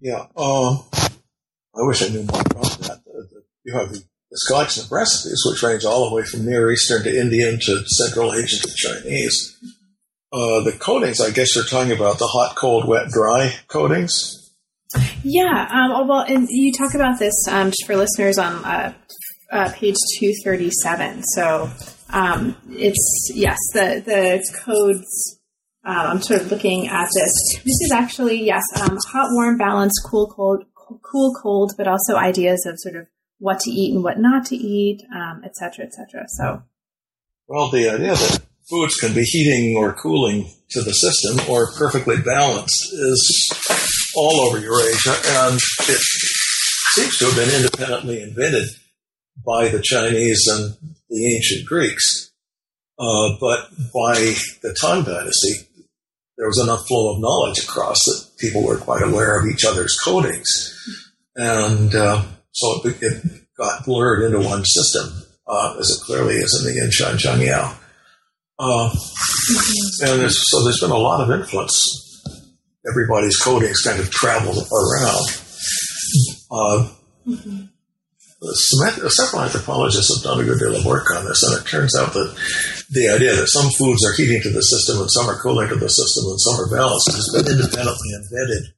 Yeah, 0.00 0.26
uh, 0.36 0.78
I 1.74 1.82
wish 1.86 2.02
I 2.02 2.08
knew 2.08 2.22
more 2.24 2.40
about 2.40 2.78
that. 2.80 3.02
You 3.64 3.74
have 3.74 3.90
the, 3.90 3.98
the 3.98 4.36
selection 4.36 4.84
of 4.84 4.90
recipes, 4.92 5.42
which 5.46 5.62
range 5.62 5.84
all 5.84 6.08
the 6.08 6.16
way 6.16 6.24
from 6.24 6.46
Near 6.46 6.72
Eastern 6.72 7.04
to 7.04 7.20
Indian 7.20 7.60
to 7.60 7.84
Central 7.86 8.34
Asian 8.34 8.60
to 8.60 8.74
Chinese. 8.74 9.56
Uh, 10.32 10.62
the 10.62 10.72
codings, 10.72 11.20
I 11.20 11.30
guess 11.30 11.54
you're 11.54 11.64
talking 11.64 11.92
about 11.92 12.18
the 12.18 12.26
hot, 12.26 12.56
cold, 12.56 12.88
wet, 12.88 13.08
dry 13.08 13.54
codings. 13.68 14.50
Yeah, 15.22 15.68
um, 15.70 15.92
oh, 15.92 16.06
well, 16.06 16.24
and 16.26 16.48
you 16.50 16.72
talk 16.72 16.94
about 16.94 17.18
this 17.18 17.34
um, 17.48 17.70
just 17.70 17.86
for 17.86 17.96
listeners 17.96 18.38
on 18.38 18.64
uh, 18.64 18.94
uh, 19.52 19.70
page 19.72 19.96
237. 20.18 21.22
So 21.34 21.70
um, 22.12 22.56
it's 22.70 23.30
yes, 23.34 23.58
the 23.72 24.02
the 24.04 24.60
codes. 24.64 25.40
Uh, 25.84 26.10
I'm 26.10 26.22
sort 26.22 26.42
of 26.42 26.50
looking 26.50 26.86
at 26.86 27.08
this. 27.12 27.32
This 27.56 27.80
is 27.80 27.90
actually 27.92 28.44
yes, 28.44 28.62
um, 28.80 28.96
hot, 29.10 29.28
warm, 29.32 29.58
balance, 29.58 29.92
cool, 30.04 30.28
cold, 30.28 30.64
cool, 31.02 31.34
cold, 31.42 31.72
but 31.76 31.88
also 31.88 32.16
ideas 32.16 32.64
of 32.66 32.78
sort 32.78 32.94
of 32.96 33.08
what 33.38 33.58
to 33.60 33.70
eat 33.70 33.92
and 33.94 34.04
what 34.04 34.18
not 34.18 34.46
to 34.46 34.56
eat, 34.56 35.02
um, 35.12 35.42
et 35.44 35.56
cetera, 35.56 35.84
et 35.84 35.92
cetera. 35.92 36.24
So, 36.28 36.62
well, 37.48 37.70
the 37.70 37.88
idea 37.88 38.14
that 38.14 38.42
foods 38.70 38.94
can 38.96 39.12
be 39.12 39.24
heating 39.24 39.76
or 39.76 39.92
cooling 39.94 40.48
to 40.70 40.82
the 40.82 40.92
system 40.92 41.50
or 41.50 41.72
perfectly 41.72 42.18
balanced 42.18 42.92
is 42.92 44.12
all 44.16 44.40
over 44.42 44.60
Eurasia, 44.60 45.14
and 45.26 45.56
it 45.56 46.02
seems 46.94 47.18
to 47.18 47.24
have 47.24 47.36
been 47.36 47.54
independently 47.56 48.22
invented 48.22 48.68
by 49.44 49.68
the 49.68 49.80
Chinese 49.82 50.46
and 50.46 50.76
the 51.12 51.36
ancient 51.36 51.66
Greeks. 51.66 52.32
Uh, 52.98 53.36
but 53.40 53.70
by 53.92 54.14
the 54.62 54.76
Tang 54.80 55.04
Dynasty, 55.04 55.68
there 56.36 56.46
was 56.46 56.60
enough 56.62 56.86
flow 56.86 57.14
of 57.14 57.20
knowledge 57.20 57.62
across 57.62 57.98
that 58.04 58.38
people 58.38 58.64
were 58.64 58.78
quite 58.78 59.02
aware 59.02 59.38
of 59.38 59.46
each 59.46 59.64
other's 59.64 59.96
codings. 60.04 60.48
And 61.36 61.94
uh, 61.94 62.24
so 62.52 62.80
it, 62.84 63.02
it, 63.02 63.22
got 63.58 63.84
blurred 63.84 64.24
into 64.24 64.48
one 64.48 64.64
system, 64.64 65.12
uh, 65.46 65.76
as 65.78 65.90
it 65.90 66.04
clearly 66.06 66.36
is 66.36 66.58
in 66.58 66.72
the 66.72 66.80
Yin 66.80 66.88
Yinshan 66.88 67.18
Zhengyao. 67.18 67.76
Uh, 68.58 68.90
and 70.00 70.20
there's, 70.20 70.50
so 70.50 70.64
there's 70.64 70.80
been 70.80 70.90
a 70.90 70.96
lot 70.96 71.20
of 71.20 71.38
influence. 71.38 72.22
Everybody's 72.88 73.40
codings 73.40 73.84
kind 73.84 74.00
of 74.00 74.10
traveled 74.10 74.56
around. 74.56 75.26
Uh, 76.50 76.88
mm-hmm 77.28 77.66
several 78.42 79.42
anthropologists 79.42 80.10
have 80.14 80.24
done 80.24 80.40
a 80.42 80.44
good 80.44 80.58
deal 80.58 80.74
of 80.74 80.84
work 80.84 81.10
on 81.14 81.24
this, 81.24 81.42
and 81.42 81.60
it 81.60 81.68
turns 81.68 81.96
out 81.96 82.12
that 82.12 82.34
the 82.90 83.08
idea 83.08 83.36
that 83.36 83.48
some 83.48 83.70
foods 83.78 84.04
are 84.04 84.16
heating 84.18 84.42
to 84.42 84.50
the 84.50 84.62
system 84.62 85.00
and 85.00 85.10
some 85.10 85.30
are 85.30 85.40
cooling 85.40 85.68
to 85.68 85.76
the 85.76 85.88
system 85.88 86.24
and 86.26 86.40
some 86.40 86.58
are 86.58 86.70
balanced 86.70 87.12
has 87.12 87.30
been 87.32 87.46
independently 87.46 88.10
embedded 88.18 88.74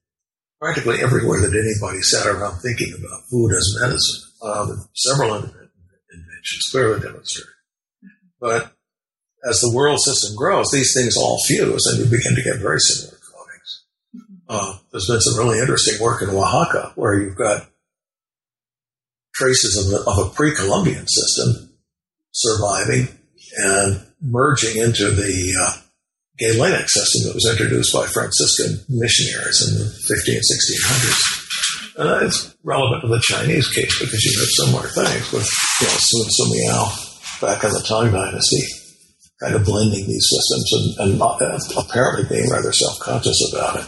practically 0.64 1.02
everywhere 1.02 1.40
that 1.40 1.52
anybody 1.52 2.00
sat 2.00 2.26
around 2.26 2.58
thinking 2.60 2.92
about 2.98 3.28
food 3.30 3.52
as 3.52 3.76
medicine. 3.80 4.30
Um, 4.42 4.88
several 4.94 5.34
inventions 5.34 6.68
clearly 6.70 7.00
demonstrate. 7.00 7.48
But 8.40 8.72
as 9.44 9.60
the 9.60 9.72
world 9.74 10.00
system 10.00 10.34
grows, 10.36 10.70
these 10.70 10.94
things 10.94 11.16
all 11.16 11.38
fuse 11.46 11.84
and 11.86 11.98
you 11.98 12.04
begin 12.04 12.34
to 12.34 12.42
get 12.42 12.60
very 12.60 12.80
similar 12.80 13.18
codings. 13.18 13.70
Uh, 14.48 14.78
there's 14.90 15.06
been 15.06 15.20
some 15.20 15.38
really 15.38 15.60
interesting 15.60 16.00
work 16.00 16.22
in 16.22 16.30
Oaxaca 16.30 16.92
where 16.94 17.20
you've 17.20 17.36
got 17.36 17.68
traces 19.34 19.76
of, 19.76 20.06
of 20.06 20.26
a 20.26 20.30
pre-Columbian 20.34 21.06
system 21.06 21.70
surviving 22.32 23.08
and 23.56 24.06
merging 24.20 24.80
into 24.80 25.10
the 25.10 25.54
uh, 25.60 25.80
Galenic 26.40 26.88
system 26.88 27.28
that 27.28 27.34
was 27.34 27.46
introduced 27.50 27.94
by 27.94 28.06
Franciscan 28.06 28.82
missionaries 28.88 29.62
in 29.62 29.78
the 29.78 29.86
15 29.86 30.40
1600s. 30.40 31.44
And 31.96 32.26
it's 32.26 32.56
relevant 32.64 33.02
to 33.02 33.08
the 33.08 33.22
Chinese 33.22 33.68
case 33.68 34.00
because 34.00 34.24
you 34.24 34.40
have 34.40 34.48
similar 34.58 34.88
things 34.88 35.30
with 35.30 35.46
you 35.80 35.86
know, 35.86 35.94
Sun 35.94 36.26
Simiao 36.34 37.40
back 37.40 37.62
in 37.62 37.70
the 37.70 37.84
Tang 37.86 38.10
Dynasty, 38.10 38.66
kind 39.40 39.54
of 39.54 39.64
blending 39.64 40.06
these 40.08 40.26
systems 40.26 40.98
and, 40.98 41.12
and 41.12 41.22
uh, 41.22 41.58
apparently 41.78 42.24
being 42.28 42.50
rather 42.50 42.72
self-conscious 42.72 43.52
about 43.52 43.76
it. 43.78 43.86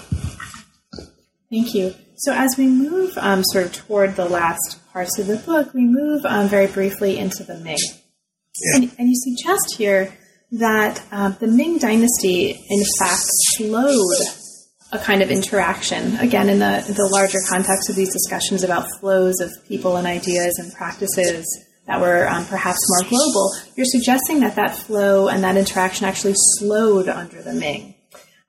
Thank 1.50 1.74
you. 1.74 1.94
So 2.18 2.32
as 2.32 2.56
we 2.56 2.66
move 2.66 3.16
um, 3.18 3.44
sort 3.44 3.66
of 3.66 3.72
toward 3.74 4.16
the 4.16 4.28
last 4.28 4.80
parts 4.92 5.18
of 5.18 5.26
the 5.26 5.36
book, 5.36 5.74
we 5.74 5.84
move 5.84 6.24
um, 6.24 6.48
very 6.48 6.66
briefly 6.66 7.18
into 7.18 7.44
the 7.44 7.58
Ming. 7.58 7.76
Yeah. 8.62 8.76
And, 8.76 8.94
and, 8.98 9.08
you 9.08 9.14
suggest 9.16 9.76
here 9.76 10.16
that 10.52 11.02
uh, 11.12 11.30
the 11.30 11.46
Ming 11.46 11.76
Dynasty, 11.76 12.52
in 12.70 12.84
fact, 12.98 13.20
slowed 13.56 14.16
a 14.92 14.98
kind 14.98 15.20
of 15.20 15.30
interaction. 15.30 16.16
Again, 16.16 16.48
in 16.48 16.58
the 16.58 16.82
the 16.86 17.08
larger 17.12 17.38
context 17.50 17.90
of 17.90 17.96
these 17.96 18.12
discussions 18.12 18.62
about 18.62 18.88
flows 18.98 19.40
of 19.40 19.50
people 19.68 19.96
and 19.96 20.06
ideas 20.06 20.58
and 20.58 20.72
practices 20.72 21.44
that 21.86 22.00
were 22.00 22.26
um, 22.28 22.46
perhaps 22.46 22.78
more 22.88 23.10
global, 23.10 23.52
you're 23.76 23.84
suggesting 23.84 24.40
that 24.40 24.56
that 24.56 24.74
flow 24.74 25.28
and 25.28 25.44
that 25.44 25.56
interaction 25.56 26.06
actually 26.06 26.34
slowed 26.34 27.08
under 27.08 27.42
the 27.42 27.52
Ming, 27.52 27.94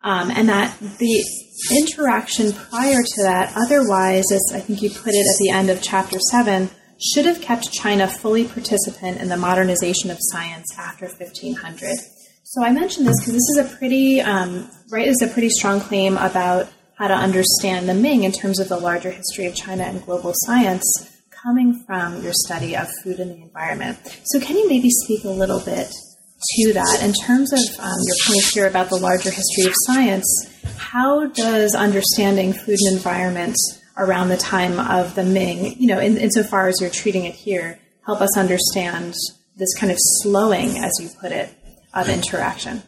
um, 0.03 0.31
and 0.31 0.47
that 0.47 0.77
the 0.79 1.25
interaction 1.71 2.53
prior 2.53 3.01
to 3.03 3.23
that, 3.23 3.53
otherwise, 3.55 4.25
as 4.31 4.51
I 4.53 4.59
think 4.59 4.81
you 4.81 4.89
put 4.89 5.13
it 5.13 5.27
at 5.27 5.37
the 5.39 5.49
end 5.49 5.69
of 5.69 5.81
chapter 5.81 6.19
7, 6.19 6.69
should 6.99 7.25
have 7.25 7.41
kept 7.41 7.71
China 7.71 8.07
fully 8.07 8.45
participant 8.45 9.19
in 9.21 9.29
the 9.29 9.37
modernization 9.37 10.09
of 10.09 10.17
science 10.19 10.65
after 10.77 11.07
1500. 11.07 11.97
So 12.43 12.63
I 12.63 12.71
mention 12.71 13.05
this 13.05 13.19
because 13.19 13.33
this 13.33 13.49
is 13.49 13.57
a 13.57 13.77
pretty, 13.77 14.21
um, 14.21 14.69
right, 14.89 15.07
is 15.07 15.21
a 15.21 15.27
pretty 15.27 15.49
strong 15.49 15.79
claim 15.79 16.17
about 16.17 16.69
how 16.97 17.07
to 17.07 17.13
understand 17.13 17.87
the 17.87 17.93
Ming 17.93 18.23
in 18.23 18.31
terms 18.31 18.59
of 18.59 18.69
the 18.69 18.77
larger 18.77 19.11
history 19.11 19.45
of 19.45 19.55
China 19.55 19.83
and 19.83 20.03
global 20.03 20.33
science 20.33 20.83
coming 21.29 21.83
from 21.85 22.23
your 22.23 22.33
study 22.33 22.75
of 22.75 22.87
food 23.03 23.19
and 23.19 23.31
the 23.31 23.43
environment. 23.43 23.99
So 24.25 24.39
can 24.39 24.57
you 24.57 24.67
maybe 24.67 24.89
speak 24.89 25.23
a 25.23 25.29
little 25.29 25.59
bit 25.59 25.93
to 26.39 26.73
that 26.73 27.01
in 27.03 27.13
terms 27.13 27.51
of 27.51 27.59
um, 27.79 27.97
your 28.05 28.15
point 28.27 28.45
here 28.53 28.67
about 28.67 28.89
the 28.89 28.97
larger 28.97 29.31
history 29.31 29.65
of 29.65 29.73
science? 29.85 30.57
how 30.77 31.27
does 31.27 31.75
understanding 31.75 32.53
food 32.53 32.77
and 32.85 32.95
environment 32.95 33.55
around 33.97 34.29
the 34.29 34.37
time 34.37 34.79
of 34.79 35.15
the 35.15 35.23
Ming, 35.23 35.75
you 35.79 35.87
know, 35.87 35.99
in, 35.99 36.17
insofar 36.17 36.67
as 36.67 36.79
you're 36.79 36.89
treating 36.89 37.25
it 37.25 37.35
here, 37.35 37.79
help 38.05 38.21
us 38.21 38.37
understand 38.37 39.13
this 39.57 39.73
kind 39.77 39.91
of 39.91 39.97
slowing, 39.99 40.77
as 40.77 40.91
you 41.01 41.09
put 41.19 41.31
it, 41.31 41.49
of 41.93 42.07
interaction? 42.09 42.83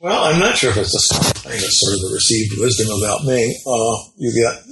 Well, 0.00 0.24
I'm 0.24 0.40
not 0.40 0.56
sure 0.56 0.70
if 0.70 0.78
it's 0.78 0.94
a 0.94 1.24
thing. 1.40 1.52
It's 1.54 1.80
sort 1.80 1.94
of 1.94 2.00
the 2.00 2.14
received 2.14 2.60
wisdom 2.60 2.88
about 2.98 3.24
Ming. 3.24 3.54
Uh, 3.66 3.96
you 4.16 4.32
get 4.32 4.64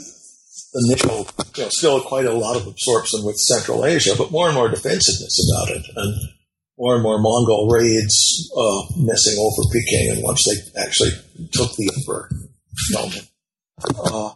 initial, 0.89 1.29
you 1.57 1.63
know, 1.63 1.69
still 1.71 2.01
quite 2.01 2.27
a 2.27 2.33
lot 2.33 2.57
of 2.57 2.67
absorption 2.67 3.25
with 3.25 3.37
Central 3.37 3.85
Asia, 3.85 4.15
but 4.17 4.31
more 4.31 4.47
and 4.47 4.55
more 4.55 4.69
defensiveness 4.69 5.53
about 5.53 5.77
it, 5.77 5.85
and 5.95 6.36
more 6.79 6.95
and 6.95 7.03
more 7.03 7.21
Mongol 7.21 7.69
raids 7.69 8.51
uh, 8.57 8.83
messing 8.97 9.39
over 9.39 9.63
Peking. 9.73 10.11
And 10.13 10.23
once 10.23 10.45
they 10.45 10.81
actually 10.81 11.11
took 11.53 11.75
the 11.77 11.91
emperor, 11.97 12.31
uh, 13.99 14.31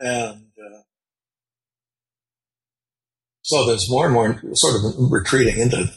and 0.00 0.46
uh, 0.58 0.82
so 3.42 3.66
there's 3.66 3.90
more 3.90 4.06
and 4.06 4.14
more 4.14 4.42
sort 4.54 4.76
of 4.76 5.10
retreating 5.10 5.58
into 5.58 5.90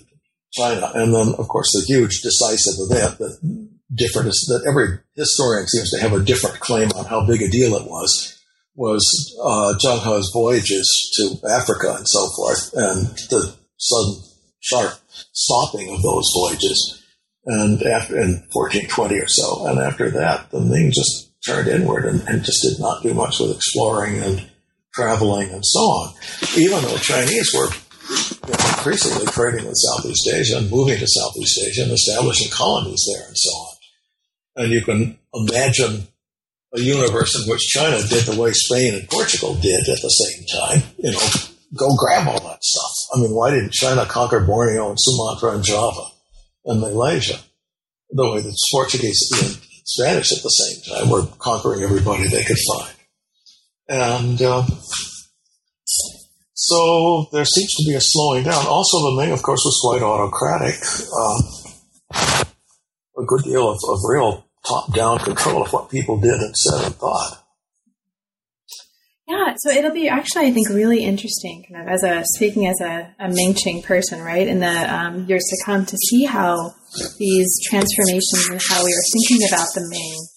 China, 0.54 0.92
and 0.96 1.14
then 1.14 1.34
of 1.38 1.48
course 1.48 1.72
the 1.74 1.86
huge 1.88 2.22
decisive 2.22 2.76
event 2.90 3.18
that 3.20 3.68
different 3.94 4.28
that 4.28 4.66
every 4.70 5.00
historian 5.16 5.68
seems 5.68 5.90
to 5.92 6.00
have 6.00 6.14
a 6.14 6.24
different 6.24 6.60
claim 6.60 6.90
on 6.90 7.06
how 7.06 7.26
big 7.26 7.42
a 7.42 7.50
deal 7.50 7.76
it 7.76 7.88
was 7.88 8.36
was 8.76 9.04
uh, 9.44 9.74
Zheng 9.84 10.00
He's 10.00 10.30
voyages 10.34 10.88
to 11.16 11.48
Africa 11.50 11.96
and 11.98 12.08
so 12.08 12.28
forth, 12.36 12.72
and 12.74 13.08
the 13.30 13.56
sudden 13.78 14.24
sharp 14.62 14.94
stopping 15.34 15.94
of 15.94 16.02
those 16.02 16.32
voyages, 16.36 17.04
and 17.46 17.82
after 17.84 18.16
in 18.16 18.44
1420 18.52 19.20
or 19.20 19.28
so, 19.28 19.66
and 19.68 19.80
after 19.80 20.10
that, 20.12 20.52
the 20.52 20.60
Ming 20.60 20.92
just 20.92 21.32
turned 21.46 21.68
inward 21.68 22.06
and, 22.06 22.22
and 22.28 22.44
just 22.44 22.62
did 22.62 22.80
not 22.80 23.02
do 23.02 23.14
much 23.14 23.40
with 23.40 23.56
exploring 23.56 24.22
and 24.22 24.50
traveling 24.94 25.50
and 25.50 25.66
so 25.66 25.80
on. 25.80 26.14
Even 26.58 26.82
though 26.82 26.98
Chinese 26.98 27.52
were 27.56 27.70
increasingly 28.48 29.26
trading 29.28 29.66
with 29.66 29.78
Southeast 29.78 30.28
Asia 30.28 30.58
and 30.58 30.72
moving 30.72 30.98
to 30.98 31.08
Southeast 31.08 31.60
Asia 31.68 31.84
and 31.84 31.92
establishing 31.92 32.52
colonies 32.52 33.04
there 33.08 33.28
and 33.28 33.38
so 33.38 33.50
on. 33.52 33.76
And 34.56 34.72
you 34.72 34.82
can 34.82 35.18
imagine 35.34 36.08
a 36.74 36.80
universe 36.80 37.36
in 37.36 37.50
which 37.50 37.68
China 37.68 38.00
did 38.08 38.26
the 38.26 38.40
way 38.40 38.52
Spain 38.52 38.94
and 38.96 39.10
Portugal 39.10 39.56
did 39.56 39.88
at 39.88 40.02
the 40.02 40.10
same 40.10 40.46
time. 40.48 40.84
You 40.98 41.12
know, 41.12 41.28
go 41.78 41.96
grab 41.96 42.28
all 42.28 42.40
that 42.50 42.64
stuff. 42.64 42.92
I 43.14 43.20
mean, 43.22 43.32
why 43.32 43.52
didn't 43.52 43.74
China 43.74 44.06
conquer 44.06 44.40
Borneo 44.40 44.90
and 44.90 44.98
Sumatra 45.00 45.52
and 45.56 45.64
Java 45.64 46.06
and 46.66 46.82
Malaysia? 46.82 47.40
The 48.12 48.32
way 48.32 48.42
the 48.42 48.58
Portuguese 48.72 49.30
and 49.34 49.62
Spanish 49.86 50.32
at 50.32 50.42
the 50.42 50.50
same 50.50 50.96
time 50.96 51.10
were 51.10 51.28
conquering 51.38 51.84
everybody 51.84 52.28
they 52.28 52.44
could 52.44 52.58
find. 52.58 52.96
And 53.88 54.42
uh, 54.42 54.66
so 56.54 57.28
there 57.32 57.46
seems 57.46 57.74
to 57.76 57.86
be 57.88 57.96
a 57.96 58.02
slowing 58.02 58.44
down. 58.44 58.66
Also, 58.68 58.98
the 59.00 59.22
Ming, 59.22 59.32
of 59.32 59.42
course, 59.42 59.62
was 59.64 59.80
quite 59.82 60.02
autocratic. 60.02 60.76
Uh, 61.16 62.44
a 63.18 63.26
good 63.26 63.44
deal 63.44 63.70
of, 63.70 63.80
of 63.88 64.00
real 64.08 64.46
top-down 64.68 65.20
control 65.20 65.64
of 65.64 65.74
what 65.74 65.90
people 65.90 66.20
did 66.20 66.34
and 66.34 66.56
said 66.56 66.86
and 66.86 66.96
thought. 66.96 67.44
Yeah, 69.30 69.54
so 69.58 69.70
it'll 69.70 69.92
be 69.92 70.10
actually, 70.10 70.48
I 70.48 70.52
think, 70.52 70.70
really 70.70 71.04
interesting, 71.04 71.64
kind 71.72 71.88
of 71.88 71.94
as 71.94 72.04
a 72.04 72.24
speaking 72.34 72.66
as 72.66 72.82
a, 72.82 73.14
a 73.20 73.30
Ming-Qing 73.30 73.84
person, 73.84 74.24
right, 74.24 74.48
in 74.48 74.60
the 74.60 74.94
um, 74.94 75.26
years 75.26 75.44
to 75.44 75.64
come, 75.64 75.86
to 75.86 75.96
see 76.10 76.26
how 76.26 76.74
these 77.20 77.60
transformations 77.70 78.50
and 78.50 78.60
how 78.60 78.84
we 78.84 78.92
are 78.92 79.06
thinking 79.14 79.48
about 79.48 79.68
the 79.76 79.88
Ming 79.88 80.28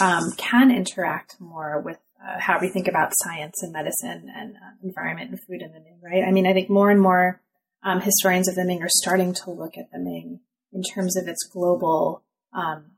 um, 0.00 0.32
can 0.38 0.70
interact 0.70 1.36
more 1.38 1.82
with 1.84 1.98
uh, 2.24 2.40
how 2.40 2.58
we 2.58 2.70
think 2.70 2.88
about 2.88 3.12
science 3.16 3.62
and 3.62 3.70
medicine 3.70 4.32
and 4.34 4.56
uh, 4.56 4.70
environment 4.82 5.28
and 5.28 5.38
food 5.46 5.60
in 5.60 5.70
the 5.72 5.80
Ming, 5.80 6.00
right? 6.02 6.24
I 6.26 6.32
mean, 6.32 6.46
I 6.46 6.54
think 6.54 6.70
more 6.70 6.90
and 6.90 7.02
more 7.02 7.42
um, 7.82 8.00
historians 8.00 8.48
of 8.48 8.54
the 8.54 8.64
Ming 8.64 8.82
are 8.82 8.88
starting 8.88 9.34
to 9.34 9.50
look 9.50 9.76
at 9.76 9.90
the 9.92 9.98
Ming 9.98 10.40
in 10.72 10.82
terms 10.82 11.18
of 11.18 11.28
its 11.28 11.46
global 11.52 12.22
um, 12.54 12.92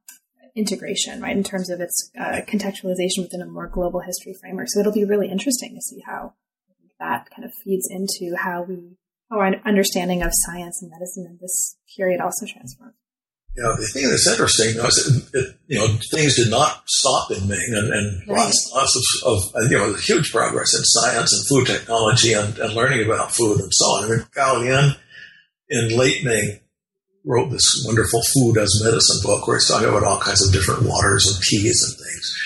integration, 0.56 1.20
right? 1.20 1.36
In 1.36 1.44
terms 1.44 1.70
of 1.70 1.80
its 1.80 2.10
uh, 2.18 2.40
contextualization 2.46 3.22
within 3.22 3.42
a 3.42 3.46
more 3.46 3.68
global 3.68 4.00
history 4.00 4.34
framework. 4.40 4.68
So 4.70 4.80
it'll 4.80 4.92
be 4.92 5.04
really 5.04 5.30
interesting 5.30 5.74
to 5.74 5.80
see 5.80 6.02
how 6.06 6.34
that 6.98 7.28
kind 7.30 7.44
of 7.44 7.52
feeds 7.64 7.88
into 7.90 8.36
how 8.36 8.62
we, 8.62 8.96
how 9.30 9.38
our 9.38 9.54
understanding 9.64 10.22
of 10.22 10.30
science 10.32 10.82
and 10.82 10.90
medicine 10.90 11.26
in 11.26 11.38
this 11.40 11.76
period 11.96 12.20
also 12.20 12.46
transforms. 12.46 12.94
You 13.56 13.64
know, 13.64 13.74
the 13.76 13.86
thing 13.86 14.08
that's 14.08 14.28
interesting 14.28 14.68
is, 14.68 15.30
it, 15.34 15.38
it, 15.38 15.56
you 15.66 15.78
know, 15.78 15.88
things 16.12 16.36
did 16.36 16.50
not 16.50 16.84
stop 16.86 17.32
in 17.32 17.48
Ming, 17.48 17.58
and, 17.70 17.92
and 17.92 18.28
right. 18.28 18.44
lots, 18.44 18.70
lots 18.72 19.22
of, 19.24 19.32
of, 19.32 19.70
you 19.72 19.76
know, 19.76 19.92
huge 19.94 20.30
progress 20.30 20.72
in 20.72 20.84
science 20.84 21.32
and 21.32 21.46
food 21.48 21.66
technology 21.66 22.32
and, 22.32 22.56
and 22.58 22.74
learning 22.74 23.04
about 23.04 23.32
food 23.32 23.58
and 23.58 23.72
so 23.72 23.86
on. 23.86 24.04
I 24.04 24.08
mean, 24.08 24.26
Gao 24.32 24.60
Lian 24.60 24.94
in 25.68 25.98
late 25.98 26.24
Ming 26.24 26.59
wrote 27.24 27.50
this 27.50 27.82
wonderful 27.86 28.22
food 28.34 28.58
as 28.58 28.82
medicine 28.82 29.20
book 29.22 29.46
where 29.46 29.56
he's 29.56 29.68
talking 29.68 29.88
about 29.88 30.04
all 30.04 30.20
kinds 30.20 30.46
of 30.46 30.52
different 30.52 30.82
waters 30.82 31.26
and 31.26 31.42
teas 31.42 31.80
and 31.84 31.96
things. 31.96 32.36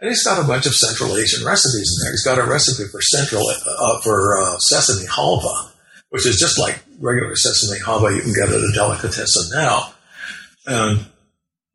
And 0.00 0.08
he's 0.08 0.24
got 0.24 0.42
a 0.42 0.46
bunch 0.46 0.66
of 0.66 0.74
Central 0.74 1.16
Asian 1.16 1.44
recipes 1.46 1.86
in 1.86 1.96
there. 2.02 2.12
He's 2.12 2.24
got 2.24 2.38
a 2.38 2.50
recipe 2.50 2.88
for 2.90 3.00
central 3.00 3.46
uh, 3.46 4.00
for 4.00 4.40
uh, 4.40 4.58
sesame 4.58 5.06
halva, 5.06 5.70
which 6.10 6.26
is 6.26 6.38
just 6.38 6.58
like 6.58 6.82
regular 6.98 7.36
sesame 7.36 7.78
halva 7.80 8.14
you 8.16 8.22
can 8.22 8.32
get 8.34 8.48
at 8.48 8.60
a 8.60 8.72
delicatessen 8.74 9.50
now. 9.54 9.94
And 10.66 11.06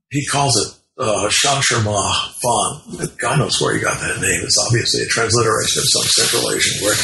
he 0.10 0.26
calls 0.26 0.58
it 0.58 0.78
uh, 1.02 1.30
Shangshima 1.30 2.34
Fan. 2.42 3.08
God 3.18 3.40
knows 3.40 3.62
where 3.62 3.76
he 3.76 3.80
got 3.80 4.00
that 4.00 4.20
name. 4.20 4.42
It's 4.44 4.58
obviously 4.66 5.04
a 5.04 5.08
transliteration 5.08 5.80
of 5.80 5.86
some 5.88 6.04
Central 6.04 6.52
Asian 6.52 6.84
word. 6.84 6.98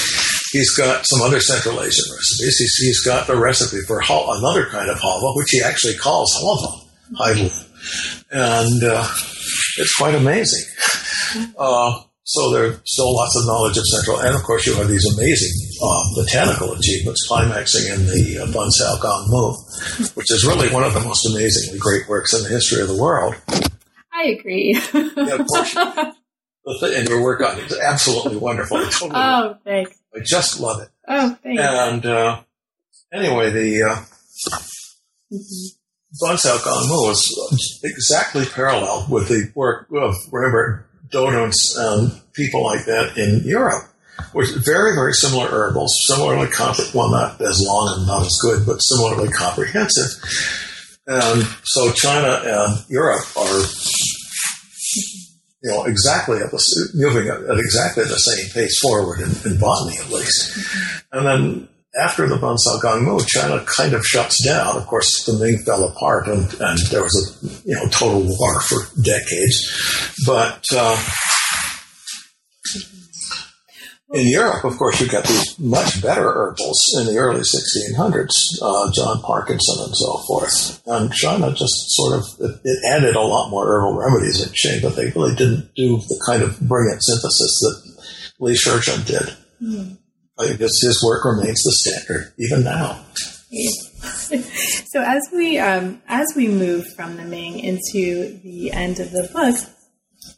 He's 0.53 0.69
got 0.77 1.03
some 1.03 1.21
other 1.21 1.39
Central 1.39 1.81
Asian 1.81 2.05
recipes. 2.11 2.57
He's, 2.59 2.75
he's 2.75 3.03
got 3.03 3.25
the 3.25 3.35
recipe 3.35 3.81
for 3.87 3.99
another 4.07 4.67
kind 4.67 4.87
of 4.87 4.99
halva, 4.99 5.35
which 5.35 5.49
he 5.49 5.63
actually 5.63 5.95
calls 5.95 6.31
halva, 6.37 7.65
and 8.31 8.83
uh, 8.83 9.07
it's 9.77 9.95
quite 9.95 10.13
amazing. 10.13 10.63
Uh, 11.57 12.03
so 12.21 12.51
there's 12.51 12.79
still 12.85 13.15
lots 13.15 13.35
of 13.35 13.47
knowledge 13.47 13.77
of 13.77 13.83
Central, 13.85 14.19
and 14.19 14.35
of 14.35 14.43
course 14.43 14.67
you 14.67 14.75
have 14.75 14.87
these 14.87 15.05
amazing 15.17 15.51
uh, 15.81 16.03
botanical 16.15 16.71
achievements, 16.73 17.25
climaxing 17.27 17.91
in 17.91 18.05
the 18.05 18.37
uh, 18.37 18.45
Ban 18.53 18.69
Cao 18.69 19.01
Gang 19.01 19.25
Mu, 19.29 19.53
which 20.13 20.31
is 20.31 20.45
really 20.45 20.69
one 20.69 20.83
of 20.83 20.93
the 20.93 21.01
most 21.01 21.25
amazingly 21.25 21.79
great 21.79 22.07
works 22.07 22.33
in 22.33 22.43
the 22.43 22.49
history 22.49 22.81
of 22.81 22.89
the 22.89 23.01
world. 23.01 23.35
I 24.13 24.25
agree. 24.25 24.79
yeah, 24.93 25.35
of 25.35 25.47
course. 25.47 25.75
and 26.83 27.09
your 27.09 27.23
work 27.23 27.41
on 27.41 27.57
it 27.57 27.71
is 27.71 27.79
absolutely 27.79 28.37
wonderful. 28.37 28.77
Totally 28.77 29.11
oh, 29.15 29.57
thanks. 29.65 29.99
I 30.15 30.19
just 30.23 30.59
love 30.59 30.81
it. 30.81 30.89
Oh, 31.07 31.37
thanks. 31.41 31.61
And 31.61 32.05
uh, 32.05 32.41
anyway, 33.11 33.49
the 33.49 33.83
uh, 33.83 33.95
mm-hmm. 35.31 35.83
Ban 36.21 36.35
Cao 36.37 36.63
Gang 36.63 36.89
Mu 36.89 37.09
exactly 37.83 38.45
parallel 38.45 39.07
with 39.09 39.29
the 39.29 39.51
work 39.55 39.87
of 39.91 40.13
Rembert 40.31 40.83
Dodoens 41.09 41.55
and 41.75 42.21
people 42.33 42.63
like 42.63 42.85
that 42.85 43.17
in 43.17 43.47
Europe. 43.47 43.89
Which 44.33 44.49
very, 44.63 44.93
very 44.93 45.13
similar 45.13 45.47
herbals, 45.47 45.99
similarly 46.07 46.47
comprehensive, 46.47 46.93
well, 46.93 47.09
not 47.09 47.41
as 47.41 47.59
long 47.65 47.97
and 47.97 48.07
not 48.07 48.21
as 48.21 48.37
good, 48.43 48.63
but 48.65 48.77
similarly 48.77 49.29
comprehensive. 49.29 50.11
And 51.07 51.41
so 51.63 51.91
China 51.91 52.39
and 52.45 52.85
Europe 52.89 53.25
are 53.35 53.63
you 55.63 55.71
know, 55.71 55.85
exactly 55.85 56.39
at 56.39 56.51
the 56.51 56.91
moving 56.93 57.29
at 57.29 57.57
exactly 57.57 58.03
the 58.03 58.15
same 58.15 58.49
pace 58.51 58.77
forward 58.79 59.21
in, 59.21 59.31
in 59.49 59.59
botany, 59.59 59.97
at 59.97 60.09
least. 60.09 60.57
And 61.11 61.25
then 61.25 61.69
after 62.01 62.27
the 62.27 62.37
Ban 62.37 62.57
Cao 62.57 62.81
Gang 62.81 63.05
Mu, 63.05 63.19
China 63.25 63.63
kind 63.65 63.93
of 63.93 64.05
shuts 64.05 64.43
down. 64.43 64.75
Of 64.75 64.87
course, 64.87 65.25
the 65.25 65.33
Ming 65.33 65.59
fell 65.59 65.87
apart, 65.87 66.27
and, 66.27 66.51
and 66.59 66.79
there 66.89 67.03
was 67.03 67.15
a 67.15 67.69
you 67.69 67.75
know 67.75 67.87
total 67.89 68.23
war 68.23 68.61
for 68.61 68.79
decades. 69.01 70.15
But 70.25 70.65
uh, 70.73 70.97
in 74.13 74.27
Europe, 74.27 74.63
of 74.63 74.77
course, 74.77 75.01
you 75.01 75.09
get 75.09 75.25
these 75.25 75.59
much 75.59 75.99
better 76.01 76.31
herbals 76.31 76.79
in 76.99 77.07
the 77.07 77.17
early 77.17 77.41
1600s, 77.41 78.31
uh, 78.61 78.91
John 78.93 79.19
Parkinson 79.23 79.85
and 79.85 79.95
so 79.95 80.17
forth. 80.27 80.81
And 80.85 81.11
China 81.11 81.51
just 81.51 81.73
sort 81.89 82.19
of, 82.19 82.23
it, 82.39 82.61
it, 82.63 82.79
added 82.93 83.15
a 83.15 83.21
lot 83.21 83.49
more 83.49 83.65
herbal 83.65 83.97
remedies 83.97 84.39
in 84.39 84.49
Qing, 84.49 84.83
but 84.83 84.95
they 84.95 85.09
really 85.19 85.35
didn't 85.35 85.73
do 85.75 85.97
the 85.97 86.23
kind 86.27 86.43
of 86.43 86.59
brilliant 86.61 87.03
synthesis 87.03 87.59
that 87.61 88.33
Li 88.39 88.53
Shizhen 88.53 89.03
did. 89.07 89.35
Mm. 89.59 89.97
I 90.37 90.53
guess 90.57 90.81
his 90.81 91.03
work 91.03 91.25
remains 91.25 91.61
the 91.63 91.71
standard 91.71 92.33
even 92.37 92.63
now. 92.63 93.03
so 94.87 95.01
as 95.01 95.27
we 95.33 95.57
um, 95.59 96.01
as 96.07 96.27
we 96.35 96.47
move 96.47 96.85
from 96.95 97.17
the 97.17 97.23
Ming 97.23 97.59
into 97.59 98.39
the 98.43 98.71
end 98.71 98.99
of 98.99 99.11
the 99.11 99.29
book, 99.31 99.55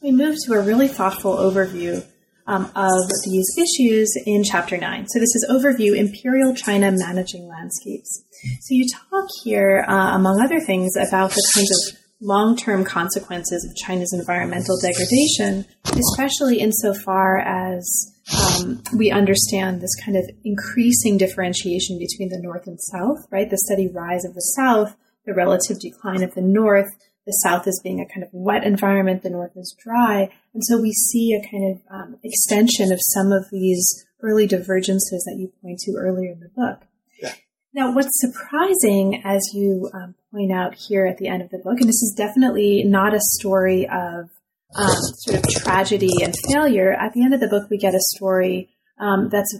we 0.02 0.12
move 0.12 0.38
to 0.46 0.54
a 0.54 0.62
really 0.62 0.90
thoughtful 0.90 1.36
overview 1.36 2.06
um, 2.48 2.72
of 2.76 3.10
these 3.24 3.48
issues 3.58 4.14
in 4.26 4.44
Chapter 4.44 4.78
9. 4.78 5.08
So 5.08 5.20
this 5.20 5.36
is 5.36 5.48
Overview 5.50 5.98
Imperial 5.98 6.54
China 6.54 6.92
Managing 6.92 7.48
Landscapes. 7.48 8.24
So 8.62 8.68
you 8.70 8.88
talk 8.90 9.26
here, 9.44 9.86
uh, 9.88 10.16
among 10.16 10.42
other 10.42 10.60
things, 10.60 10.96
about 10.96 11.32
the 11.32 11.52
kinds 11.56 11.72
of 11.72 12.00
long 12.22 12.56
term 12.56 12.84
consequences 12.84 13.66
of 13.66 13.76
China's 13.76 14.14
environmental 14.14 14.78
degradation, 14.80 15.66
especially 15.86 16.60
insofar 16.60 17.40
as 17.40 18.14
um, 18.34 18.82
we 18.96 19.12
understand 19.12 19.82
this 19.82 19.96
kind 20.04 20.18
of 20.18 20.24
increasing 20.44 21.18
differentiation 21.18 22.00
between 22.00 22.30
the 22.30 22.40
North 22.42 22.68
and 22.68 22.80
South, 22.80 23.26
right? 23.32 23.50
The 23.50 23.58
steady 23.58 23.90
rise 23.94 24.26
of 24.26 24.34
the 24.34 24.42
South, 24.42 24.96
the 25.26 25.34
relative 25.34 25.80
decline 25.80 26.24
of 26.24 26.34
the 26.34 26.42
North, 26.42 26.90
the 27.26 27.32
South 27.32 27.68
as 27.68 27.80
being 27.84 28.00
a 28.00 28.06
kind 28.06 28.24
of 28.24 28.30
wet 28.32 28.64
environment, 28.64 29.24
the 29.24 29.30
North 29.30 29.56
is 29.56 29.76
dry. 29.84 30.30
And 30.54 30.64
so 30.64 30.80
we 30.80 30.92
see 30.92 31.34
a 31.34 31.48
kind 31.48 31.76
of 31.76 31.82
um, 31.92 32.18
extension 32.24 32.92
of 32.92 33.00
some 33.02 33.32
of 33.32 33.50
these 33.52 34.06
early 34.22 34.48
divergences 34.48 35.24
that 35.26 35.38
you 35.40 35.52
point 35.62 35.80
to 35.80 35.96
earlier 35.98 36.32
in 36.32 36.40
the 36.40 36.50
book. 36.50 36.82
Yeah. 37.22 37.34
Now, 37.74 37.94
what's 37.94 38.12
surprising, 38.14 39.22
as 39.26 39.42
you 39.54 39.90
um, 39.94 40.16
point 40.32 40.52
out 40.52 40.76
here 40.76 41.06
at 41.06 41.18
the 41.18 41.28
end 41.28 41.42
of 41.42 41.50
the 41.50 41.58
book, 41.58 41.80
and 41.80 41.90
this 41.90 42.02
is 42.02 42.14
definitely 42.16 42.84
not 42.84 43.14
a 43.14 43.20
story 43.20 43.88
of 43.88 44.30
um, 44.76 44.96
sort 45.18 45.38
of 45.38 45.44
tragedy 45.50 46.12
and 46.24 46.34
failure, 46.52 46.92
at 46.92 47.14
the 47.14 47.24
end 47.24 47.34
of 47.34 47.40
the 47.40 47.48
book, 47.48 47.70
we 47.70 47.78
get 47.78 47.94
a 47.94 48.00
story 48.16 48.70
um, 49.00 49.30
that's 49.30 49.60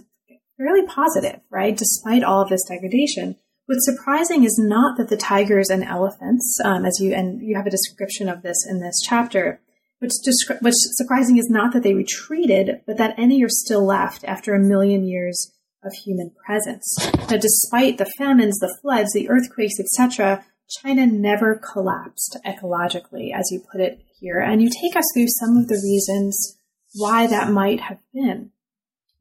fairly 0.56 0.86
positive, 0.86 1.40
right? 1.50 1.76
Despite 1.76 2.22
all 2.22 2.42
of 2.42 2.48
this 2.48 2.64
degradation. 2.68 3.36
What's 3.66 3.84
surprising 3.84 4.44
is 4.44 4.58
not 4.58 4.96
that 4.96 5.08
the 5.08 5.16
tigers 5.16 5.70
and 5.70 5.82
elephants, 5.82 6.58
um, 6.64 6.84
as 6.84 7.00
you 7.00 7.12
and 7.12 7.42
you 7.42 7.56
have 7.56 7.66
a 7.66 7.70
description 7.70 8.28
of 8.28 8.42
this 8.42 8.64
in 8.68 8.80
this 8.80 9.00
chapter. 9.04 9.60
What's, 9.98 10.22
descri- 10.22 10.62
what's 10.62 10.88
surprising 10.96 11.36
is 11.38 11.48
not 11.50 11.72
that 11.72 11.82
they 11.82 11.94
retreated, 11.94 12.82
but 12.86 12.96
that 12.98 13.18
any 13.18 13.42
are 13.42 13.48
still 13.48 13.84
left 13.84 14.24
after 14.24 14.54
a 14.54 14.60
million 14.60 15.04
years 15.04 15.52
of 15.82 15.92
human 15.94 16.30
presence. 16.44 16.96
Now, 17.28 17.38
despite 17.38 17.98
the 17.98 18.12
famines, 18.18 18.58
the 18.58 18.76
floods, 18.82 19.12
the 19.12 19.28
earthquakes, 19.28 19.80
etc., 19.80 20.44
China 20.82 21.06
never 21.06 21.60
collapsed 21.72 22.36
ecologically, 22.44 23.32
as 23.34 23.50
you 23.50 23.64
put 23.72 23.80
it 23.80 24.04
here, 24.20 24.38
and 24.38 24.62
you 24.62 24.68
take 24.68 24.96
us 24.96 25.04
through 25.14 25.28
some 25.28 25.56
of 25.56 25.68
the 25.68 25.80
reasons 25.82 26.58
why 26.94 27.26
that 27.26 27.50
might 27.50 27.80
have 27.80 27.98
been. 28.12 28.50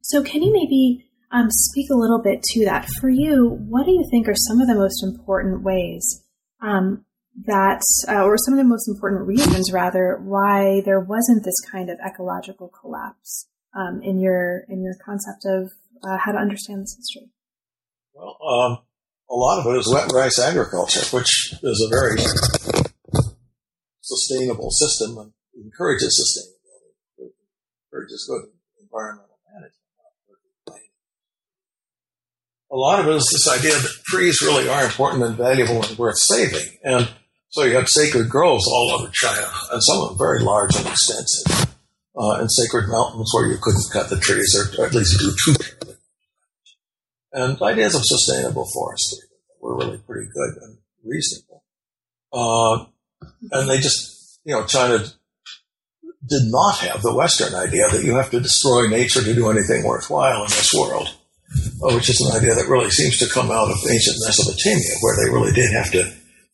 So, 0.01 0.21
can 0.23 0.43
you 0.43 0.51
maybe 0.51 1.07
um, 1.35 1.47
speak 1.51 1.89
a 1.89 1.97
little 1.97 2.21
bit 2.21 2.41
to 2.43 2.65
that? 2.65 2.87
For 3.01 3.09
you, 3.09 3.57
what 3.67 3.85
do 3.85 3.91
you 3.91 4.07
think 4.09 4.27
are 4.27 4.35
some 4.35 4.61
of 4.61 4.67
the 4.67 4.75
most 4.75 5.03
important 5.03 5.63
ways 5.63 6.23
um, 6.61 7.05
that, 7.45 7.81
uh, 8.07 8.23
or 8.23 8.37
some 8.37 8.53
of 8.53 8.57
the 8.57 8.63
most 8.63 8.87
important 8.87 9.27
reasons, 9.27 9.71
rather, 9.73 10.17
why 10.23 10.81
there 10.85 10.99
wasn't 10.99 11.43
this 11.43 11.59
kind 11.69 11.89
of 11.89 11.97
ecological 12.05 12.69
collapse 12.69 13.47
um, 13.75 14.01
in 14.01 14.19
your 14.19 14.63
in 14.69 14.81
your 14.81 14.95
concept 15.05 15.45
of 15.45 15.71
uh, 16.03 16.17
how 16.17 16.31
to 16.31 16.37
understand 16.37 16.81
this 16.81 16.95
history? 16.97 17.29
Well, 18.13 18.37
um, 18.41 18.77
a 19.29 19.35
lot 19.35 19.59
of 19.59 19.73
it 19.73 19.79
is 19.79 19.91
wet 19.91 20.09
rice 20.13 20.39
agriculture, 20.39 21.03
which 21.15 21.53
is 21.61 21.81
a 21.85 21.89
very 21.89 22.17
sustainable 24.01 24.71
system 24.71 25.17
and 25.17 25.33
encourages 25.61 26.15
sustainability, 26.15 27.31
encourages 27.91 28.25
good 28.29 28.51
environmental 28.81 29.39
management. 29.51 29.85
A 32.71 32.75
lot 32.75 32.99
of 32.99 33.07
it 33.07 33.15
is 33.15 33.29
this 33.31 33.47
idea 33.47 33.73
that 33.73 34.03
trees 34.05 34.41
really 34.41 34.67
are 34.67 34.85
important 34.85 35.23
and 35.23 35.37
valuable 35.37 35.83
and 35.83 35.97
worth 35.97 36.17
saving. 36.17 36.67
And 36.83 37.09
so 37.49 37.63
you 37.63 37.75
have 37.75 37.87
sacred 37.87 38.29
groves 38.29 38.67
all 38.67 38.91
over 38.91 39.09
China, 39.13 39.47
and 39.71 39.81
some 39.81 40.01
of 40.01 40.09
them 40.09 40.17
very 40.17 40.39
large 40.39 40.75
and 40.75 40.87
extensive, 40.87 41.73
uh, 42.17 42.33
and 42.39 42.51
sacred 42.51 42.89
mountains 42.89 43.31
where 43.33 43.47
you 43.47 43.57
couldn't 43.61 43.89
cut 43.93 44.09
the 44.09 44.19
trees 44.19 44.55
or, 44.77 44.85
at 44.85 44.93
least 44.93 45.19
do 45.19 45.53
terribly. 45.63 45.95
And 47.31 47.61
ideas 47.61 47.95
of 47.95 48.01
sustainable 48.03 48.67
forestry 48.73 49.27
were 49.61 49.77
really 49.77 49.97
pretty 49.99 50.27
good 50.33 50.63
and 50.63 50.77
reasonable. 51.03 51.63
Uh, 52.33 52.85
and 53.51 53.69
they 53.69 53.77
just, 53.77 54.39
you 54.43 54.53
know, 54.53 54.65
China 54.65 54.99
did 56.27 56.43
not 56.45 56.77
have 56.79 57.01
the 57.01 57.15
Western 57.15 57.53
idea 57.53 57.87
that 57.89 58.03
you 58.03 58.15
have 58.15 58.31
to 58.31 58.39
destroy 58.39 58.87
nature 58.87 59.23
to 59.23 59.33
do 59.33 59.49
anything 59.49 59.83
worthwhile 59.85 60.43
in 60.43 60.49
this 60.49 60.73
world, 60.73 61.07
Oh, 61.81 61.95
which 61.95 62.09
is 62.09 62.19
an 62.21 62.37
idea 62.37 62.55
that 62.55 62.69
really 62.69 62.89
seems 62.89 63.17
to 63.19 63.29
come 63.29 63.51
out 63.51 63.69
of 63.69 63.77
ancient 63.89 64.17
Mesopotamia, 64.25 64.95
where 65.01 65.15
they 65.19 65.31
really 65.33 65.53
did 65.53 65.71
have 65.73 65.91
to 65.91 66.07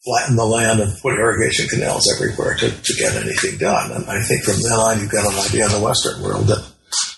flatten 0.03 0.35
the 0.35 0.45
land 0.45 0.79
and 0.79 0.97
put 0.99 1.13
irrigation 1.13 1.67
canals 1.69 2.09
everywhere 2.17 2.55
to, 2.57 2.69
to 2.69 2.93
get 2.97 3.15
anything 3.15 3.57
done. 3.57 3.91
And 3.91 4.05
I 4.09 4.21
think 4.23 4.43
from 4.43 4.61
then 4.61 4.73
on, 4.73 4.99
you 4.99 5.07
get 5.07 5.25
an 5.25 5.37
idea 5.37 5.65
in 5.65 5.71
the 5.71 5.85
Western 5.85 6.23
world 6.23 6.47
that 6.47 6.65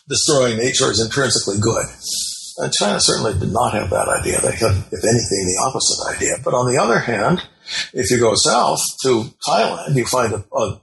destroying 0.10 0.58
nature 0.58 0.92
is 0.92 1.00
intrinsically 1.00 1.60
good. 1.60 1.86
And 2.58 2.74
China 2.74 3.00
certainly 3.00 3.40
did 3.40 3.52
not 3.52 3.74
have 3.74 3.90
that 3.90 4.10
idea. 4.10 4.40
They 4.42 4.52
had, 4.52 4.84
if 4.92 5.02
anything, 5.02 5.48
the 5.48 5.64
opposite 5.64 6.16
idea. 6.16 6.36
But 6.44 6.54
on 6.54 6.72
the 6.72 6.80
other 6.80 7.00
hand, 7.00 7.42
if 7.94 8.12
you 8.12 8.20
go 8.20 8.36
south 8.36 8.80
to 9.04 9.32
Thailand, 9.48 9.96
you 9.96 10.06
find 10.06 10.34
a, 10.34 10.44
a 10.54 10.82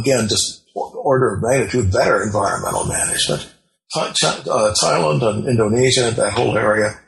again 0.00 0.28
just 0.28 0.62
order 0.74 1.34
of 1.34 1.42
magnitude 1.42 1.92
better 1.92 2.22
environmental 2.22 2.86
management. 2.86 3.51
Uh, 3.94 4.72
Thailand 4.82 5.22
and 5.22 5.48
Indonesia 5.48 6.10
that 6.12 6.32
whole 6.32 6.56
area 6.56 6.98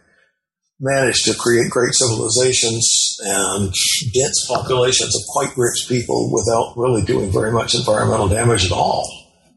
managed 0.80 1.24
to 1.24 1.34
create 1.34 1.70
great 1.70 1.94
civilizations 1.94 3.16
and 3.24 3.72
dense 4.12 4.46
populations 4.48 5.14
of 5.14 5.22
quite 5.28 5.56
rich 5.56 5.86
people 5.88 6.30
without 6.32 6.74
really 6.76 7.02
doing 7.02 7.30
very 7.30 7.52
much 7.52 7.74
environmental 7.74 8.28
damage 8.28 8.66
at 8.66 8.72
all. 8.72 9.08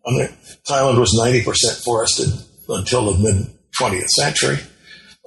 I 0.06 0.12
mean, 0.12 0.30
Thailand 0.70 1.00
was 1.00 1.20
90% 1.20 1.84
forested 1.84 2.30
until 2.70 3.12
the 3.12 3.20
mid 3.20 3.54
20th 3.80 4.10
century. 4.10 4.58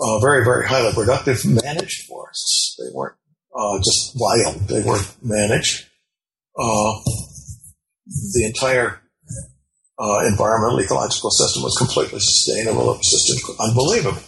Uh, 0.00 0.18
very, 0.20 0.42
very 0.42 0.66
highly 0.66 0.92
productive, 0.94 1.44
managed 1.44 2.06
forests. 2.08 2.76
They 2.78 2.90
weren't 2.94 3.16
uh, 3.54 3.78
just 3.78 4.12
wild, 4.18 4.68
they 4.68 4.82
were 4.82 5.00
managed. 5.22 5.86
Uh, 6.58 6.92
the 8.06 8.44
entire 8.46 8.99
uh, 10.00 10.24
environmental 10.26 10.80
ecological 10.80 11.30
system 11.30 11.62
was 11.62 11.76
completely 11.76 12.18
sustainable. 12.20 12.94
It 12.94 12.98
was 12.98 13.12
just 13.12 13.60
unbelievable. 13.60 14.22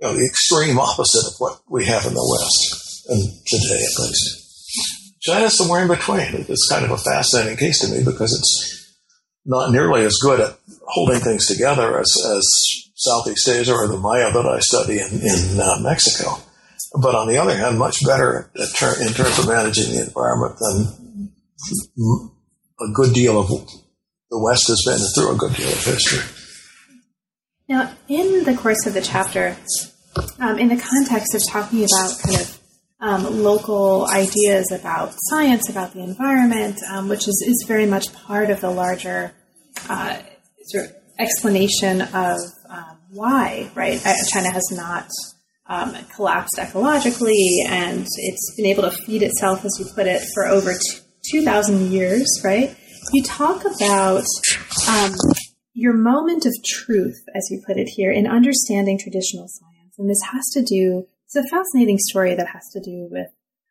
You 0.00 0.08
know, 0.08 0.14
the 0.14 0.26
extreme 0.26 0.78
opposite 0.78 1.26
of 1.26 1.34
what 1.38 1.60
we 1.70 1.86
have 1.86 2.04
in 2.04 2.12
the 2.12 2.20
West, 2.20 3.08
and 3.08 3.20
today 3.46 3.80
at 3.80 3.98
least. 4.04 4.44
China's 5.22 5.56
somewhere 5.56 5.82
in 5.82 5.88
between. 5.88 6.44
It's 6.48 6.68
kind 6.68 6.84
of 6.84 6.90
a 6.90 6.98
fascinating 6.98 7.56
case 7.56 7.80
to 7.80 7.88
me 7.88 8.04
because 8.04 8.36
it's 8.36 8.76
not 9.46 9.72
nearly 9.72 10.04
as 10.04 10.18
good 10.20 10.40
at 10.40 10.58
holding 10.86 11.20
things 11.20 11.46
together 11.46 11.98
as, 11.98 12.12
as 12.26 12.46
Southeast 12.94 13.48
Asia 13.48 13.72
or 13.72 13.88
the 13.88 13.96
Maya 13.96 14.30
that 14.32 14.46
I 14.46 14.60
study 14.60 14.98
in, 14.98 15.20
in 15.22 15.60
uh, 15.60 15.80
Mexico. 15.80 16.36
But 17.00 17.14
on 17.14 17.26
the 17.26 17.38
other 17.38 17.56
hand, 17.56 17.78
much 17.78 18.04
better 18.04 18.50
ter- 18.76 19.00
in 19.00 19.12
terms 19.12 19.38
of 19.38 19.48
managing 19.48 19.94
the 19.94 20.02
environment 20.06 20.58
than 20.60 21.32
a 22.80 22.92
good 22.92 23.14
deal 23.14 23.40
of 23.40 23.50
the 24.30 24.38
West 24.38 24.66
has 24.68 24.82
been 24.84 24.98
through 25.14 25.34
a 25.34 25.36
good 25.36 25.54
deal 25.54 25.68
of 25.68 25.84
history. 25.84 26.24
Now, 27.68 27.92
in 28.08 28.44
the 28.44 28.56
course 28.56 28.86
of 28.86 28.94
the 28.94 29.00
chapter, 29.00 29.56
um, 30.38 30.58
in 30.58 30.68
the 30.68 30.76
context 30.76 31.34
of 31.34 31.42
talking 31.48 31.80
about 31.80 32.12
kind 32.22 32.40
of 32.40 32.60
um, 33.00 33.42
local 33.42 34.06
ideas 34.06 34.72
about 34.72 35.12
science, 35.16 35.68
about 35.68 35.92
the 35.92 36.00
environment, 36.00 36.78
um, 36.90 37.08
which 37.08 37.28
is, 37.28 37.44
is 37.46 37.64
very 37.66 37.86
much 37.86 38.12
part 38.12 38.50
of 38.50 38.60
the 38.60 38.70
larger 38.70 39.32
uh, 39.88 40.18
sort 40.66 40.86
of 40.86 40.92
explanation 41.18 42.00
of 42.00 42.38
um, 42.68 42.98
why, 43.10 43.70
right? 43.74 44.00
Uh, 44.04 44.14
China 44.28 44.50
has 44.50 44.70
not 44.72 45.08
um, 45.68 45.96
collapsed 46.14 46.56
ecologically 46.58 47.64
and 47.68 48.06
it's 48.16 48.54
been 48.56 48.66
able 48.66 48.82
to 48.82 48.90
feed 48.90 49.22
itself, 49.22 49.64
as 49.64 49.76
you 49.78 49.86
put 49.94 50.06
it, 50.06 50.22
for 50.34 50.46
over 50.46 50.72
2,000 51.30 51.90
years, 51.90 52.40
right? 52.44 52.76
You 53.12 53.22
talk 53.22 53.62
about 53.64 54.24
um, 54.88 55.14
your 55.74 55.94
moment 55.94 56.46
of 56.46 56.52
truth, 56.64 57.22
as 57.34 57.48
you 57.50 57.62
put 57.66 57.76
it 57.76 57.88
here, 57.88 58.10
in 58.10 58.26
understanding 58.26 58.98
traditional 58.98 59.46
science. 59.48 59.98
And 59.98 60.10
this 60.10 60.22
has 60.32 60.44
to 60.54 60.62
do, 60.62 61.06
it's 61.26 61.36
a 61.36 61.48
fascinating 61.48 61.98
story 61.98 62.34
that 62.34 62.48
has 62.48 62.68
to 62.72 62.80
do 62.80 63.08
with 63.10 63.28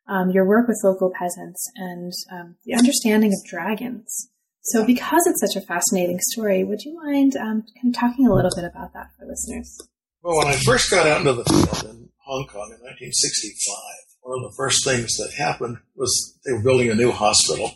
um, 0.07 0.29
your 0.29 0.47
work 0.47 0.67
with 0.67 0.79
local 0.83 1.11
peasants 1.17 1.69
and 1.75 2.11
um, 2.31 2.55
the 2.65 2.75
understanding 2.75 3.33
of 3.33 3.49
dragons. 3.49 4.29
So, 4.61 4.85
because 4.85 5.21
it's 5.27 5.41
such 5.41 5.61
a 5.61 5.65
fascinating 5.65 6.19
story, 6.31 6.63
would 6.63 6.81
you 6.81 6.95
mind 6.95 7.35
um, 7.35 7.65
kind 7.81 7.93
of 7.93 7.99
talking 7.99 8.27
a 8.27 8.33
little 8.33 8.51
bit 8.55 8.65
about 8.65 8.93
that 8.93 9.09
for 9.17 9.25
listeners? 9.25 9.77
Well, 10.23 10.37
when 10.37 10.47
I 10.47 10.57
first 10.65 10.89
got 10.89 11.05
out 11.05 11.19
into 11.19 11.33
the 11.33 11.43
field 11.43 11.91
in 11.91 12.09
Hong 12.25 12.47
Kong 12.47 12.73
in 12.73 12.81
1965, 12.81 13.75
one 14.21 14.43
of 14.43 14.49
the 14.49 14.55
first 14.57 14.83
things 14.83 15.15
that 15.17 15.33
happened 15.37 15.77
was 15.95 16.39
they 16.45 16.53
were 16.53 16.63
building 16.63 16.89
a 16.89 16.95
new 16.95 17.11
hospital. 17.11 17.71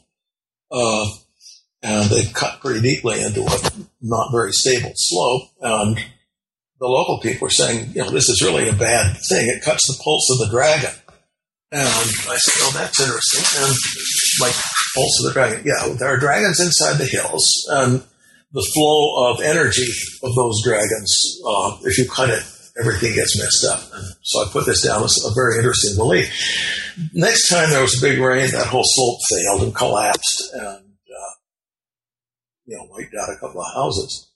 Uh, 0.72 1.06
and 1.82 2.10
they 2.10 2.26
cut 2.34 2.60
pretty 2.60 2.82
deeply 2.82 3.22
into 3.22 3.42
a 3.42 3.86
not 4.02 4.32
very 4.32 4.52
stable 4.52 4.92
slope. 4.96 5.50
And 5.62 5.98
the 6.80 6.88
local 6.88 7.20
people 7.20 7.46
were 7.46 7.50
saying, 7.50 7.92
you 7.94 8.02
know, 8.02 8.10
this 8.10 8.30
is 8.30 8.42
really 8.44 8.70
a 8.70 8.74
bad 8.74 9.18
thing. 9.30 9.48
It 9.48 9.64
cuts 9.64 9.88
the 9.88 10.02
pulse 10.04 10.30
of 10.32 10.40
the 10.40 10.50
dragon. 10.52 10.92
And 11.72 11.88
I 11.88 12.38
said, 12.38 12.64
oh, 12.64 12.72
that's 12.74 13.00
interesting. 13.00 13.44
And 13.62 13.76
like 14.42 14.56
pulse 14.96 15.20
of 15.20 15.26
the 15.28 15.34
dragon, 15.34 15.64
yeah, 15.66 15.94
there 16.00 16.10
are 16.10 16.18
dragons 16.18 16.60
inside 16.60 16.98
the 16.98 17.06
hills, 17.06 17.46
and 17.70 18.04
the 18.52 18.68
flow 18.74 19.30
of 19.30 19.42
energy 19.42 19.88
of 20.24 20.34
those 20.36 20.64
dragons, 20.64 21.40
uh, 21.46 21.78
if 21.84 21.98
you 22.00 22.10
cut 22.10 22.32
it, 22.32 22.44
everything 22.80 23.14
gets 23.14 23.38
messed 23.38 23.66
up. 23.66 23.94
And 23.94 24.06
so 24.24 24.40
I 24.40 24.50
put 24.52 24.66
this 24.66 24.82
down 24.82 25.04
as 25.04 25.16
a 25.24 25.34
very 25.36 25.58
interesting 25.58 25.96
belief. 25.96 26.34
next 27.14 27.50
time 27.50 27.70
there 27.70 27.82
was 27.82 28.02
a 28.02 28.02
big 28.02 28.20
rain, 28.20 28.50
that 28.52 28.66
whole 28.66 28.84
slope 28.84 29.20
failed 29.30 29.64
and 29.64 29.76
collapsed 29.76 30.50
and, 30.54 30.89
you 32.70 32.78
know, 32.78 32.88
wiped 32.92 33.16
out 33.20 33.34
a 33.36 33.40
couple 33.40 33.62
of 33.62 33.74
houses. 33.74 34.30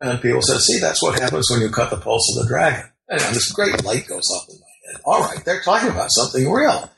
And 0.00 0.20
people 0.20 0.40
said, 0.42 0.60
see, 0.60 0.80
that's 0.80 1.02
what 1.02 1.20
happens 1.20 1.50
when 1.50 1.60
you 1.60 1.68
cut 1.68 1.90
the 1.90 1.98
pulse 1.98 2.34
of 2.34 2.42
the 2.42 2.48
dragon. 2.48 2.90
And 3.08 3.20
this 3.20 3.52
great 3.52 3.84
light 3.84 4.06
goes 4.06 4.28
up 4.34 4.48
in 4.48 4.56
my 4.56 4.92
head. 4.92 5.00
All 5.04 5.20
right, 5.20 5.44
they're 5.44 5.60
talking 5.60 5.90
about 5.90 6.08
something 6.10 6.50
real. 6.50 6.90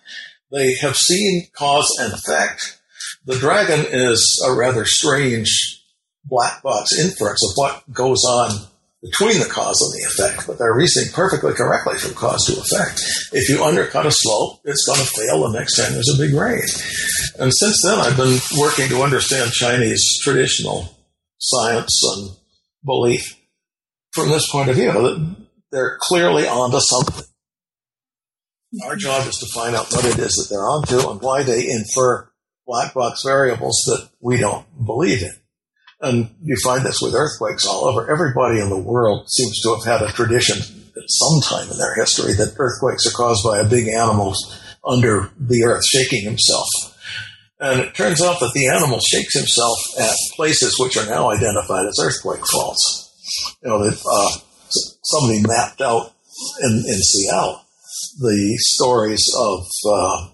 They 0.53 0.75
have 0.77 0.97
seen 0.97 1.49
cause 1.53 1.91
and 2.01 2.13
effect. 2.13 2.81
The 3.25 3.37
dragon 3.37 3.85
is 3.89 4.43
a 4.49 4.55
rather 4.55 4.85
strange 4.85 5.83
black 6.25 6.63
box 6.63 6.97
inference 6.97 7.45
of 7.45 7.53
what 7.57 7.93
goes 7.93 8.25
on 8.25 8.69
between 9.11 9.39
the 9.39 9.47
cause 9.47 9.79
and 9.81 9.93
the 9.95 10.07
effect, 10.11 10.47
but 10.47 10.59
they're 10.59 10.75
reasoning 10.75 11.13
perfectly 11.13 11.55
correctly 11.55 11.97
from 11.97 12.15
cause 12.15 12.45
to 12.47 12.59
effect. 12.59 13.01
If 13.33 13.49
you 13.49 13.63
undercut 13.63 14.07
a 14.07 14.11
slope, 14.11 14.61
it's 14.65 14.85
going 14.85 14.99
to 14.99 15.07
fail 15.07 15.43
the 15.43 15.59
next 15.59 15.77
time 15.77 15.93
there's 15.93 16.13
a 16.13 16.19
big 16.19 16.35
rain. 16.35 16.63
And 17.39 17.53
since 17.55 17.83
then, 17.83 17.99
I've 18.01 18.17
been 18.17 18.39
working 18.59 18.89
to 18.89 19.03
understand 19.03 19.53
Chinese 19.53 20.19
traditional 20.23 20.97
science 21.39 21.93
and 22.17 22.37
belief 22.85 23.39
from 24.13 24.29
this 24.29 24.51
point 24.51 24.71
of 24.71 24.77
view. 24.77 24.93
That 24.93 25.37
they're 25.71 25.99
clearly 26.01 26.47
onto 26.47 26.81
something. 26.81 27.25
Our 28.85 28.97
job 28.97 29.27
is 29.29 29.37
to 29.37 29.47
find 29.55 29.77
out 29.77 29.91
what 29.93 30.05
it 30.05 30.19
is 30.19 30.35
that 30.35 30.49
they're 30.51 30.69
onto 30.69 31.11
and 31.11 31.21
why 31.21 31.45
they 31.45 31.71
infer 31.71 32.29
black 32.67 32.93
box 32.95 33.23
variables 33.25 33.77
that 33.87 34.09
we 34.21 34.39
don't 34.39 34.67
believe 34.85 35.23
in. 35.23 35.33
And 36.01 36.31
you 36.43 36.57
find 36.63 36.85
this 36.85 37.01
with 37.01 37.15
earthquakes 37.15 37.67
all 37.67 37.87
over. 37.87 38.11
Everybody 38.11 38.61
in 38.61 38.69
the 38.69 38.79
world 38.79 39.31
seems 39.31 39.61
to 39.63 39.75
have 39.75 39.85
had 39.85 40.03
a 40.03 40.13
tradition 40.13 40.59
at 40.59 41.05
some 41.09 41.41
time 41.43 41.71
in 41.71 41.79
their 41.79 41.95
history 41.95 42.35
that 42.35 42.55
earthquakes 42.59 43.07
are 43.07 43.17
caused 43.17 43.43
by 43.45 43.59
a 43.59 43.69
big 43.69 43.89
animal 43.89 44.35
under 44.85 45.31
the 45.39 45.65
earth 45.65 45.85
shaking 45.87 46.25
himself. 46.25 46.69
And 47.59 47.81
it 47.81 47.95
turns 47.95 48.23
out 48.23 48.41
that 48.41 48.53
the 48.55 48.69
animal 48.69 49.01
shakes 49.01 49.35
himself 49.35 49.79
at 49.99 50.15
places 50.35 50.79
which 50.79 50.97
are 50.99 51.09
now 51.09 51.31
identified 51.31 51.87
as 51.87 51.99
earthquake 52.03 52.47
faults. 52.53 53.57
You 53.63 53.71
know, 53.71 53.83
that 53.83 53.99
uh, 53.99 54.39
somebody 55.05 55.43
mapped 55.47 55.81
out 55.81 56.13
in, 56.63 56.85
in 56.87 57.01
Seattle 57.01 57.63
the 58.21 58.57
stories 58.59 59.25
of 59.39 59.67
uh, 59.87 60.29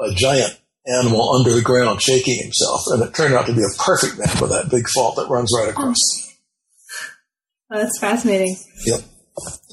a 0.00 0.14
giant 0.14 0.59
animal 0.98 1.34
under 1.34 1.52
the 1.52 1.62
ground 1.62 2.02
shaking 2.02 2.38
himself, 2.42 2.80
and 2.88 3.02
it 3.02 3.14
turned 3.14 3.34
out 3.34 3.46
to 3.46 3.54
be 3.54 3.62
a 3.62 3.82
perfect 3.82 4.18
map 4.18 4.42
of 4.42 4.48
that 4.50 4.70
big 4.70 4.88
fault 4.88 5.16
that 5.16 5.28
runs 5.28 5.50
right 5.56 5.70
across. 5.70 5.96
Oh, 7.70 7.78
that's 7.78 7.98
fascinating. 8.00 8.56
Yep. 8.86 9.00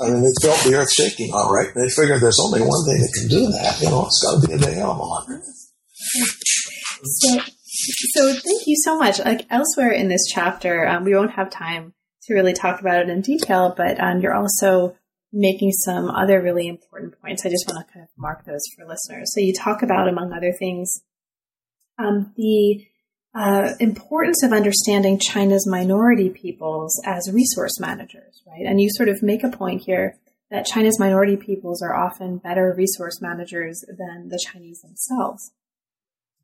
I 0.01 0.09
mean, 0.09 0.22
they 0.22 0.47
felt 0.47 0.63
the 0.63 0.76
earth 0.76 0.91
shaking 0.91 1.34
all 1.34 1.51
right. 1.51 1.70
They 1.76 1.89
figured 1.89 2.22
there's 2.22 2.39
only 2.39 2.61
one 2.61 2.86
thing 2.86 3.01
that 3.01 3.13
can 3.18 3.28
do 3.28 3.47
that. 3.47 3.82
You 3.82 3.89
know, 3.89 4.05
it's 4.05 4.24
got 4.24 4.39
to 4.39 4.47
be 4.47 4.53
a 4.53 4.57
big 4.57 4.78
animal 4.78 5.11
under 5.13 5.41
So, 7.03 7.39
so 8.13 8.34
thank 8.34 8.68
you 8.68 8.76
so 8.84 8.97
much. 8.97 9.20
Like 9.20 9.45
elsewhere 9.49 9.91
in 9.91 10.09
this 10.09 10.26
chapter, 10.28 10.88
um, 10.88 11.03
we 11.03 11.15
won't 11.15 11.32
have 11.32 11.49
time 11.49 11.93
to 12.24 12.34
really 12.34 12.53
talk 12.53 12.80
about 12.80 13.01
it 13.01 13.09
in 13.09 13.22
detail, 13.22 13.74
but 13.76 13.99
um, 13.99 14.22
you're 14.22 14.36
also 14.36 14.95
making 15.34 15.72
some 15.72 16.09
other 16.09 16.41
really 16.41 16.68
important 16.68 17.20
points. 17.22 17.45
I 17.45 17.49
just 17.49 17.68
want 17.68 17.86
to 17.86 17.93
kind 17.93 18.03
of 18.03 18.09
mark 18.18 18.45
those 18.45 18.61
for 18.76 18.86
listeners. 18.86 19.34
So 19.34 19.41
you 19.41 19.53
talk 19.53 19.84
about, 19.84 20.07
among 20.07 20.34
other 20.34 20.53
things, 20.57 21.01
um, 21.97 22.33
the 22.35 22.85
uh, 23.33 23.73
importance 23.79 24.43
of 24.43 24.51
understanding 24.51 25.19
China's 25.19 25.67
minority 25.69 26.29
peoples 26.29 26.99
as 27.05 27.31
resource 27.31 27.79
managers, 27.79 28.41
right? 28.47 28.65
And 28.65 28.81
you 28.81 28.89
sort 28.91 29.09
of 29.09 29.21
make 29.21 29.43
a 29.43 29.49
point 29.49 29.83
here 29.85 30.17
that 30.49 30.65
China's 30.65 30.99
minority 30.99 31.35
peoples 31.35 31.81
are 31.81 31.95
often 31.95 32.37
better 32.37 32.73
resource 32.75 33.21
managers 33.21 33.83
than 33.87 34.29
the 34.29 34.39
Chinese 34.43 34.81
themselves, 34.81 35.51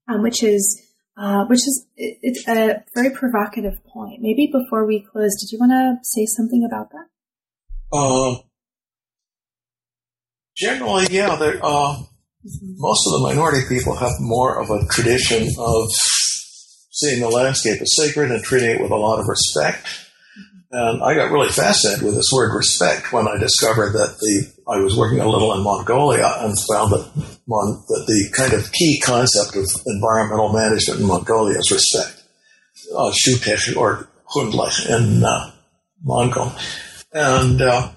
um, 0.08 0.22
which 0.22 0.44
is 0.44 0.82
uh, 1.16 1.46
which 1.46 1.60
is 1.60 1.86
it's 1.96 2.48
a 2.48 2.84
very 2.94 3.12
provocative 3.12 3.84
point. 3.86 4.22
Maybe 4.22 4.52
before 4.52 4.86
we 4.86 5.00
close, 5.00 5.32
did 5.40 5.52
you 5.52 5.60
want 5.60 5.72
to 5.72 5.98
say 6.04 6.26
something 6.26 6.68
about 6.68 6.92
that? 6.92 7.08
Uh, 7.92 8.42
generally, 10.56 11.08
yeah. 11.12 11.38
Uh, 11.62 12.04
most 12.44 13.08
of 13.08 13.14
the 13.14 13.28
minority 13.28 13.62
people 13.68 13.96
have 13.96 14.12
more 14.20 14.62
of 14.62 14.70
a 14.70 14.86
tradition 14.88 15.48
of 15.58 15.90
seeing 16.92 17.22
the 17.22 17.30
landscape 17.30 17.82
as 17.82 17.96
sacred 17.96 18.32
and 18.32 18.44
treating 18.44 18.72
it 18.72 18.82
with 18.82 18.92
a 18.92 18.96
lot 18.96 19.20
of 19.20 19.28
respect. 19.28 19.88
And 20.72 21.04
I 21.04 21.14
got 21.14 21.32
really 21.32 21.50
fascinated 21.50 22.04
with 22.04 22.16
this 22.16 22.32
word 22.34 22.56
respect 22.56 23.14
when 23.14 23.28
I 23.28 23.38
discovered 23.38 23.94
that 23.94 24.18
the 24.20 24.52
I 24.68 24.78
was 24.80 24.98
working 24.98 25.20
a 25.20 25.28
little 25.28 25.54
in 25.54 25.64
Mongolia 25.64 26.26
and 26.40 26.58
found 26.68 26.92
that 26.92 27.12
Mon, 27.48 27.84
that 27.88 28.06
the 28.08 28.30
kind 28.32 28.54
of 28.54 28.72
key 28.72 29.00
concept 29.00 29.56
of 29.56 29.70
environmental 29.86 30.52
management 30.52 31.02
in 31.02 31.08
Mongolia 31.08 31.60
is 31.60 31.70
respect, 31.70 32.24
uh, 32.96 33.12
Shutech 33.12 33.76
or 33.76 34.08
Hundlech 34.34 34.90
in 34.90 35.24
uh, 35.24 35.52
Mongol, 36.02 36.54
and 37.12 37.62
uh, 37.62 37.90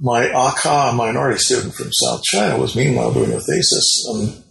my 0.00 0.26
Akha 0.26 0.94
minority 0.94 1.38
student 1.38 1.74
from 1.74 1.92
South 1.92 2.22
China 2.22 2.58
was 2.58 2.76
meanwhile 2.76 3.12
doing 3.12 3.32
a 3.32 3.40
thesis 3.40 4.06
on 4.10 4.44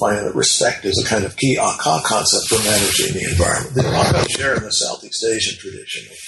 finding 0.00 0.24
that 0.24 0.34
respect 0.34 0.84
is 0.84 0.98
a 0.98 1.08
kind 1.08 1.24
of 1.24 1.36
key 1.36 1.56
Akha 1.56 2.02
concept 2.02 2.48
for 2.48 2.58
managing 2.64 3.14
the 3.14 3.30
environment. 3.30 3.74
The 3.74 3.82
Akha 3.82 4.28
share 4.36 4.56
in 4.56 4.64
the 4.64 4.70
Southeast 4.70 5.24
Asian 5.24 5.58
tradition 5.58 6.10
of 6.10 6.18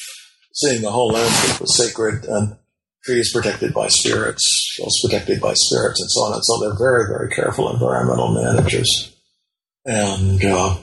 seeing 0.55 0.83
the 0.83 0.91
whole 0.91 1.09
landscape 1.09 1.61
as 1.61 1.77
sacred 1.77 2.25
and 2.25 2.57
trees 3.05 3.33
protected 3.33 3.75
by 3.75 3.89
spirits, 3.89 4.77
hills 4.79 5.01
protected 5.05 5.41
by 5.41 5.55
spirits, 5.55 6.01
and 6.01 6.11
so 6.11 6.21
on 6.21 6.35
and 6.35 6.43
so. 6.45 6.61
They're 6.61 6.79
very, 6.79 7.07
very 7.09 7.31
careful 7.31 7.73
environmental 7.73 8.33
managers. 8.33 9.17
And 9.85 10.45
uh, 10.45 10.77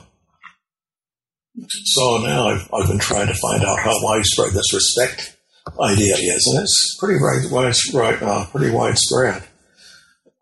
so 1.66 2.18
now 2.18 2.48
I've, 2.48 2.68
I've 2.74 2.88
been 2.88 2.98
trying 2.98 3.28
to 3.28 3.34
find 3.34 3.64
out 3.64 3.78
how 3.78 3.94
widespread 4.02 4.52
this 4.52 4.74
respect 4.74 5.38
idea 5.80 6.14
is, 6.14 6.52
and 6.52 6.62
it's 6.62 6.96
pretty 6.98 7.18
widespread. 7.50 8.22
Uh, 8.22 8.46
pretty 8.46 8.70
widespread. 8.70 9.42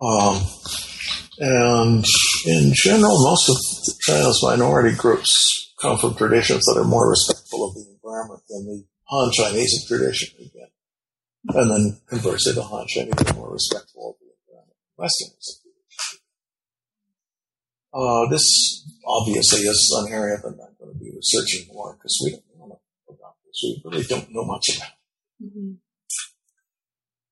Um, 0.01 0.43
and 1.39 2.05
in 2.47 2.73
general, 2.75 3.17
most 3.23 3.49
of 3.49 3.57
China's 4.01 4.41
minority 4.43 4.97
groups 4.97 5.75
come 5.81 5.99
from 5.99 6.15
traditions 6.15 6.65
that 6.65 6.81
are 6.81 6.85
more 6.85 7.11
respectful 7.11 7.69
of 7.69 7.75
the 7.75 7.85
environment 7.95 8.43
than 8.49 8.67
the 8.67 8.85
Han 9.05 9.31
Chinese 9.33 9.87
tradition 9.87 10.31
again. 10.41 10.69
And 11.49 11.71
then 11.71 12.01
conversely, 12.07 12.53
the 12.53 12.63
Han 12.63 12.87
Chinese 12.89 13.15
are 13.27 13.35
more 13.35 13.53
respectful 13.53 14.11
of 14.11 14.17
the 14.21 14.33
environment. 14.47 14.77
Westerners. 14.97 15.63
Uh, 17.95 18.29
this 18.29 18.45
obviously 19.07 19.61
is 19.61 19.97
an 19.99 20.13
area 20.13 20.37
that 20.37 20.49
I'm 20.49 20.77
going 20.79 20.93
to 20.93 20.99
be 20.99 21.11
researching 21.15 21.73
more 21.73 21.95
because 21.95 22.21
we 22.23 22.33
don't 22.33 22.69
know 22.69 22.81
about 23.09 23.35
this. 23.47 23.63
We 23.63 23.83
really 23.85 24.05
don't 24.05 24.33
know 24.33 24.45
much 24.45 24.77
about 24.77 24.98
Mm-hmm. 25.43 25.73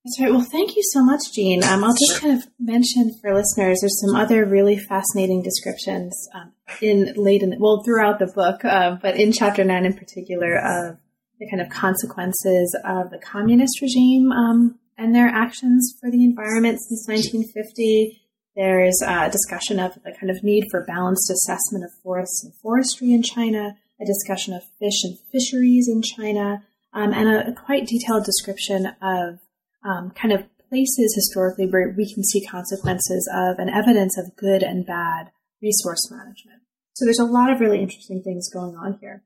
That's 0.07 0.21
right. 0.21 0.31
Well, 0.31 0.47
thank 0.53 0.77
you 0.77 0.83
so 0.93 1.03
much, 1.03 1.33
Gene. 1.33 1.65
Um, 1.65 1.83
I'll 1.83 1.91
just 1.91 2.21
kind 2.21 2.39
of 2.39 2.47
mention 2.61 3.11
for 3.21 3.35
listeners, 3.35 3.81
there's 3.81 4.01
some 4.01 4.15
other 4.15 4.45
really 4.45 4.79
fascinating 4.79 5.43
descriptions 5.43 6.29
um, 6.33 6.53
in 6.81 7.13
late 7.17 7.43
in 7.43 7.51
the, 7.51 7.57
well 7.59 7.83
throughout 7.85 8.21
the 8.21 8.29
book, 8.29 8.65
uh, 8.65 8.99
but 9.03 9.17
in 9.17 9.33
chapter 9.33 9.65
nine 9.65 9.85
in 9.85 9.95
particular 9.95 10.59
of 10.59 10.99
the 11.41 11.51
kind 11.51 11.61
of 11.61 11.69
consequences 11.71 12.79
of 12.85 13.11
the 13.11 13.19
communist 13.19 13.81
regime 13.83 14.31
um, 14.31 14.79
and 14.97 15.13
their 15.13 15.27
actions 15.27 15.95
for 16.01 16.09
the 16.09 16.23
environment 16.23 16.79
since 16.79 17.09
1950. 17.09 18.23
There's 18.55 19.03
a 19.05 19.29
discussion 19.29 19.81
of 19.81 19.95
the 20.05 20.13
kind 20.13 20.31
of 20.31 20.45
need 20.45 20.67
for 20.71 20.85
balanced 20.85 21.31
assessment 21.33 21.85
of 21.85 21.91
forests 22.05 22.45
and 22.45 22.55
forestry 22.63 23.13
in 23.13 23.25
China, 23.25 23.77
a 24.01 24.07
discussion 24.07 24.55
of 24.55 24.63
fish 24.79 25.03
and 25.03 25.19
fisheries 25.33 25.89
in 25.89 26.01
China, 26.01 26.63
um, 26.97 27.13
and 27.13 27.29
a, 27.29 27.49
a, 27.51 27.53
quite 27.53 27.87
detailed 27.87 28.25
description 28.25 28.87
of 29.03 29.39
um, 29.85 30.11
kind 30.11 30.33
of 30.33 30.45
places 30.69 31.15
historically 31.15 31.67
where 31.67 31.95
we 31.97 32.13
can 32.13 32.25
see 32.25 32.45
consequences 32.45 33.29
of 33.33 33.59
and 33.59 33.71
evidence 33.71 34.19
of 34.19 34.35
good 34.37 34.63
and 34.63 34.87
bad 34.87 35.31
resource 35.63 36.11
management. 36.11 36.63
So 36.95 37.05
there's 37.05 37.21
a 37.21 37.25
lot 37.25 37.53
of 37.53 37.61
really 37.61 37.81
interesting 37.81 38.23
things 38.23 38.51
going 38.53 38.75
on 38.75 38.99
here. 39.01 39.23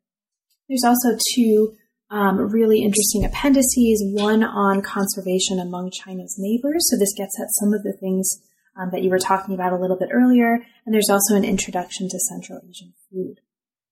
There's 0.68 0.85
also 0.85 1.16
two 1.35 1.77
um, 2.11 2.39
really 2.39 2.83
interesting 2.83 3.25
appendices, 3.25 4.03
one 4.12 4.43
on 4.43 4.83
conservation 4.83 5.61
among 5.61 5.93
China's 5.93 6.35
neighbors. 6.39 6.89
So 6.91 6.99
this 6.99 7.14
gets 7.16 7.39
at 7.41 7.47
some 7.61 7.73
of 7.73 7.85
the 7.85 7.97
things 8.01 8.29
um, 8.77 8.91
that 8.91 9.03
you 9.03 9.11
were 9.11 9.21
talking 9.21 9.55
about 9.55 9.73
a 9.73 9.79
little 9.79 9.97
bit 9.97 10.09
earlier. 10.12 10.66
And 10.85 10.93
there's 10.93 11.11
also 11.11 11.37
an 11.37 11.45
introduction 11.45 12.09
to 12.09 12.18
Central 12.18 12.61
Asian 12.68 12.95
food. 13.11 13.41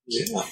Yeah. 0.07 0.43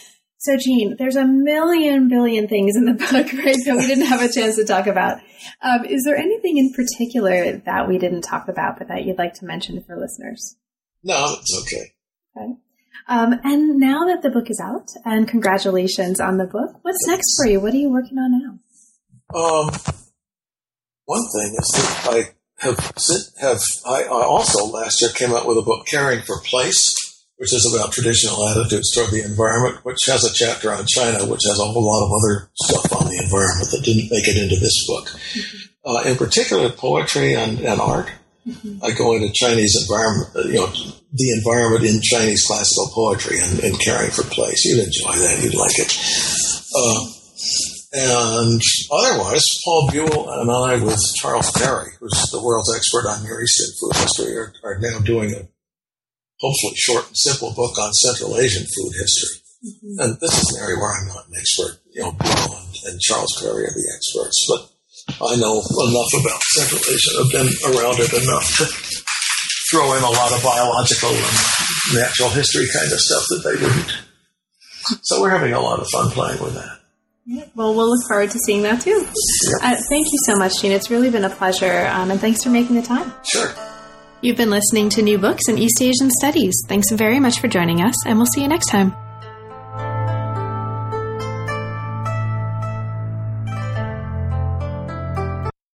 So, 0.47 0.57
Gene, 0.57 0.95
there's 0.97 1.17
a 1.17 1.25
million 1.25 2.09
billion 2.09 2.47
things 2.47 2.77
in 2.77 2.85
the 2.85 2.93
book, 2.93 3.11
right, 3.45 3.57
that 3.65 3.77
we 3.77 3.85
didn't 3.85 4.07
have 4.07 4.23
a 4.23 4.33
chance 4.33 4.55
to 4.55 4.65
talk 4.65 4.87
about. 4.87 5.19
Um, 5.61 5.85
is 5.85 6.05
there 6.05 6.17
anything 6.17 6.57
in 6.57 6.73
particular 6.73 7.57
that 7.67 7.89
we 7.89 7.99
didn't 7.99 8.23
talk 8.23 8.47
about, 8.47 8.79
but 8.79 8.87
that 8.87 9.05
you'd 9.05 9.19
like 9.19 9.35
to 9.35 9.45
mention 9.45 9.83
for 9.83 9.99
listeners? 9.99 10.57
No, 11.03 11.35
it's 11.41 11.63
okay. 11.63 11.93
Okay. 12.37 12.53
Um, 13.09 13.41
and 13.43 13.81
now 13.81 14.05
that 14.07 14.23
the 14.23 14.31
book 14.31 14.49
is 14.49 14.61
out, 14.61 14.89
and 15.05 15.27
congratulations 15.27 16.21
on 16.21 16.37
the 16.37 16.47
book, 16.47 16.79
what's 16.83 17.05
next 17.09 17.37
for 17.37 17.49
you? 17.49 17.59
What 17.59 17.75
are 17.75 17.79
you 17.79 17.91
working 17.91 18.19
on 18.19 18.31
now? 18.31 19.37
Um, 19.37 19.71
one 21.07 21.25
thing 21.35 21.57
is 21.59 21.73
that 21.75 22.07
I 22.09 22.35
have 22.59 22.79
have 23.41 23.61
I, 23.85 24.05
I 24.05 24.25
also 24.25 24.65
last 24.67 25.03
year 25.03 25.11
came 25.11 25.35
out 25.35 25.49
with 25.49 25.59
a 25.59 25.63
book, 25.63 25.89
Caring 25.89 26.23
for 26.23 26.41
Place, 26.43 26.95
which 27.37 27.53
is 27.53 27.69
about 27.75 27.93
traditional 27.93 28.49
attitudes 28.49 28.93
toward 28.95 29.11
the 29.11 29.23
environment, 29.23 29.85
which 29.85 30.01
has 30.07 30.25
a 30.25 30.33
chapter 30.33 30.73
on 30.73 30.87
China, 30.87 31.27
which 31.27 31.45
has 31.45 31.59
a 31.61 31.65
whole 31.65 31.85
lot 31.85 32.05
of 32.05 32.13
other 32.13 32.51
stuff 32.55 32.93
on 33.01 33.09
the 33.09 33.21
environment 33.23 33.71
that 33.71 33.85
didn't 33.85 34.11
make 34.11 34.27
it 34.27 34.41
into 34.41 34.57
this 34.57 34.87
book. 34.87 35.09
Mm-hmm. 35.09 35.57
Uh, 35.85 36.03
in 36.03 36.17
particular, 36.17 36.71
poetry 36.71 37.35
and, 37.35 37.61
and 37.61 37.81
art. 37.81 38.11
Mm-hmm. 38.47 38.85
I 38.85 38.91
go 38.93 39.15
into 39.15 39.33
Chinese 39.35 39.77
environment, 39.83 40.31
uh, 40.35 40.49
you 40.49 40.61
know, 40.61 40.73
the 41.13 41.31
environment 41.37 41.85
in 41.85 42.01
Chinese 42.01 42.47
classical 42.47 42.89
poetry 42.95 43.39
and, 43.41 43.61
and 43.61 43.81
caring 43.81 44.11
for 44.11 44.23
place. 44.23 44.65
You'd 44.65 44.85
enjoy 44.85 45.13
that. 45.13 45.43
You'd 45.43 45.55
like 45.55 45.79
it. 45.79 45.93
Uh, 46.75 47.17
and 47.93 48.61
otherwise, 48.93 49.45
Paul 49.65 49.89
Buell 49.91 50.29
and 50.31 50.51
I, 50.51 50.85
with 50.85 51.01
Charles 51.17 51.51
Perry, 51.53 51.91
who's 51.99 52.31
the 52.31 52.43
world's 52.43 52.75
expert 52.75 53.09
on 53.09 53.25
Near 53.25 53.43
Eastern 53.43 53.75
food 53.81 53.97
history, 53.97 54.37
are, 54.37 54.53
are 54.65 54.79
now 54.81 54.99
doing 55.01 55.33
a 55.33 55.49
hopefully 56.41 56.75
short 56.77 57.07
and 57.07 57.17
simple 57.17 57.53
book 57.55 57.79
on 57.79 57.93
Central 57.93 58.37
Asian 58.37 58.65
food 58.65 58.93
history. 59.01 59.41
Mm-hmm. 59.65 60.01
And 60.01 60.21
this 60.21 60.37
is 60.37 60.57
an 60.57 60.63
area 60.63 60.77
where 60.77 60.93
I'm 60.93 61.09
not 61.09 61.29
an 61.29 61.35
expert. 61.37 61.81
You 61.93 62.03
know, 62.03 62.13
Buell 62.13 62.57
and, 62.61 62.73
and 62.87 63.01
Charles 63.01 63.33
Perry 63.41 63.65
are 63.65 63.77
the 63.77 63.89
experts, 63.97 64.39
but 64.49 64.63
I 65.25 65.37
know 65.37 65.63
enough 65.63 66.13
about 66.21 66.43
Central 66.55 66.83
Asia. 66.93 67.11
I've 67.19 67.33
been 67.33 67.51
around 67.73 67.99
it 68.01 68.13
enough 68.13 68.47
to 68.59 68.65
throw 69.71 69.95
in 69.95 70.03
a 70.03 70.11
lot 70.11 70.33
of 70.33 70.43
biological 70.43 71.11
and 71.11 71.37
natural 71.95 72.31
history 72.31 72.67
kind 72.73 72.93
of 72.93 73.01
stuff 73.01 73.25
that 73.31 73.43
they 73.45 73.63
wouldn't. 73.63 73.93
So 75.03 75.21
we're 75.21 75.31
having 75.31 75.53
a 75.53 75.61
lot 75.61 75.81
of 75.81 75.89
fun 75.89 76.11
playing 76.11 76.43
with 76.43 76.55
that. 76.55 76.79
Well, 77.57 77.75
we'll 77.75 77.91
look 77.91 78.07
forward 78.07 78.31
to 78.31 78.39
seeing 78.39 78.63
that 78.63 78.83
too. 78.83 79.01
Yep. 79.01 79.63
Uh, 79.63 79.77
thank 79.89 80.07
you 80.13 80.19
so 80.27 80.37
much, 80.37 80.61
Gene. 80.61 80.71
It's 80.71 80.91
really 80.91 81.11
been 81.11 81.25
a 81.25 81.31
pleasure, 81.31 81.89
um, 81.91 82.13
and 82.13 82.21
thanks 82.21 82.45
for 82.45 82.51
making 82.51 82.77
the 82.77 82.83
time. 82.83 83.13
Sure. 83.25 83.53
You've 84.23 84.37
been 84.37 84.51
listening 84.51 84.89
to 84.91 85.03
New 85.03 85.19
Books 85.19 85.49
in 85.49 85.59
East 85.59 85.83
Asian 85.83 86.11
Studies. 86.11 86.55
Thanks 86.69 86.91
very 86.91 87.21
much 87.21 87.39
for 87.39 87.49
joining 87.49 87.83
us, 87.83 87.95
and 88.07 88.19
we'll 88.19 88.27
see 88.27 88.41
you 88.41 88.49
next 88.49 88.69
time. 88.71 89.06